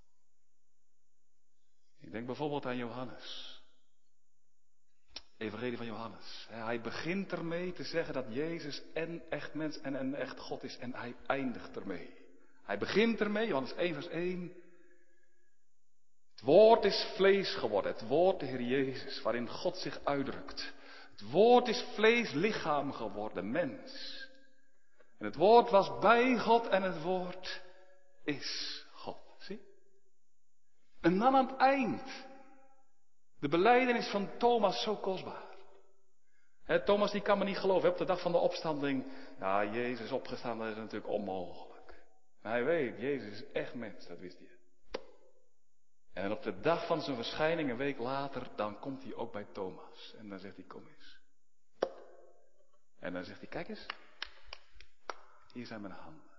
Ik 2.00 2.12
denk 2.12 2.26
bijvoorbeeld 2.26 2.66
aan 2.66 2.78
Johannes. 2.78 3.58
Evangelie 5.38 5.78
van 5.78 5.86
Johannes. 5.86 6.48
Hij 6.50 6.82
begint 6.82 7.32
ermee 7.32 7.74
te 7.74 7.84
zeggen 7.84 8.14
dat 8.14 8.34
Jezus 8.34 8.84
en 8.94 9.22
echt 9.30 9.54
mens 9.54 9.80
en 9.82 9.94
een 9.94 10.16
echt 10.16 10.40
God 10.40 10.64
is 10.64 10.78
en 10.78 10.94
hij 10.94 11.16
eindigt 11.26 11.76
ermee. 11.76 12.19
Hij 12.70 12.78
begint 12.78 13.20
ermee, 13.20 13.48
Johannes 13.48 13.74
1 13.74 13.94
vers 13.94 14.08
1. 14.08 14.54
Het 16.32 16.42
woord 16.42 16.84
is 16.86 17.08
vlees 17.16 17.56
geworden, 17.56 17.92
het 17.92 18.08
woord 18.08 18.40
de 18.40 18.46
Heer 18.46 18.62
Jezus, 18.62 19.22
waarin 19.22 19.50
God 19.50 19.78
zich 19.78 20.00
uitdrukt. 20.04 20.74
Het 21.12 21.32
woord 21.32 21.68
is 21.68 21.86
vlees 21.94 22.32
lichaam 22.32 22.92
geworden, 22.92 23.52
mens. 23.52 24.28
En 25.18 25.26
het 25.26 25.36
woord 25.36 25.70
was 25.70 26.00
bij 26.00 26.38
God 26.38 26.68
en 26.68 26.84
het 26.84 27.02
woord 27.02 27.62
is 28.24 28.86
God. 28.92 29.50
En 31.02 31.20
dan 31.20 31.36
aan 31.36 31.48
het 31.48 31.58
eind. 31.58 32.26
De 33.40 33.48
beleidenis 33.48 34.08
van 34.08 34.30
Thomas 34.38 34.82
zo 34.84 34.96
kostbaar. 34.96 35.48
Thomas 36.86 37.12
die 37.12 37.22
kan 37.22 37.38
me 37.38 37.44
niet 37.44 37.60
geloven. 37.60 37.90
Op 37.90 37.98
de 37.98 38.06
dag 38.06 38.22
van 38.22 38.32
de 38.32 38.38
opstanding. 38.38 39.06
Ja, 39.40 39.66
Jezus 39.66 40.12
opgestaan, 40.12 40.60
dat 40.60 40.68
is 40.68 40.76
natuurlijk 40.76 41.12
onmogelijk. 41.12 41.69
Hij 42.42 42.64
weet, 42.64 43.00
Jezus 43.00 43.42
is 43.42 43.52
echt 43.52 43.74
mens, 43.74 44.08
dat 44.08 44.20
wist 44.20 44.38
hij. 44.38 44.58
En 46.14 46.32
op 46.32 46.42
de 46.42 46.60
dag 46.60 46.86
van 46.86 47.02
zijn 47.02 47.16
verschijning, 47.16 47.70
een 47.70 47.78
week 47.78 47.98
later, 47.98 48.48
dan 48.56 48.80
komt 48.80 49.04
hij 49.04 49.14
ook 49.14 49.32
bij 49.32 49.48
Thomas. 49.52 50.14
En 50.18 50.30
dan 50.30 50.40
zegt 50.40 50.56
hij, 50.56 50.66
kom 50.66 50.88
eens. 50.88 51.20
En 53.00 53.14
dan 53.14 53.24
zegt 53.24 53.40
hij, 53.40 53.50
kijk 53.50 53.68
eens. 53.68 53.86
Hier 55.54 55.66
zijn 55.66 55.82
mijn 55.82 55.94
handen. 55.94 56.30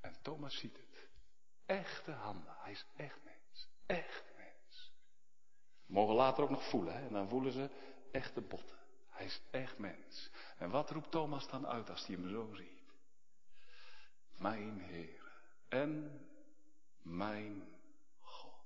En 0.00 0.16
Thomas 0.22 0.58
ziet 0.58 0.76
het. 0.76 1.08
Echte 1.66 2.10
handen. 2.10 2.54
Hij 2.58 2.72
is 2.72 2.86
echt 2.96 3.18
mens. 3.24 3.68
Echt 3.86 4.24
mens. 4.36 4.92
Mogen 5.86 6.14
later 6.14 6.42
ook 6.42 6.50
nog 6.50 6.68
voelen. 6.68 6.94
Hè? 6.94 7.06
En 7.06 7.12
dan 7.12 7.28
voelen 7.28 7.52
ze 7.52 7.70
echte 8.12 8.40
botten. 8.40 8.78
Hij 9.08 9.26
is 9.26 9.40
echt 9.50 9.78
mens. 9.78 10.30
En 10.58 10.70
wat 10.70 10.90
roept 10.90 11.10
Thomas 11.10 11.48
dan 11.48 11.66
uit 11.66 11.90
als 11.90 12.06
hij 12.06 12.16
hem 12.16 12.28
zo 12.28 12.54
ziet? 12.54 12.79
Mijn 14.40 14.80
Heer 14.80 15.32
en 15.68 16.20
mijn 17.02 17.68
God. 18.20 18.64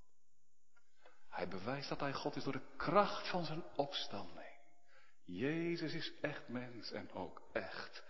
Hij 1.28 1.48
bewijst 1.48 1.88
dat 1.88 2.00
hij 2.00 2.12
God 2.12 2.36
is 2.36 2.44
door 2.44 2.52
de 2.52 2.74
kracht 2.76 3.28
van 3.28 3.44
zijn 3.44 3.62
opstanding. 3.76 4.58
Jezus 5.24 5.92
is 5.92 6.12
echt 6.20 6.48
mens 6.48 6.92
en 6.92 7.12
ook 7.12 7.42
echt 7.52 8.02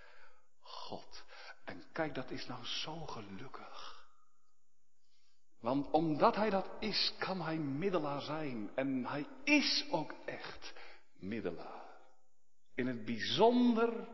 God. 0.60 1.24
En 1.64 1.84
kijk, 1.92 2.14
dat 2.14 2.30
is 2.30 2.46
nou 2.46 2.64
zo 2.64 3.06
gelukkig. 3.06 4.06
Want 5.60 5.90
omdat 5.90 6.36
hij 6.36 6.50
dat 6.50 6.70
is, 6.78 7.14
kan 7.18 7.42
hij 7.42 7.56
middelaar 7.56 8.20
zijn. 8.20 8.70
En 8.74 9.06
hij 9.06 9.26
is 9.44 9.86
ook 9.90 10.14
echt 10.24 10.72
middelaar. 11.12 11.84
In 12.74 12.86
het 12.86 13.04
bijzonder 13.04 14.08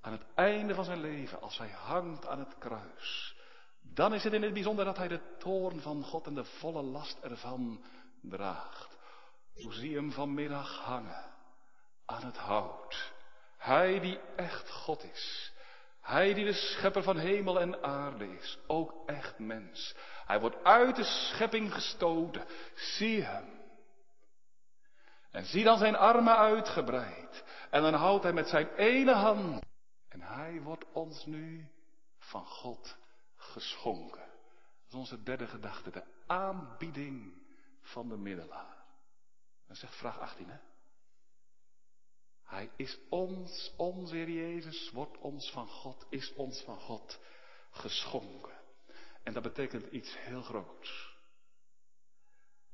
aan 0.00 0.12
het 0.12 0.24
einde 0.34 0.74
van 0.74 0.84
zijn 0.84 1.00
leven, 1.00 1.40
als 1.40 1.58
hij 1.58 1.70
hangt 1.70 2.26
aan 2.26 2.38
het 2.38 2.58
kruis. 2.58 3.36
Dan 3.82 4.14
is 4.14 4.24
het 4.24 4.32
in 4.32 4.42
het 4.42 4.52
bijzonder 4.52 4.84
dat 4.84 4.96
hij 4.96 5.08
de 5.08 5.36
toorn 5.38 5.80
van 5.80 6.04
God 6.04 6.26
en 6.26 6.34
de 6.34 6.44
volle 6.44 6.82
last 6.82 7.18
ervan 7.22 7.84
draagt. 8.22 8.98
Hoe 9.54 9.72
zie 9.72 9.94
hem 9.94 10.12
vanmiddag 10.12 10.78
hangen 10.78 11.24
aan 12.06 12.24
het 12.24 12.36
hout. 12.36 13.12
Hij 13.56 14.00
die 14.00 14.20
echt 14.36 14.70
God 14.70 15.04
is. 15.04 15.52
Hij 16.00 16.34
die 16.34 16.44
de 16.44 16.52
schepper 16.52 17.02
van 17.02 17.18
hemel 17.18 17.60
en 17.60 17.82
aarde 17.82 18.36
is. 18.36 18.58
Ook 18.66 18.94
echt 19.06 19.38
mens. 19.38 19.94
Hij 20.26 20.40
wordt 20.40 20.64
uit 20.64 20.96
de 20.96 21.04
schepping 21.04 21.74
gestoten. 21.74 22.44
Zie 22.74 23.22
hem. 23.22 23.58
En 25.30 25.44
zie 25.44 25.64
dan 25.64 25.78
zijn 25.78 25.96
armen 25.96 26.36
uitgebreid. 26.36 27.44
En 27.70 27.82
dan 27.82 27.94
houdt 27.94 28.22
hij 28.22 28.32
met 28.32 28.48
zijn 28.48 28.68
ene 28.76 29.14
hand. 29.14 29.68
En 30.10 30.20
hij 30.20 30.62
wordt 30.62 30.84
ons 30.92 31.26
nu 31.26 31.68
van 32.18 32.46
God 32.46 32.96
geschonken. 33.34 34.28
Dat 34.82 34.88
is 34.88 34.94
onze 34.94 35.22
derde 35.22 35.46
gedachte. 35.46 35.90
De 35.90 36.04
aanbieding 36.26 37.42
van 37.80 38.08
de 38.08 38.16
middelaar. 38.16 38.84
Dan 39.66 39.76
zegt 39.76 39.96
vraag 39.96 40.18
18 40.18 40.48
hè. 40.48 40.58
Hij 42.42 42.70
is 42.76 42.98
ons, 43.08 43.72
onze 43.76 44.14
Heer 44.14 44.30
Jezus, 44.30 44.90
wordt 44.90 45.18
ons 45.18 45.50
van 45.50 45.68
God, 45.68 46.06
is 46.08 46.34
ons 46.34 46.62
van 46.62 46.80
God 46.80 47.20
geschonken. 47.70 48.58
En 49.22 49.32
dat 49.32 49.42
betekent 49.42 49.92
iets 49.92 50.18
heel 50.18 50.42
groots. 50.42 51.18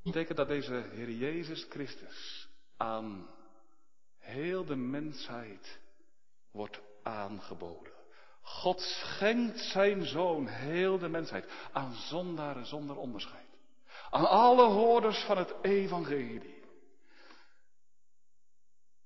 Dat 0.02 0.12
betekent 0.12 0.36
dat 0.36 0.48
deze 0.48 0.74
Heer 0.74 1.10
Jezus 1.10 1.64
Christus 1.64 2.48
aan 2.76 3.28
heel 4.18 4.64
de 4.64 4.76
mensheid 4.76 5.80
wordt 6.50 6.80
aangeboden. 7.06 7.92
God 8.42 8.80
schenkt 8.80 9.60
zijn 9.60 10.04
zoon, 10.04 10.46
heel 10.46 10.98
de 10.98 11.08
mensheid, 11.08 11.52
aan 11.72 11.94
zondaren 11.94 12.66
zonder 12.66 12.96
onderscheid. 12.96 13.46
Aan 14.10 14.28
alle 14.28 14.66
hoorders 14.66 15.24
van 15.24 15.38
het 15.38 15.54
evangelie. 15.62 16.64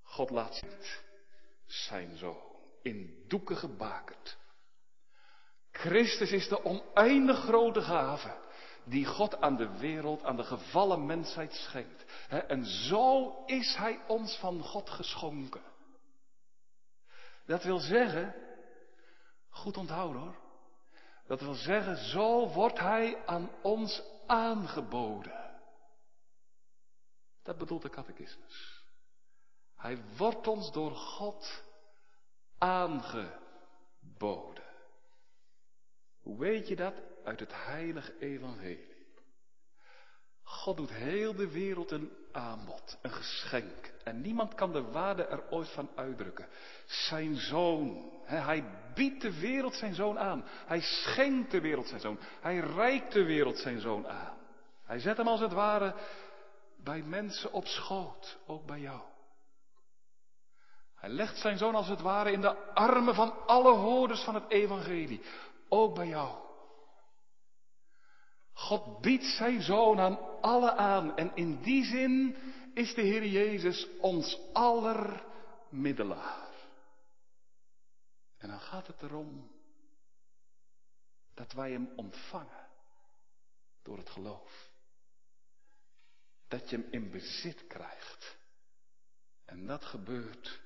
God 0.03 0.30
laat 0.30 0.62
zijn 1.66 2.16
zoon 2.16 2.51
in 2.82 3.24
doeken 3.28 3.57
gebakerd. 3.57 4.38
Christus 5.70 6.30
is 6.30 6.48
de 6.48 6.64
oneindig 6.64 7.38
grote 7.38 7.82
gave 7.82 8.38
die 8.84 9.07
God 9.07 9.40
aan 9.40 9.57
de 9.57 9.78
wereld, 9.78 10.24
aan 10.24 10.36
de 10.36 10.44
gevallen 10.44 11.07
mensheid 11.07 11.53
schenkt. 11.53 12.05
En 12.28 12.64
zo 12.64 13.34
is 13.46 13.74
Hij 13.76 14.01
ons 14.07 14.36
van 14.36 14.62
God 14.62 14.90
geschonken. 14.90 15.69
Dat 17.51 17.62
wil 17.62 17.78
zeggen, 17.78 18.34
goed 19.48 19.76
onthouden 19.76 20.22
hoor, 20.22 20.36
dat 21.26 21.40
wil 21.40 21.55
zeggen, 21.55 21.96
zo 21.96 22.48
wordt 22.48 22.78
Hij 22.78 23.26
aan 23.26 23.51
ons 23.62 24.03
aangeboden. 24.26 25.61
Dat 27.42 27.59
bedoelt 27.59 27.82
de 27.82 27.88
catechismus. 27.88 28.84
Hij 29.74 30.03
wordt 30.16 30.46
ons 30.46 30.72
door 30.72 30.90
God 30.90 31.64
aangeboden. 32.59 33.38
Hoe 36.18 36.38
weet 36.38 36.68
je 36.68 36.76
dat? 36.76 36.94
Uit 37.24 37.40
het 37.40 37.53
heilige 37.55 38.18
evangelie. 38.18 39.07
God 40.42 40.76
doet 40.76 40.90
heel 40.90 41.34
de 41.34 41.51
wereld 41.51 41.90
een 41.90 42.19
aanbod, 42.32 42.98
een 43.02 43.10
geschenk. 43.10 43.92
En 44.04 44.20
niemand 44.20 44.54
kan 44.54 44.72
de 44.72 44.82
waarde 44.82 45.24
er 45.24 45.50
ooit 45.50 45.68
van 45.68 45.90
uitdrukken. 45.94 46.48
Zijn 46.86 47.36
zoon. 47.36 48.10
Hij 48.24 48.64
biedt 48.94 49.22
de 49.22 49.40
wereld 49.40 49.74
zijn 49.74 49.94
zoon 49.94 50.18
aan. 50.18 50.44
Hij 50.66 50.80
schenkt 50.80 51.50
de 51.50 51.60
wereld 51.60 51.88
zijn 51.88 52.00
zoon. 52.00 52.18
Hij 52.40 52.58
reikt 52.58 53.12
de 53.12 53.24
wereld 53.24 53.58
zijn 53.58 53.80
zoon 53.80 54.08
aan. 54.08 54.36
Hij 54.84 54.98
zet 54.98 55.16
hem 55.16 55.28
als 55.28 55.40
het 55.40 55.52
ware 55.52 55.94
bij 56.76 57.02
mensen 57.02 57.52
op 57.52 57.66
schoot, 57.66 58.38
ook 58.46 58.66
bij 58.66 58.80
jou. 58.80 59.00
Hij 60.94 61.10
legt 61.10 61.38
zijn 61.38 61.58
zoon 61.58 61.74
als 61.74 61.88
het 61.88 62.00
ware 62.00 62.32
in 62.32 62.40
de 62.40 62.74
armen 62.74 63.14
van 63.14 63.46
alle 63.46 63.72
hoorders 63.72 64.22
van 64.22 64.34
het 64.34 64.44
evangelie. 64.48 65.20
Ook 65.68 65.94
bij 65.94 66.06
jou. 66.06 66.49
God 68.61 69.00
biedt 69.00 69.24
zijn 69.24 69.62
zoon 69.62 70.00
aan 70.00 70.40
alle 70.40 70.72
aan. 70.72 71.16
En 71.16 71.36
in 71.36 71.62
die 71.62 71.84
zin 71.84 72.36
is 72.74 72.94
de 72.94 73.02
Heer 73.02 73.26
Jezus 73.26 73.88
ons 73.98 74.38
aller 74.52 75.24
middelaar. 75.68 76.48
En 78.38 78.48
dan 78.48 78.61
gaat 78.61 78.86
het 78.86 79.02
erom 79.02 79.50
dat 81.34 81.52
wij 81.52 81.72
hem 81.72 81.92
ontvangen 81.96 82.68
door 83.82 83.98
het 83.98 84.11
geloof. 84.11 84.70
Dat 86.48 86.70
je 86.70 86.76
hem 86.76 86.86
in 86.90 87.11
bezit 87.11 87.66
krijgt. 87.66 88.36
En 89.44 89.66
dat 89.66 89.84
gebeurt 89.84 90.61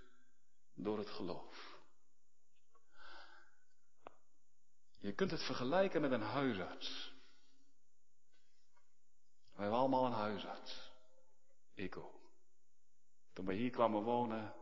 door 0.74 0.98
het 0.98 1.10
geloof. 1.10 1.78
Je 4.98 5.12
kunt 5.12 5.30
het 5.30 5.42
vergelijken 5.42 6.00
met 6.00 6.10
een 6.10 6.22
huisarts. 6.22 7.13
We 9.54 9.60
hebben 9.60 9.78
allemaal 9.78 10.06
een 10.06 10.12
huisarts. 10.12 10.92
Ik 11.74 11.96
ook. 11.96 12.20
Toen 13.32 13.46
wij 13.46 13.54
hier 13.54 13.70
kwamen 13.70 14.02
wonen, 14.02 14.54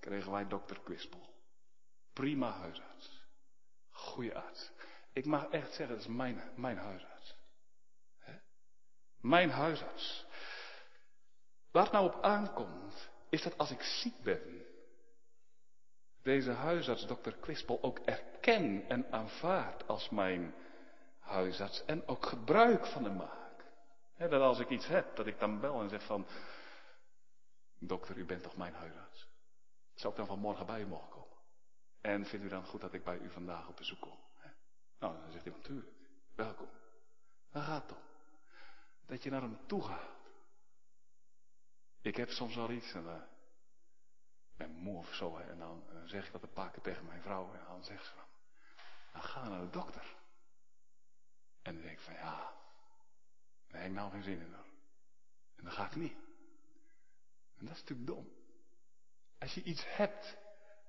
kregen 0.00 0.32
wij 0.32 0.46
dokter 0.46 0.80
Quispel. 0.80 1.34
Prima 2.12 2.50
huisarts. 2.50 3.28
Goeie 3.90 4.36
arts. 4.36 4.70
Ik 5.12 5.26
mag 5.26 5.48
echt 5.48 5.74
zeggen, 5.74 5.88
dat 5.88 5.98
is 5.98 6.06
mijn, 6.06 6.52
mijn 6.56 6.76
huisarts. 6.76 7.38
Mijn 9.20 9.50
huisarts. 9.50 10.26
Waar 11.70 11.82
het 11.82 11.92
nou 11.92 12.06
op 12.06 12.22
aankomt, 12.22 13.10
is 13.28 13.42
dat 13.42 13.58
als 13.58 13.70
ik 13.70 13.82
ziek 13.82 14.22
ben, 14.22 14.66
deze 16.22 16.50
huisarts, 16.50 17.06
dokter 17.06 17.36
Quispel, 17.36 17.82
ook 17.82 17.98
erken 17.98 18.88
en 18.88 19.12
aanvaard 19.12 19.88
als 19.88 20.08
mijn 20.08 20.54
huisarts 21.18 21.84
en 21.84 22.06
ook 22.06 22.26
gebruik 22.26 22.86
van 22.86 23.04
hem 23.04 23.16
maak. 24.20 24.30
dat 24.30 24.40
als 24.40 24.58
ik 24.58 24.68
iets 24.68 24.86
heb, 24.86 25.16
dat 25.16 25.26
ik 25.26 25.38
dan 25.38 25.60
bel 25.60 25.80
en 25.80 25.88
zeg 25.88 26.02
van, 26.02 26.26
dokter, 27.78 28.16
u 28.16 28.24
bent 28.24 28.42
toch 28.42 28.56
mijn 28.56 28.74
huisarts? 28.74 29.28
Zou 29.94 30.12
ik 30.12 30.18
dan 30.18 30.28
vanmorgen 30.28 30.66
bij 30.66 30.80
u 30.80 30.86
mogen 30.86 31.08
komen? 31.08 31.38
En 32.00 32.26
vindt 32.26 32.44
u 32.44 32.48
dan 32.48 32.64
goed 32.64 32.80
dat 32.80 32.92
ik 32.92 33.04
bij 33.04 33.18
u 33.18 33.30
vandaag 33.30 33.68
op 33.68 33.76
bezoek 33.76 34.00
kom? 34.00 34.18
Nou, 34.98 35.20
dan 35.20 35.32
zegt 35.32 35.44
hij 35.44 35.52
natuurlijk, 35.52 35.88
welkom. 36.34 36.68
Waar 37.50 37.62
gaat 37.62 37.82
het 37.82 37.92
om? 37.92 38.02
Dat 39.06 39.22
je 39.22 39.30
naar 39.30 39.40
hem 39.40 39.58
toe 39.66 39.82
gaat. 39.82 40.18
Ik 42.00 42.16
heb 42.16 42.30
soms 42.30 42.54
wel 42.54 42.70
iets 42.70 42.92
en 42.92 43.04
uh, 43.04 43.22
ben 44.56 44.70
moe 44.70 44.98
of 44.98 45.14
zo. 45.14 45.36
En 45.36 45.58
dan 45.58 45.84
zeg 46.04 46.26
ik 46.26 46.32
dat 46.32 46.42
een 46.42 46.52
paar 46.52 46.70
keer 46.70 46.82
tegen 46.82 47.06
mijn 47.06 47.22
vrouw. 47.22 47.52
En 47.52 47.64
dan 47.66 47.84
zegt 47.84 48.04
ze 48.04 48.12
van, 48.14 48.24
dan 49.12 49.22
ga 49.22 49.48
naar 49.48 49.60
de 49.60 49.70
dokter. 49.70 50.16
En 51.62 51.74
dan 51.74 51.82
denk 51.82 51.98
ik 51.98 52.04
van 52.04 52.14
ja, 52.14 52.59
Daar 53.70 53.80
heb 53.80 53.90
ik 53.90 53.96
nou 53.96 54.10
geen 54.10 54.22
zin 54.22 54.40
in. 54.40 54.54
En 55.56 55.64
dat 55.64 55.72
ga 55.72 55.86
ik 55.86 55.96
niet. 55.96 56.16
En 57.58 57.66
dat 57.66 57.74
is 57.74 57.80
natuurlijk 57.80 58.06
dom. 58.06 58.28
Als 59.38 59.54
je 59.54 59.62
iets 59.62 59.84
hebt, 59.86 60.36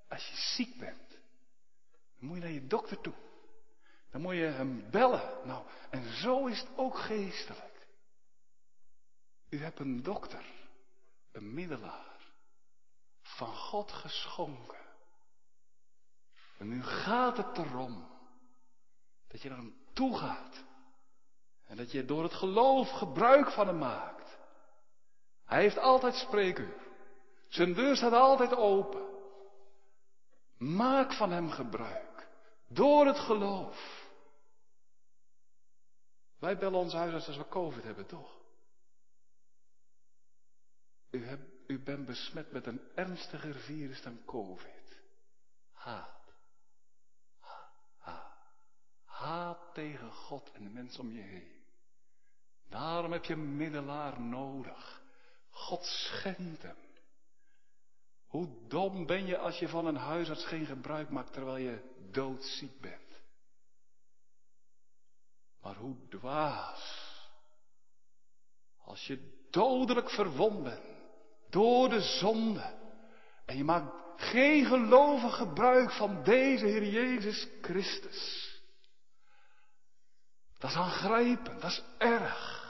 als 0.08 0.28
je 0.28 0.36
ziek 0.36 0.78
bent, 0.80 1.10
dan 1.10 2.30
moet 2.30 2.38
je 2.38 2.44
naar 2.44 2.52
je 2.52 2.68
dokter 2.68 3.02
toe. 3.02 3.14
Dan 4.10 4.22
moet 4.22 4.34
je 4.34 4.42
hem 4.42 4.90
bellen. 4.92 5.48
Nou, 5.48 5.66
en 5.90 6.14
zo 6.14 6.46
is 6.46 6.60
het 6.60 6.70
ook 6.76 6.98
geestelijk. 6.98 7.88
U 9.50 9.62
hebt 9.62 9.80
een 9.80 10.04
dokter, 10.04 10.46
een 11.32 11.54
middelaar, 11.54 12.34
van 13.22 13.56
God 13.56 13.92
geschonken. 13.92 14.80
En 16.58 16.68
nu 16.68 16.84
gaat 16.84 17.38
het 17.38 17.58
erom 17.58 18.10
dat 19.28 19.42
je 19.42 19.50
naar 19.50 19.58
hem 19.58 19.76
toe 19.94 20.18
gaat. 20.18 20.64
En 21.72 21.78
dat 21.78 21.92
je 21.92 22.06
door 22.06 22.24
het 22.24 22.34
geloof 22.34 22.90
gebruik 22.90 23.52
van 23.52 23.68
hem 23.68 23.78
maakt. 23.78 24.38
Hij 25.46 25.62
heeft 25.62 25.78
altijd 25.78 26.16
spreekuur. 26.16 26.82
Zijn 27.48 27.74
deur 27.74 27.96
staat 27.96 28.14
altijd 28.14 28.56
open. 28.56 29.10
Maak 30.58 31.14
van 31.14 31.32
hem 31.32 31.50
gebruik. 31.50 32.28
Door 32.68 33.06
het 33.06 33.20
geloof. 33.20 34.10
Wij 36.40 36.58
bellen 36.58 36.80
ons 36.80 36.94
huisarts 36.94 37.28
als 37.28 37.38
we 37.38 37.48
COVID 37.48 37.84
hebben, 37.84 38.06
toch? 38.06 38.40
U, 41.10 41.26
u 41.68 41.84
bent 41.84 42.06
besmet 42.06 42.52
met 42.52 42.66
een 42.66 42.82
ernstiger 42.96 43.56
virus 43.56 44.02
dan 44.02 44.26
COVID. 44.26 45.02
Haat. 45.72 46.34
Haat. 47.40 47.74
Haat. 47.98 48.54
Haat 49.04 49.74
tegen 49.74 50.12
God 50.12 50.52
en 50.52 50.64
de 50.64 50.70
mensen 50.70 51.02
om 51.04 51.12
je 51.12 51.22
heen. 51.22 51.60
Daarom 52.72 53.12
heb 53.12 53.26
je 53.26 53.34
een 53.34 53.56
middelaar 53.56 54.22
nodig. 54.22 55.02
God 55.50 55.86
schenkt 55.86 56.62
hem. 56.62 56.76
Hoe 58.28 58.48
dom 58.68 59.06
ben 59.06 59.26
je 59.26 59.38
als 59.38 59.60
je 59.60 59.68
van 59.68 59.86
een 59.86 59.96
huisarts 59.96 60.46
geen 60.46 60.66
gebruik 60.66 61.10
maakt 61.10 61.34
terwijl 61.34 61.58
je 61.58 61.82
doodziek 62.12 62.80
bent. 62.80 63.22
Maar 65.62 65.76
hoe 65.76 65.96
dwaas 66.10 67.10
als 68.78 69.08
je 69.08 69.46
dodelijk 69.50 70.10
verwond 70.10 70.64
bent 70.64 70.86
door 71.50 71.90
de 71.90 72.02
zonde 72.02 72.74
en 73.46 73.58
je 73.58 73.64
maakt 73.64 73.94
geen 74.16 74.66
gelovig 74.66 75.36
gebruik 75.36 75.92
van 75.92 76.24
deze 76.24 76.66
Heer 76.66 76.86
Jezus 76.86 77.48
Christus. 77.62 78.50
Dat 80.58 80.70
is 80.70 80.76
aangrijpend, 80.76 81.62
dat 81.62 81.72
is 81.72 81.84
erg. 81.98 82.61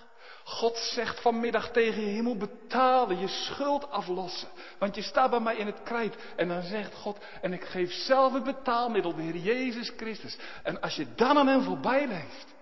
God 0.51 0.77
zegt 0.77 1.19
vanmiddag 1.21 1.71
tegen 1.71 2.01
je, 2.01 2.13
je 2.13 2.21
moet 2.21 2.37
betalen, 2.37 3.19
je 3.19 3.27
schuld 3.27 3.89
aflossen. 3.91 4.47
Want 4.77 4.95
je 4.95 5.01
staat 5.01 5.29
bij 5.29 5.39
mij 5.39 5.55
in 5.55 5.65
het 5.65 5.83
krijt. 5.83 6.15
En 6.35 6.47
dan 6.47 6.61
zegt 6.63 6.93
God, 6.93 7.17
en 7.41 7.53
ik 7.53 7.63
geef 7.63 7.91
zelf 7.91 8.33
het 8.33 8.43
betaalmiddel, 8.43 9.15
de 9.15 9.21
Heer 9.21 9.37
Jezus 9.37 9.91
Christus. 9.97 10.37
En 10.63 10.81
als 10.81 10.95
je 10.95 11.13
dan 11.15 11.37
aan 11.37 11.47
hem 11.47 11.63
voorbij 11.63 12.07
leeft. 12.07 12.53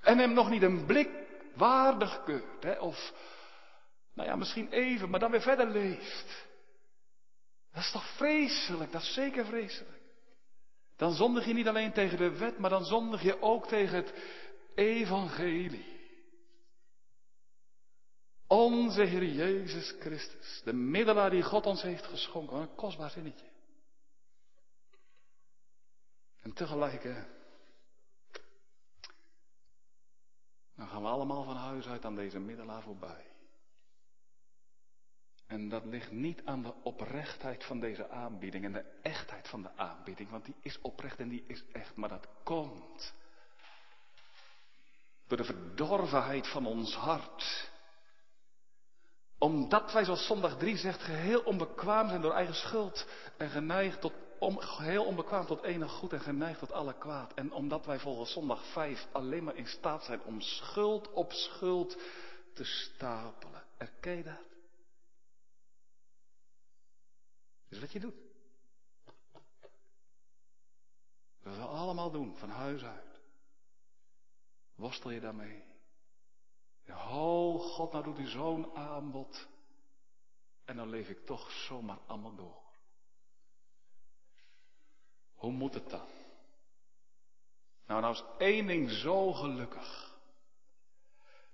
En 0.00 0.18
hem 0.18 0.32
nog 0.32 0.50
niet 0.50 0.62
een 0.62 0.86
blik 0.86 1.10
waardig 1.54 2.24
keurt. 2.24 2.62
Hè, 2.62 2.72
of, 2.72 3.12
nou 4.14 4.28
ja, 4.28 4.36
misschien 4.36 4.70
even, 4.70 5.10
maar 5.10 5.20
dan 5.20 5.30
weer 5.30 5.42
verder 5.42 5.66
leeft. 5.66 6.46
Dat 7.72 7.82
is 7.82 7.90
toch 7.90 8.06
vreselijk, 8.16 8.92
dat 8.92 9.02
is 9.02 9.12
zeker 9.12 9.46
vreselijk. 9.46 10.00
Dan 10.96 11.12
zondig 11.12 11.46
je 11.46 11.54
niet 11.54 11.68
alleen 11.68 11.92
tegen 11.92 12.18
de 12.18 12.30
wet, 12.30 12.58
maar 12.58 12.70
dan 12.70 12.84
zondig 12.84 13.22
je 13.22 13.42
ook 13.42 13.66
tegen 13.66 13.96
het 13.96 14.14
evangelie. 14.74 15.93
Onze 18.54 19.02
Heer 19.02 19.24
Jezus 19.24 19.94
Christus, 20.00 20.62
de 20.64 20.72
middelaar 20.72 21.30
die 21.30 21.42
God 21.42 21.66
ons 21.66 21.82
heeft 21.82 22.04
geschonken. 22.04 22.56
Een 22.56 22.74
kostbaar 22.74 23.10
zinnetje. 23.10 23.46
En 26.40 26.52
tegelijk, 26.52 27.02
dan 30.74 30.88
gaan 30.88 31.02
we 31.02 31.08
allemaal 31.08 31.44
van 31.44 31.56
huis 31.56 31.86
uit 31.86 32.04
aan 32.04 32.14
deze 32.14 32.38
middelaar 32.38 32.82
voorbij. 32.82 33.26
En 35.46 35.68
dat 35.68 35.84
ligt 35.84 36.10
niet 36.10 36.44
aan 36.44 36.62
de 36.62 36.74
oprechtheid 36.82 37.64
van 37.64 37.80
deze 37.80 38.08
aanbieding 38.08 38.64
en 38.64 38.72
de 38.72 38.98
echtheid 39.02 39.48
van 39.48 39.62
de 39.62 39.76
aanbieding, 39.76 40.30
want 40.30 40.44
die 40.44 40.56
is 40.60 40.80
oprecht 40.80 41.18
en 41.18 41.28
die 41.28 41.44
is 41.46 41.64
echt, 41.72 41.96
maar 41.96 42.08
dat 42.08 42.28
komt 42.42 43.14
door 45.26 45.36
de 45.36 45.44
verdorvenheid 45.44 46.48
van 46.48 46.66
ons 46.66 46.94
hart 46.94 47.72
omdat 49.44 49.92
wij, 49.92 50.04
zoals 50.04 50.26
zondag 50.26 50.56
3 50.56 50.76
zegt, 50.76 51.02
geheel 51.02 51.40
onbekwaam 51.40 52.08
zijn 52.08 52.20
door 52.20 52.32
eigen 52.32 52.54
schuld 52.54 53.06
en 53.36 53.50
geneigd 53.50 54.00
tot, 54.00 54.12
om, 54.38 54.58
onbekwaam 54.98 55.46
tot 55.46 55.62
enig 55.62 55.92
goed 55.92 56.12
en 56.12 56.20
geneigd 56.20 56.58
tot 56.58 56.72
alle 56.72 56.98
kwaad. 56.98 57.34
En 57.34 57.52
omdat 57.52 57.86
wij 57.86 57.98
volgens 57.98 58.32
zondag 58.32 58.64
5 58.72 59.06
alleen 59.12 59.44
maar 59.44 59.56
in 59.56 59.66
staat 59.66 60.04
zijn 60.04 60.22
om 60.22 60.40
schuld 60.40 61.12
op 61.12 61.32
schuld 61.32 61.96
te 62.52 62.64
stapelen. 62.64 63.62
Erken 63.76 64.16
je 64.16 64.22
dat? 64.22 64.38
Dat 67.62 67.72
is 67.72 67.80
wat 67.80 67.92
je 67.92 68.00
doet. 68.00 68.16
Dat 71.42 71.56
we 71.56 71.62
allemaal 71.62 72.10
doen, 72.10 72.36
van 72.36 72.50
huis 72.50 72.84
uit. 72.84 73.20
Worstel 74.74 75.10
je 75.10 75.20
daarmee? 75.20 75.64
Oh 76.88 77.53
God, 77.74 77.92
nou 77.92 78.04
doet 78.04 78.18
u 78.18 78.26
zo'n 78.26 78.76
aanbod. 78.76 79.48
En 80.64 80.76
dan 80.76 80.88
leef 80.88 81.08
ik 81.08 81.26
toch 81.26 81.50
zomaar 81.50 81.98
allemaal 82.06 82.34
door. 82.34 82.62
Hoe 85.34 85.52
moet 85.52 85.74
het 85.74 85.90
dan? 85.90 86.08
Nou, 87.86 88.00
nou 88.00 88.14
is 88.14 88.24
één 88.38 88.66
ding 88.66 88.90
zo 88.90 89.32
gelukkig. 89.32 90.16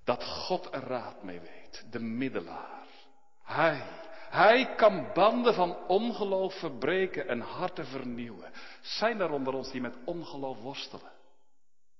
Dat 0.04 0.24
God 0.24 0.74
er 0.74 0.82
raad 0.82 1.22
mee 1.22 1.40
weet. 1.40 1.86
De 1.90 1.98
middelaar. 1.98 2.86
Hij. 3.42 3.98
Hij 4.30 4.74
kan 4.74 5.12
banden 5.14 5.54
van 5.54 5.86
ongeloof 5.86 6.58
verbreken 6.58 7.28
en 7.28 7.40
harten 7.40 7.86
vernieuwen. 7.86 8.52
Zijn 8.80 9.20
er 9.20 9.30
onder 9.30 9.54
ons 9.54 9.70
die 9.70 9.80
met 9.80 9.96
ongeloof 10.04 10.58
worstelen? 10.58 11.12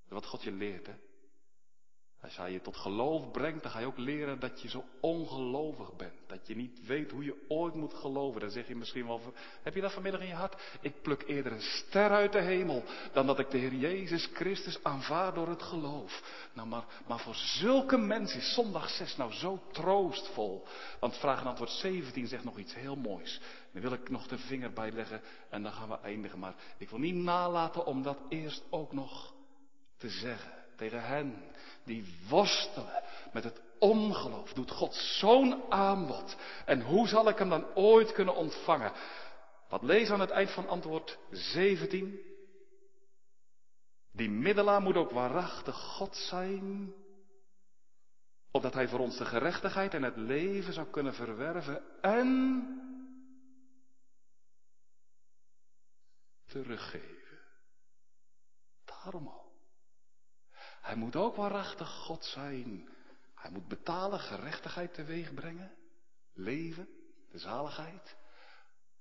Wat 0.09 0.27
God 0.27 0.43
je 0.43 0.53
leert, 0.53 0.87
hè? 0.87 0.95
Als 2.23 2.37
hij 2.37 2.53
je 2.53 2.61
tot 2.61 2.77
geloof 2.77 3.31
brengt, 3.31 3.63
dan 3.63 3.71
ga 3.71 3.79
je 3.79 3.87
ook 3.87 3.99
leren 3.99 4.41
dat 4.41 4.63
je 4.63 4.69
zo 4.69 4.85
ongelovig 5.01 5.97
bent. 5.97 6.13
Dat 6.27 6.47
je 6.47 6.57
niet 6.57 6.87
weet 6.87 7.11
hoe 7.11 7.25
je 7.25 7.45
ooit 7.49 7.75
moet 7.75 7.95
geloven. 7.95 8.41
Dan 8.41 8.51
zeg 8.51 8.69
je 8.69 8.77
misschien 8.77 9.07
wel, 9.07 9.21
heb 9.63 9.75
je 9.75 9.81
dat 9.81 9.93
vanmiddag 9.93 10.21
in 10.21 10.27
je 10.27 10.35
hart? 10.35 10.63
Ik 10.81 11.03
pluk 11.03 11.25
eerder 11.27 11.53
een 11.53 11.61
ster 11.61 12.11
uit 12.11 12.33
de 12.33 12.41
hemel 12.41 12.85
dan 13.13 13.27
dat 13.27 13.39
ik 13.39 13.51
de 13.51 13.59
Heer 13.59 13.75
Jezus 13.75 14.29
Christus 14.33 14.83
aanvaard 14.83 15.35
door 15.35 15.49
het 15.49 15.63
geloof. 15.63 16.23
Nou, 16.53 16.69
maar, 16.69 16.85
maar 17.07 17.19
voor 17.19 17.35
zulke 17.35 17.97
mensen 17.97 18.39
is 18.39 18.55
zondag 18.55 18.91
6 18.91 19.17
nou 19.17 19.33
zo 19.33 19.63
troostvol. 19.73 20.67
Want 20.99 21.17
vraag 21.17 21.41
en 21.41 21.47
antwoord 21.47 21.71
17 21.71 22.27
zegt 22.27 22.45
nog 22.45 22.59
iets 22.59 22.75
heel 22.75 22.97
moois. 22.97 23.41
Dan 23.73 23.83
wil 23.83 23.93
ik 23.93 24.11
nog 24.11 24.27
de 24.27 24.39
vinger 24.39 24.73
bij 24.73 24.93
leggen 24.93 25.21
en 25.51 25.63
dan 25.63 25.73
gaan 25.73 25.89
we 25.89 25.99
eindigen. 26.03 26.39
Maar 26.39 26.55
ik 26.79 26.91
wil 26.91 26.99
niet 26.99 27.15
nalaten 27.15 27.87
om 27.87 28.03
dat 28.03 28.19
eerst 28.29 28.63
ook 28.71 28.93
nog 28.93 29.35
te 29.97 30.09
zeggen 30.09 30.60
tegen 30.81 31.03
hen 31.03 31.43
die 31.85 32.15
worstelen 32.29 33.03
met 33.33 33.45
het 33.45 33.61
ongeloof, 33.79 34.53
doet 34.53 34.71
God 34.71 34.95
zo'n 34.95 35.73
aanbod. 35.73 36.37
En 36.67 36.81
hoe 36.81 37.09
zal 37.09 37.29
ik 37.29 37.39
hem 37.39 37.49
dan 37.49 37.75
ooit 37.75 38.13
kunnen 38.13 38.35
ontvangen? 38.35 38.93
Wat 39.69 39.83
lees 39.83 40.11
aan 40.11 40.21
het 40.21 40.31
eind 40.31 40.51
van 40.51 40.69
antwoord 40.69 41.19
17? 41.31 42.21
Die 44.13 44.31
middelaar 44.31 44.81
moet 44.81 44.97
ook 44.97 45.11
waarachtig 45.11 45.77
God 45.77 46.17
zijn, 46.17 46.93
opdat 48.51 48.75
hij 48.75 48.89
voor 48.89 48.99
ons 48.99 49.17
de 49.17 49.25
gerechtigheid 49.25 49.95
en 49.95 50.03
het 50.03 50.17
leven 50.17 50.73
zou 50.73 50.87
kunnen 50.87 51.15
verwerven 51.15 52.03
en 52.03 52.65
teruggeven. 56.47 57.39
Daarom 58.85 59.27
al. 59.27 59.50
Hij 60.81 60.95
moet 60.95 61.17
ook 61.17 61.37
waarachtig 61.37 61.89
God 61.89 62.25
zijn. 62.25 62.89
Hij 63.35 63.51
moet 63.51 63.69
betalen, 63.69 64.21
gerechtigheid 64.21 64.95
teweeg 64.95 65.35
brengen, 65.35 65.73
leven, 66.35 66.89
de 67.31 67.39
zaligheid. 67.39 68.17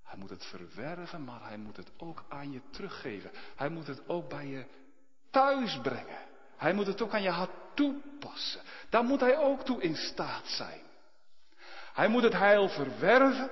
Hij 0.02 0.18
moet 0.18 0.30
het 0.30 0.44
verwerven, 0.44 1.24
maar 1.24 1.42
hij 1.42 1.56
moet 1.56 1.76
het 1.76 1.90
ook 1.96 2.24
aan 2.28 2.52
je 2.52 2.60
teruggeven. 2.70 3.30
Hij 3.56 3.68
moet 3.68 3.86
het 3.86 4.08
ook 4.08 4.28
bij 4.28 4.46
je 4.46 4.66
thuis 5.30 5.78
brengen. 5.80 6.18
Hij 6.56 6.72
moet 6.72 6.86
het 6.86 7.02
ook 7.02 7.14
aan 7.14 7.22
je 7.22 7.30
hart 7.30 7.50
toepassen. 7.74 8.60
Daar 8.88 9.04
moet 9.04 9.20
hij 9.20 9.38
ook 9.38 9.62
toe 9.62 9.82
in 9.82 9.96
staat 9.96 10.46
zijn. 10.46 10.82
Hij 11.92 12.08
moet 12.08 12.22
het 12.22 12.32
heil 12.32 12.68
verwerven, 12.68 13.50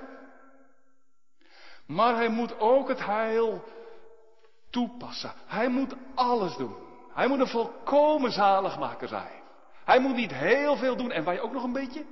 maar 1.85 2.15
hij 2.15 2.29
moet 2.29 2.59
ook 2.59 2.87
het 2.87 3.05
heil 3.05 3.63
toepassen. 4.69 5.33
Hij 5.45 5.69
moet 5.69 5.93
alles 6.15 6.55
doen. 6.55 6.88
Hij 7.19 7.27
moet 7.27 7.39
een 7.39 7.47
volkomen 7.47 8.31
zaligmaker 8.31 9.07
zijn. 9.07 9.43
Hij 9.85 9.99
moet 9.99 10.15
niet 10.15 10.31
heel 10.31 10.77
veel 10.77 10.95
doen 10.95 11.11
en 11.11 11.23
wij 11.23 11.41
ook 11.41 11.51
nog 11.51 11.63
een 11.63 11.73
beetje? 11.73 12.05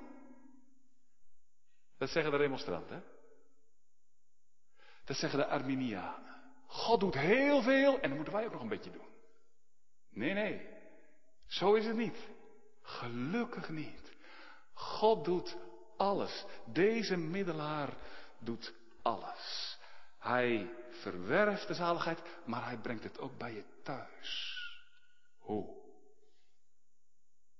Dat 1.97 2.09
zeggen 2.09 2.31
de 2.31 2.37
remonstranten. 2.37 3.03
Dat 5.05 5.17
zeggen 5.17 5.39
de 5.39 5.47
Arminianen. 5.47 6.35
God 6.65 6.99
doet 6.99 7.13
heel 7.13 7.61
veel 7.61 7.93
en 7.99 8.07
dan 8.07 8.15
moeten 8.15 8.33
wij 8.33 8.45
ook 8.45 8.51
nog 8.51 8.61
een 8.61 8.67
beetje 8.67 8.91
doen. 8.91 9.07
Nee, 10.09 10.33
nee. 10.33 10.69
Zo 11.45 11.73
is 11.73 11.85
het 11.85 11.95
niet. 11.95 12.27
Gelukkig 12.81 13.69
niet. 13.69 14.11
God 14.73 15.25
doet 15.25 15.57
alles. 15.97 16.45
Deze 16.65 17.17
middelaar 17.17 17.89
doet 18.39 18.73
alles. 19.01 19.77
Hij 20.17 20.69
verwerft 20.89 21.67
de 21.67 21.73
zaligheid, 21.73 22.21
maar 22.45 22.65
hij 22.65 22.77
brengt 22.77 23.03
het 23.03 23.19
ook 23.19 23.37
bij 23.37 23.53
je 23.53 23.63
thuis. 23.83 24.56
Hoe? 25.47 25.75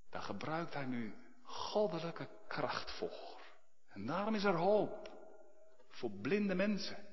Daar 0.08 0.22
gebruikt 0.22 0.74
hij 0.74 0.84
nu 0.84 1.14
goddelijke 1.42 2.28
kracht 2.48 2.90
voor. 2.90 3.40
En 3.88 4.06
daarom 4.06 4.34
is 4.34 4.44
er 4.44 4.56
hoop. 4.56 5.10
Voor 5.88 6.10
blinde 6.10 6.54
mensen. 6.54 7.06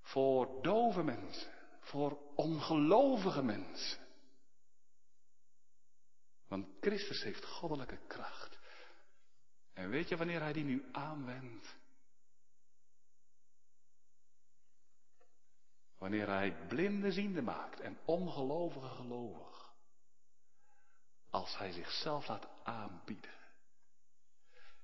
Voor 0.00 0.62
dove 0.62 1.02
mensen. 1.02 1.52
Voor 1.80 2.18
ongelovige 2.34 3.42
mensen. 3.42 4.00
Want 6.48 6.66
Christus 6.80 7.22
heeft 7.22 7.44
goddelijke 7.44 7.98
kracht. 8.06 8.58
En 9.72 9.88
weet 9.90 10.08
je 10.08 10.16
wanneer 10.16 10.40
hij 10.40 10.52
die 10.52 10.64
nu 10.64 10.88
aanwendt? 10.92 11.76
Wanneer 15.98 16.26
hij 16.26 16.66
blinde 16.66 17.12
ziende 17.12 17.42
maakt 17.42 17.80
en 17.80 17.98
ongelovige 18.04 18.88
gelovig. 18.88 19.61
Als 21.32 21.58
hij 21.58 21.72
zichzelf 21.72 22.26
laat 22.26 22.46
aanbieden. 22.62 23.30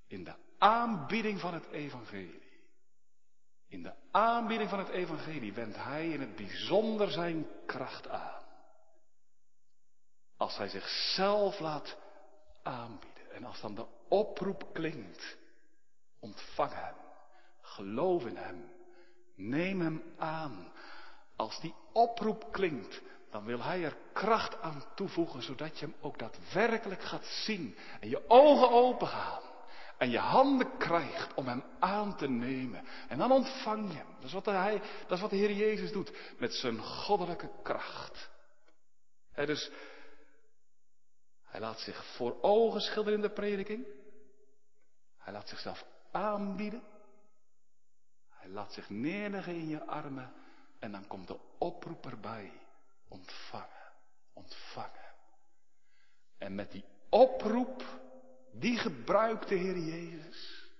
In 0.06 0.24
de 0.24 0.34
aanbieding 0.58 1.40
van 1.40 1.54
het 1.54 1.66
evangelie. 1.66 2.42
In 3.66 3.82
de 3.82 3.94
aanbieding 4.10 4.70
van 4.70 4.78
het 4.78 4.88
evangelie 4.88 5.52
wendt 5.52 5.76
hij 5.76 6.08
in 6.08 6.20
het 6.20 6.36
bijzonder 6.36 7.10
zijn 7.10 7.46
kracht 7.66 8.08
aan. 8.08 8.42
Als 10.36 10.56
hij 10.56 10.68
zichzelf 10.68 11.58
laat 11.58 11.96
aanbieden. 12.62 13.30
En 13.32 13.44
als 13.44 13.60
dan 13.60 13.74
de 13.74 13.86
oproep 14.08 14.72
klinkt. 14.72 15.36
Ontvang 16.18 16.72
hem. 16.72 16.94
Geloof 17.60 18.24
in 18.24 18.36
hem. 18.36 18.72
Neem 19.34 19.80
hem 19.80 20.14
aan. 20.18 20.72
Als 21.36 21.60
die 21.60 21.74
oproep 21.92 22.52
klinkt, 22.52 23.02
dan 23.30 23.44
wil 23.44 23.62
hij 23.62 23.84
er 23.84 23.96
kracht 24.12 24.60
aan 24.60 24.84
toevoegen, 24.94 25.42
zodat 25.42 25.78
je 25.78 25.86
hem 25.86 25.94
ook 26.00 26.18
daadwerkelijk 26.18 27.02
gaat 27.02 27.26
zien. 27.26 27.76
En 28.00 28.08
je 28.08 28.28
ogen 28.28 28.70
open 28.70 29.06
gaan. 29.06 29.42
En 29.98 30.10
je 30.10 30.18
handen 30.18 30.76
krijgt 30.76 31.34
om 31.34 31.46
hem 31.46 31.64
aan 31.78 32.16
te 32.16 32.28
nemen. 32.28 32.84
En 33.08 33.18
dan 33.18 33.32
ontvang 33.32 33.90
je 33.90 33.96
hem. 33.96 34.14
Dat 34.14 34.24
is 34.24 34.32
wat, 34.32 34.44
hij, 34.44 34.80
dat 35.06 35.16
is 35.16 35.20
wat 35.20 35.30
de 35.30 35.36
Heer 35.36 35.52
Jezus 35.52 35.92
doet. 35.92 36.12
Met 36.38 36.54
zijn 36.54 36.78
goddelijke 36.78 37.50
kracht. 37.62 38.30
Dus 39.34 39.70
hij 41.44 41.60
laat 41.60 41.80
zich 41.80 42.04
voor 42.04 42.42
ogen 42.42 42.80
schilderen 42.80 43.18
in 43.18 43.26
de 43.26 43.32
prediking. 43.32 43.86
Hij 45.18 45.32
laat 45.32 45.48
zichzelf 45.48 45.84
aanbieden. 46.10 46.82
Hij 48.28 48.48
laat 48.48 48.72
zich 48.72 48.90
neerleggen 48.90 49.54
in 49.54 49.68
je 49.68 49.86
armen. 49.86 50.32
En 50.78 50.92
dan 50.92 51.06
komt 51.06 51.28
de 51.28 51.38
oproep 51.58 52.06
erbij. 52.06 52.52
Ontvangen. 53.08 53.92
Ontvangen. 54.32 55.14
En 56.38 56.54
met 56.54 56.72
die 56.72 56.84
oproep, 57.08 57.84
die 58.52 58.78
gebruikt 58.78 59.48
de 59.48 59.54
Heer 59.54 59.78
Jezus. 59.78 60.70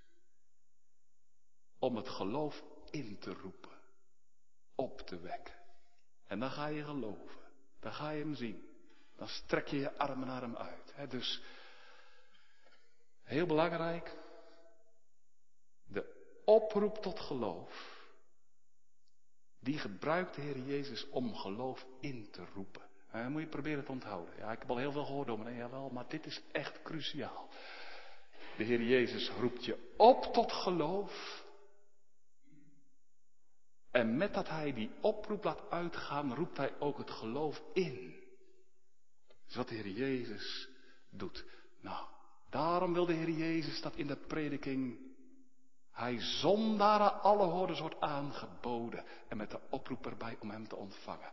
Om 1.79 1.97
het 1.97 2.09
geloof 2.09 2.63
in 2.91 3.19
te 3.19 3.33
roepen. 3.33 3.79
Op 4.75 5.01
te 5.01 5.21
wekken. 5.21 5.55
En 6.27 6.41
dan 6.41 6.51
ga 6.51 6.67
je 6.67 6.85
geloven. 6.85 7.41
Dan 7.81 7.93
ga 7.93 8.11
je 8.11 8.21
hem 8.21 8.35
zien. 8.35 8.69
Dan 9.17 9.29
strek 9.29 9.67
je 9.69 9.77
je 9.77 9.99
armen 9.99 10.27
naar 10.27 10.43
hem 10.43 10.57
uit. 10.57 11.11
Dus 11.11 11.43
heel 13.23 13.47
belangrijk. 13.47 14.17
De 15.85 16.41
oproep 16.45 16.97
tot 16.97 17.21
geloof. 17.21 17.98
Die 19.61 19.79
gebruikt 19.79 20.35
de 20.35 20.41
Heer 20.41 20.59
Jezus 20.59 21.09
om 21.09 21.35
geloof 21.35 21.87
in 22.01 22.29
te 22.31 22.45
roepen. 22.55 22.83
En 23.11 23.33
moet 23.33 23.43
je 23.43 23.49
proberen 23.49 23.85
te 23.85 23.93
onthouden. 23.93 24.35
Ja, 24.39 24.53
ik 24.53 24.59
heb 24.59 24.71
al 24.71 24.77
heel 24.77 24.93
veel 24.93 25.05
gehoord, 25.05 25.27
dominee, 25.27 25.57
jawel, 25.57 25.91
maar 25.91 26.09
dit 26.09 26.27
is 26.27 26.43
echt 26.53 26.83
cruciaal. 26.83 27.49
De 28.57 28.65
Heer 28.65 28.83
Jezus 28.83 29.31
roept 29.31 29.65
je 29.65 29.95
op 29.97 30.23
tot 30.23 30.53
geloof. 30.53 31.45
En 33.91 34.17
met 34.17 34.35
dat 34.35 34.49
hij 34.49 34.73
die 34.73 34.91
oproep 35.01 35.45
laat 35.45 35.71
uitgaan, 35.71 36.35
roept 36.35 36.57
hij 36.57 36.79
ook 36.79 36.99
het 36.99 37.11
geloof 37.11 37.63
in. 37.73 38.17
Dat 39.27 39.49
is 39.49 39.57
wat 39.57 39.69
de 39.69 39.75
Heer 39.75 39.89
Jezus 39.89 40.69
doet. 41.11 41.45
Nou, 41.81 42.07
daarom 42.51 42.93
wil 42.93 43.07
de 43.07 43.13
Heer 43.13 43.31
Jezus 43.31 43.81
dat 43.81 43.97
in 43.97 44.07
de 44.07 44.17
prediking 44.17 45.08
hij 45.99 46.21
zondaren 46.21 47.23
alle 47.23 47.47
hordes 47.47 47.81
wordt 47.81 48.01
aangeboden. 48.01 49.05
En 49.29 49.37
met 49.37 49.51
de 49.51 49.61
oproep 49.71 50.07
erbij 50.07 50.37
om 50.41 50.51
hem 50.51 50.69
te 50.69 50.77
ontvangen. 50.77 51.33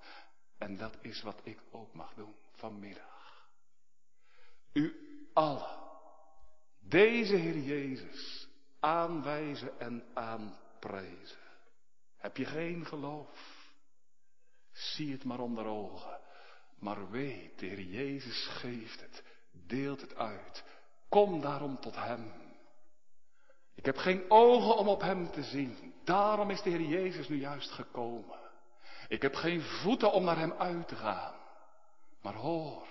En 0.58 0.78
dat 0.78 0.98
is 1.02 1.22
wat 1.22 1.42
ik 1.44 1.60
ook 1.72 1.94
mag 1.94 2.14
doen 2.14 2.36
vanmiddag. 2.52 3.50
U 4.74 4.96
allen, 5.34 5.80
deze 6.80 7.36
Heer 7.36 7.58
Jezus, 7.58 8.48
aanwijzen 8.80 9.80
en 9.80 10.04
aanprijzen. 10.14 11.44
Heb 12.18 12.38
je 12.38 12.46
geen 12.46 12.86
geloof? 12.86 13.64
Zie 14.72 15.12
het 15.12 15.24
maar 15.24 15.40
onder 15.40 15.66
ogen. 15.66 16.20
Maar 16.80 17.10
weet, 17.10 17.60
de 17.60 17.66
Heer 17.66 17.82
Jezus 17.82 18.48
geeft 18.48 19.02
het, 19.02 19.24
deelt 19.52 20.02
het 20.02 20.16
uit. 20.16 20.64
Kom 21.10 21.42
daarom 21.42 21.80
tot 21.80 21.96
Hem. 21.96 22.45
Ik 23.76 23.86
heb 23.86 23.98
geen 23.98 24.26
ogen 24.30 24.78
om 24.78 24.88
op 24.88 25.02
Hem 25.02 25.32
te 25.32 25.44
zien. 25.44 25.94
Daarom 26.04 26.50
is 26.50 26.62
de 26.62 26.70
Heer 26.70 26.82
Jezus 26.82 27.30
nu 27.30 27.40
juist 27.40 27.72
gekomen. 27.72 28.40
Ik 29.08 29.22
heb 29.22 29.36
geen 29.36 29.62
voeten 29.62 30.12
om 30.12 30.24
naar 30.24 30.38
Hem 30.38 30.54
uit 30.54 30.88
te 30.88 30.96
gaan. 30.96 31.36
Maar 32.22 32.34
hoor, 32.34 32.88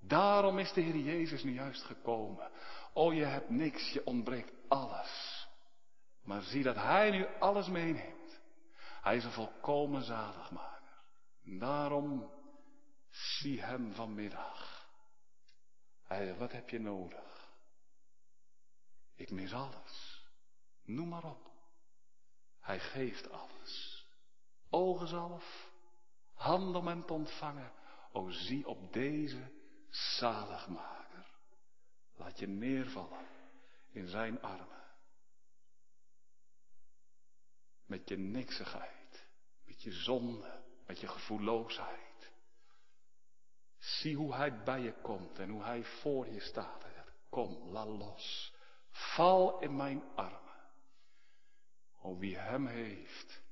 daarom 0.00 0.58
is 0.58 0.72
de 0.72 0.80
Heer 0.80 0.96
Jezus 0.96 1.42
nu 1.42 1.52
juist 1.52 1.82
gekomen. 1.82 2.50
O, 2.92 3.12
je 3.12 3.24
hebt 3.24 3.50
niks, 3.50 3.92
je 3.92 4.06
ontbreekt 4.06 4.52
alles. 4.68 5.46
Maar 6.24 6.42
zie 6.42 6.62
dat 6.62 6.76
Hij 6.76 7.10
nu 7.10 7.26
alles 7.38 7.68
meeneemt. 7.68 8.40
Hij 9.02 9.16
is 9.16 9.24
een 9.24 9.32
volkomen 9.32 10.02
zaligmaker. 10.02 11.04
Daarom 11.42 12.30
Zie 13.12 13.62
hem 13.62 13.94
vanmiddag. 13.94 14.88
Hij 16.02 16.36
wat 16.36 16.52
heb 16.52 16.68
je 16.68 16.80
nodig? 16.80 17.50
Ik 19.14 19.30
mis 19.30 19.52
alles. 19.52 20.11
Noem 20.94 21.08
maar 21.08 21.24
op. 21.24 21.50
Hij 22.60 22.80
geeft 22.80 23.30
alles. 23.30 24.06
Ogenzalf, 24.70 25.70
hand 26.32 26.74
om 26.74 26.86
hem 26.86 27.06
te 27.06 27.12
ontvangen. 27.12 27.72
O 28.12 28.30
zie 28.30 28.66
op 28.66 28.92
deze 28.92 29.50
zaligmaker. 29.88 31.26
Laat 32.14 32.38
je 32.38 32.46
neervallen 32.46 33.26
in 33.90 34.08
zijn 34.08 34.42
armen. 34.42 34.82
Met 37.84 38.08
je 38.08 38.18
niksigheid, 38.18 39.26
met 39.64 39.82
je 39.82 39.92
zonde, 39.92 40.62
met 40.86 41.00
je 41.00 41.08
gevoelloosheid. 41.08 42.32
Zie 43.78 44.16
hoe 44.16 44.34
hij 44.34 44.62
bij 44.62 44.80
je 44.80 44.92
komt 44.92 45.38
en 45.38 45.50
hoe 45.50 45.62
hij 45.62 45.84
voor 45.84 46.26
je 46.28 46.40
staat. 46.40 46.82
Kom, 47.32 47.68
la 47.70 47.86
los. 47.86 48.54
Val 48.90 49.60
in 49.60 49.76
mijn 49.76 50.02
armen. 50.14 50.51
O 52.02 52.18
wie 52.18 52.36
hem 52.36 52.66
heeft, 52.66 53.42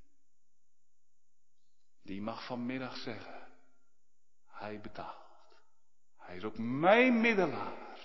die 2.03 2.23
mag 2.23 2.47
vanmiddag 2.47 2.97
zeggen, 2.97 3.49
hij 4.47 4.81
betaalt. 4.81 5.29
Hij 6.17 6.37
is 6.37 6.45
ook 6.45 6.59
mijn 6.59 7.21
middelaar. 7.21 7.99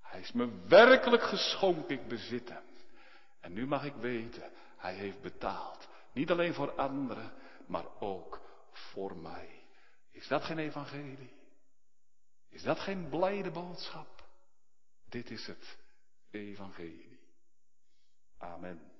Hij 0.00 0.20
is 0.20 0.32
me 0.32 0.66
werkelijk 0.68 1.22
geschonken, 1.22 1.98
ik 1.98 2.08
bezit 2.08 2.48
hem. 2.48 2.64
En 3.40 3.52
nu 3.52 3.66
mag 3.66 3.84
ik 3.84 3.94
weten, 3.94 4.52
hij 4.76 4.94
heeft 4.94 5.20
betaald. 5.20 5.88
Niet 6.12 6.30
alleen 6.30 6.54
voor 6.54 6.72
anderen, 6.72 7.32
maar 7.66 8.00
ook 8.00 8.40
voor 8.72 9.16
mij. 9.16 9.64
Is 10.10 10.28
dat 10.28 10.44
geen 10.44 10.58
evangelie? 10.58 11.40
Is 12.48 12.62
dat 12.62 12.78
geen 12.78 13.08
blijde 13.08 13.50
boodschap? 13.50 14.28
Dit 15.08 15.30
is 15.30 15.46
het 15.46 15.78
evangelie. 16.30 17.20
Amen. 18.38 18.91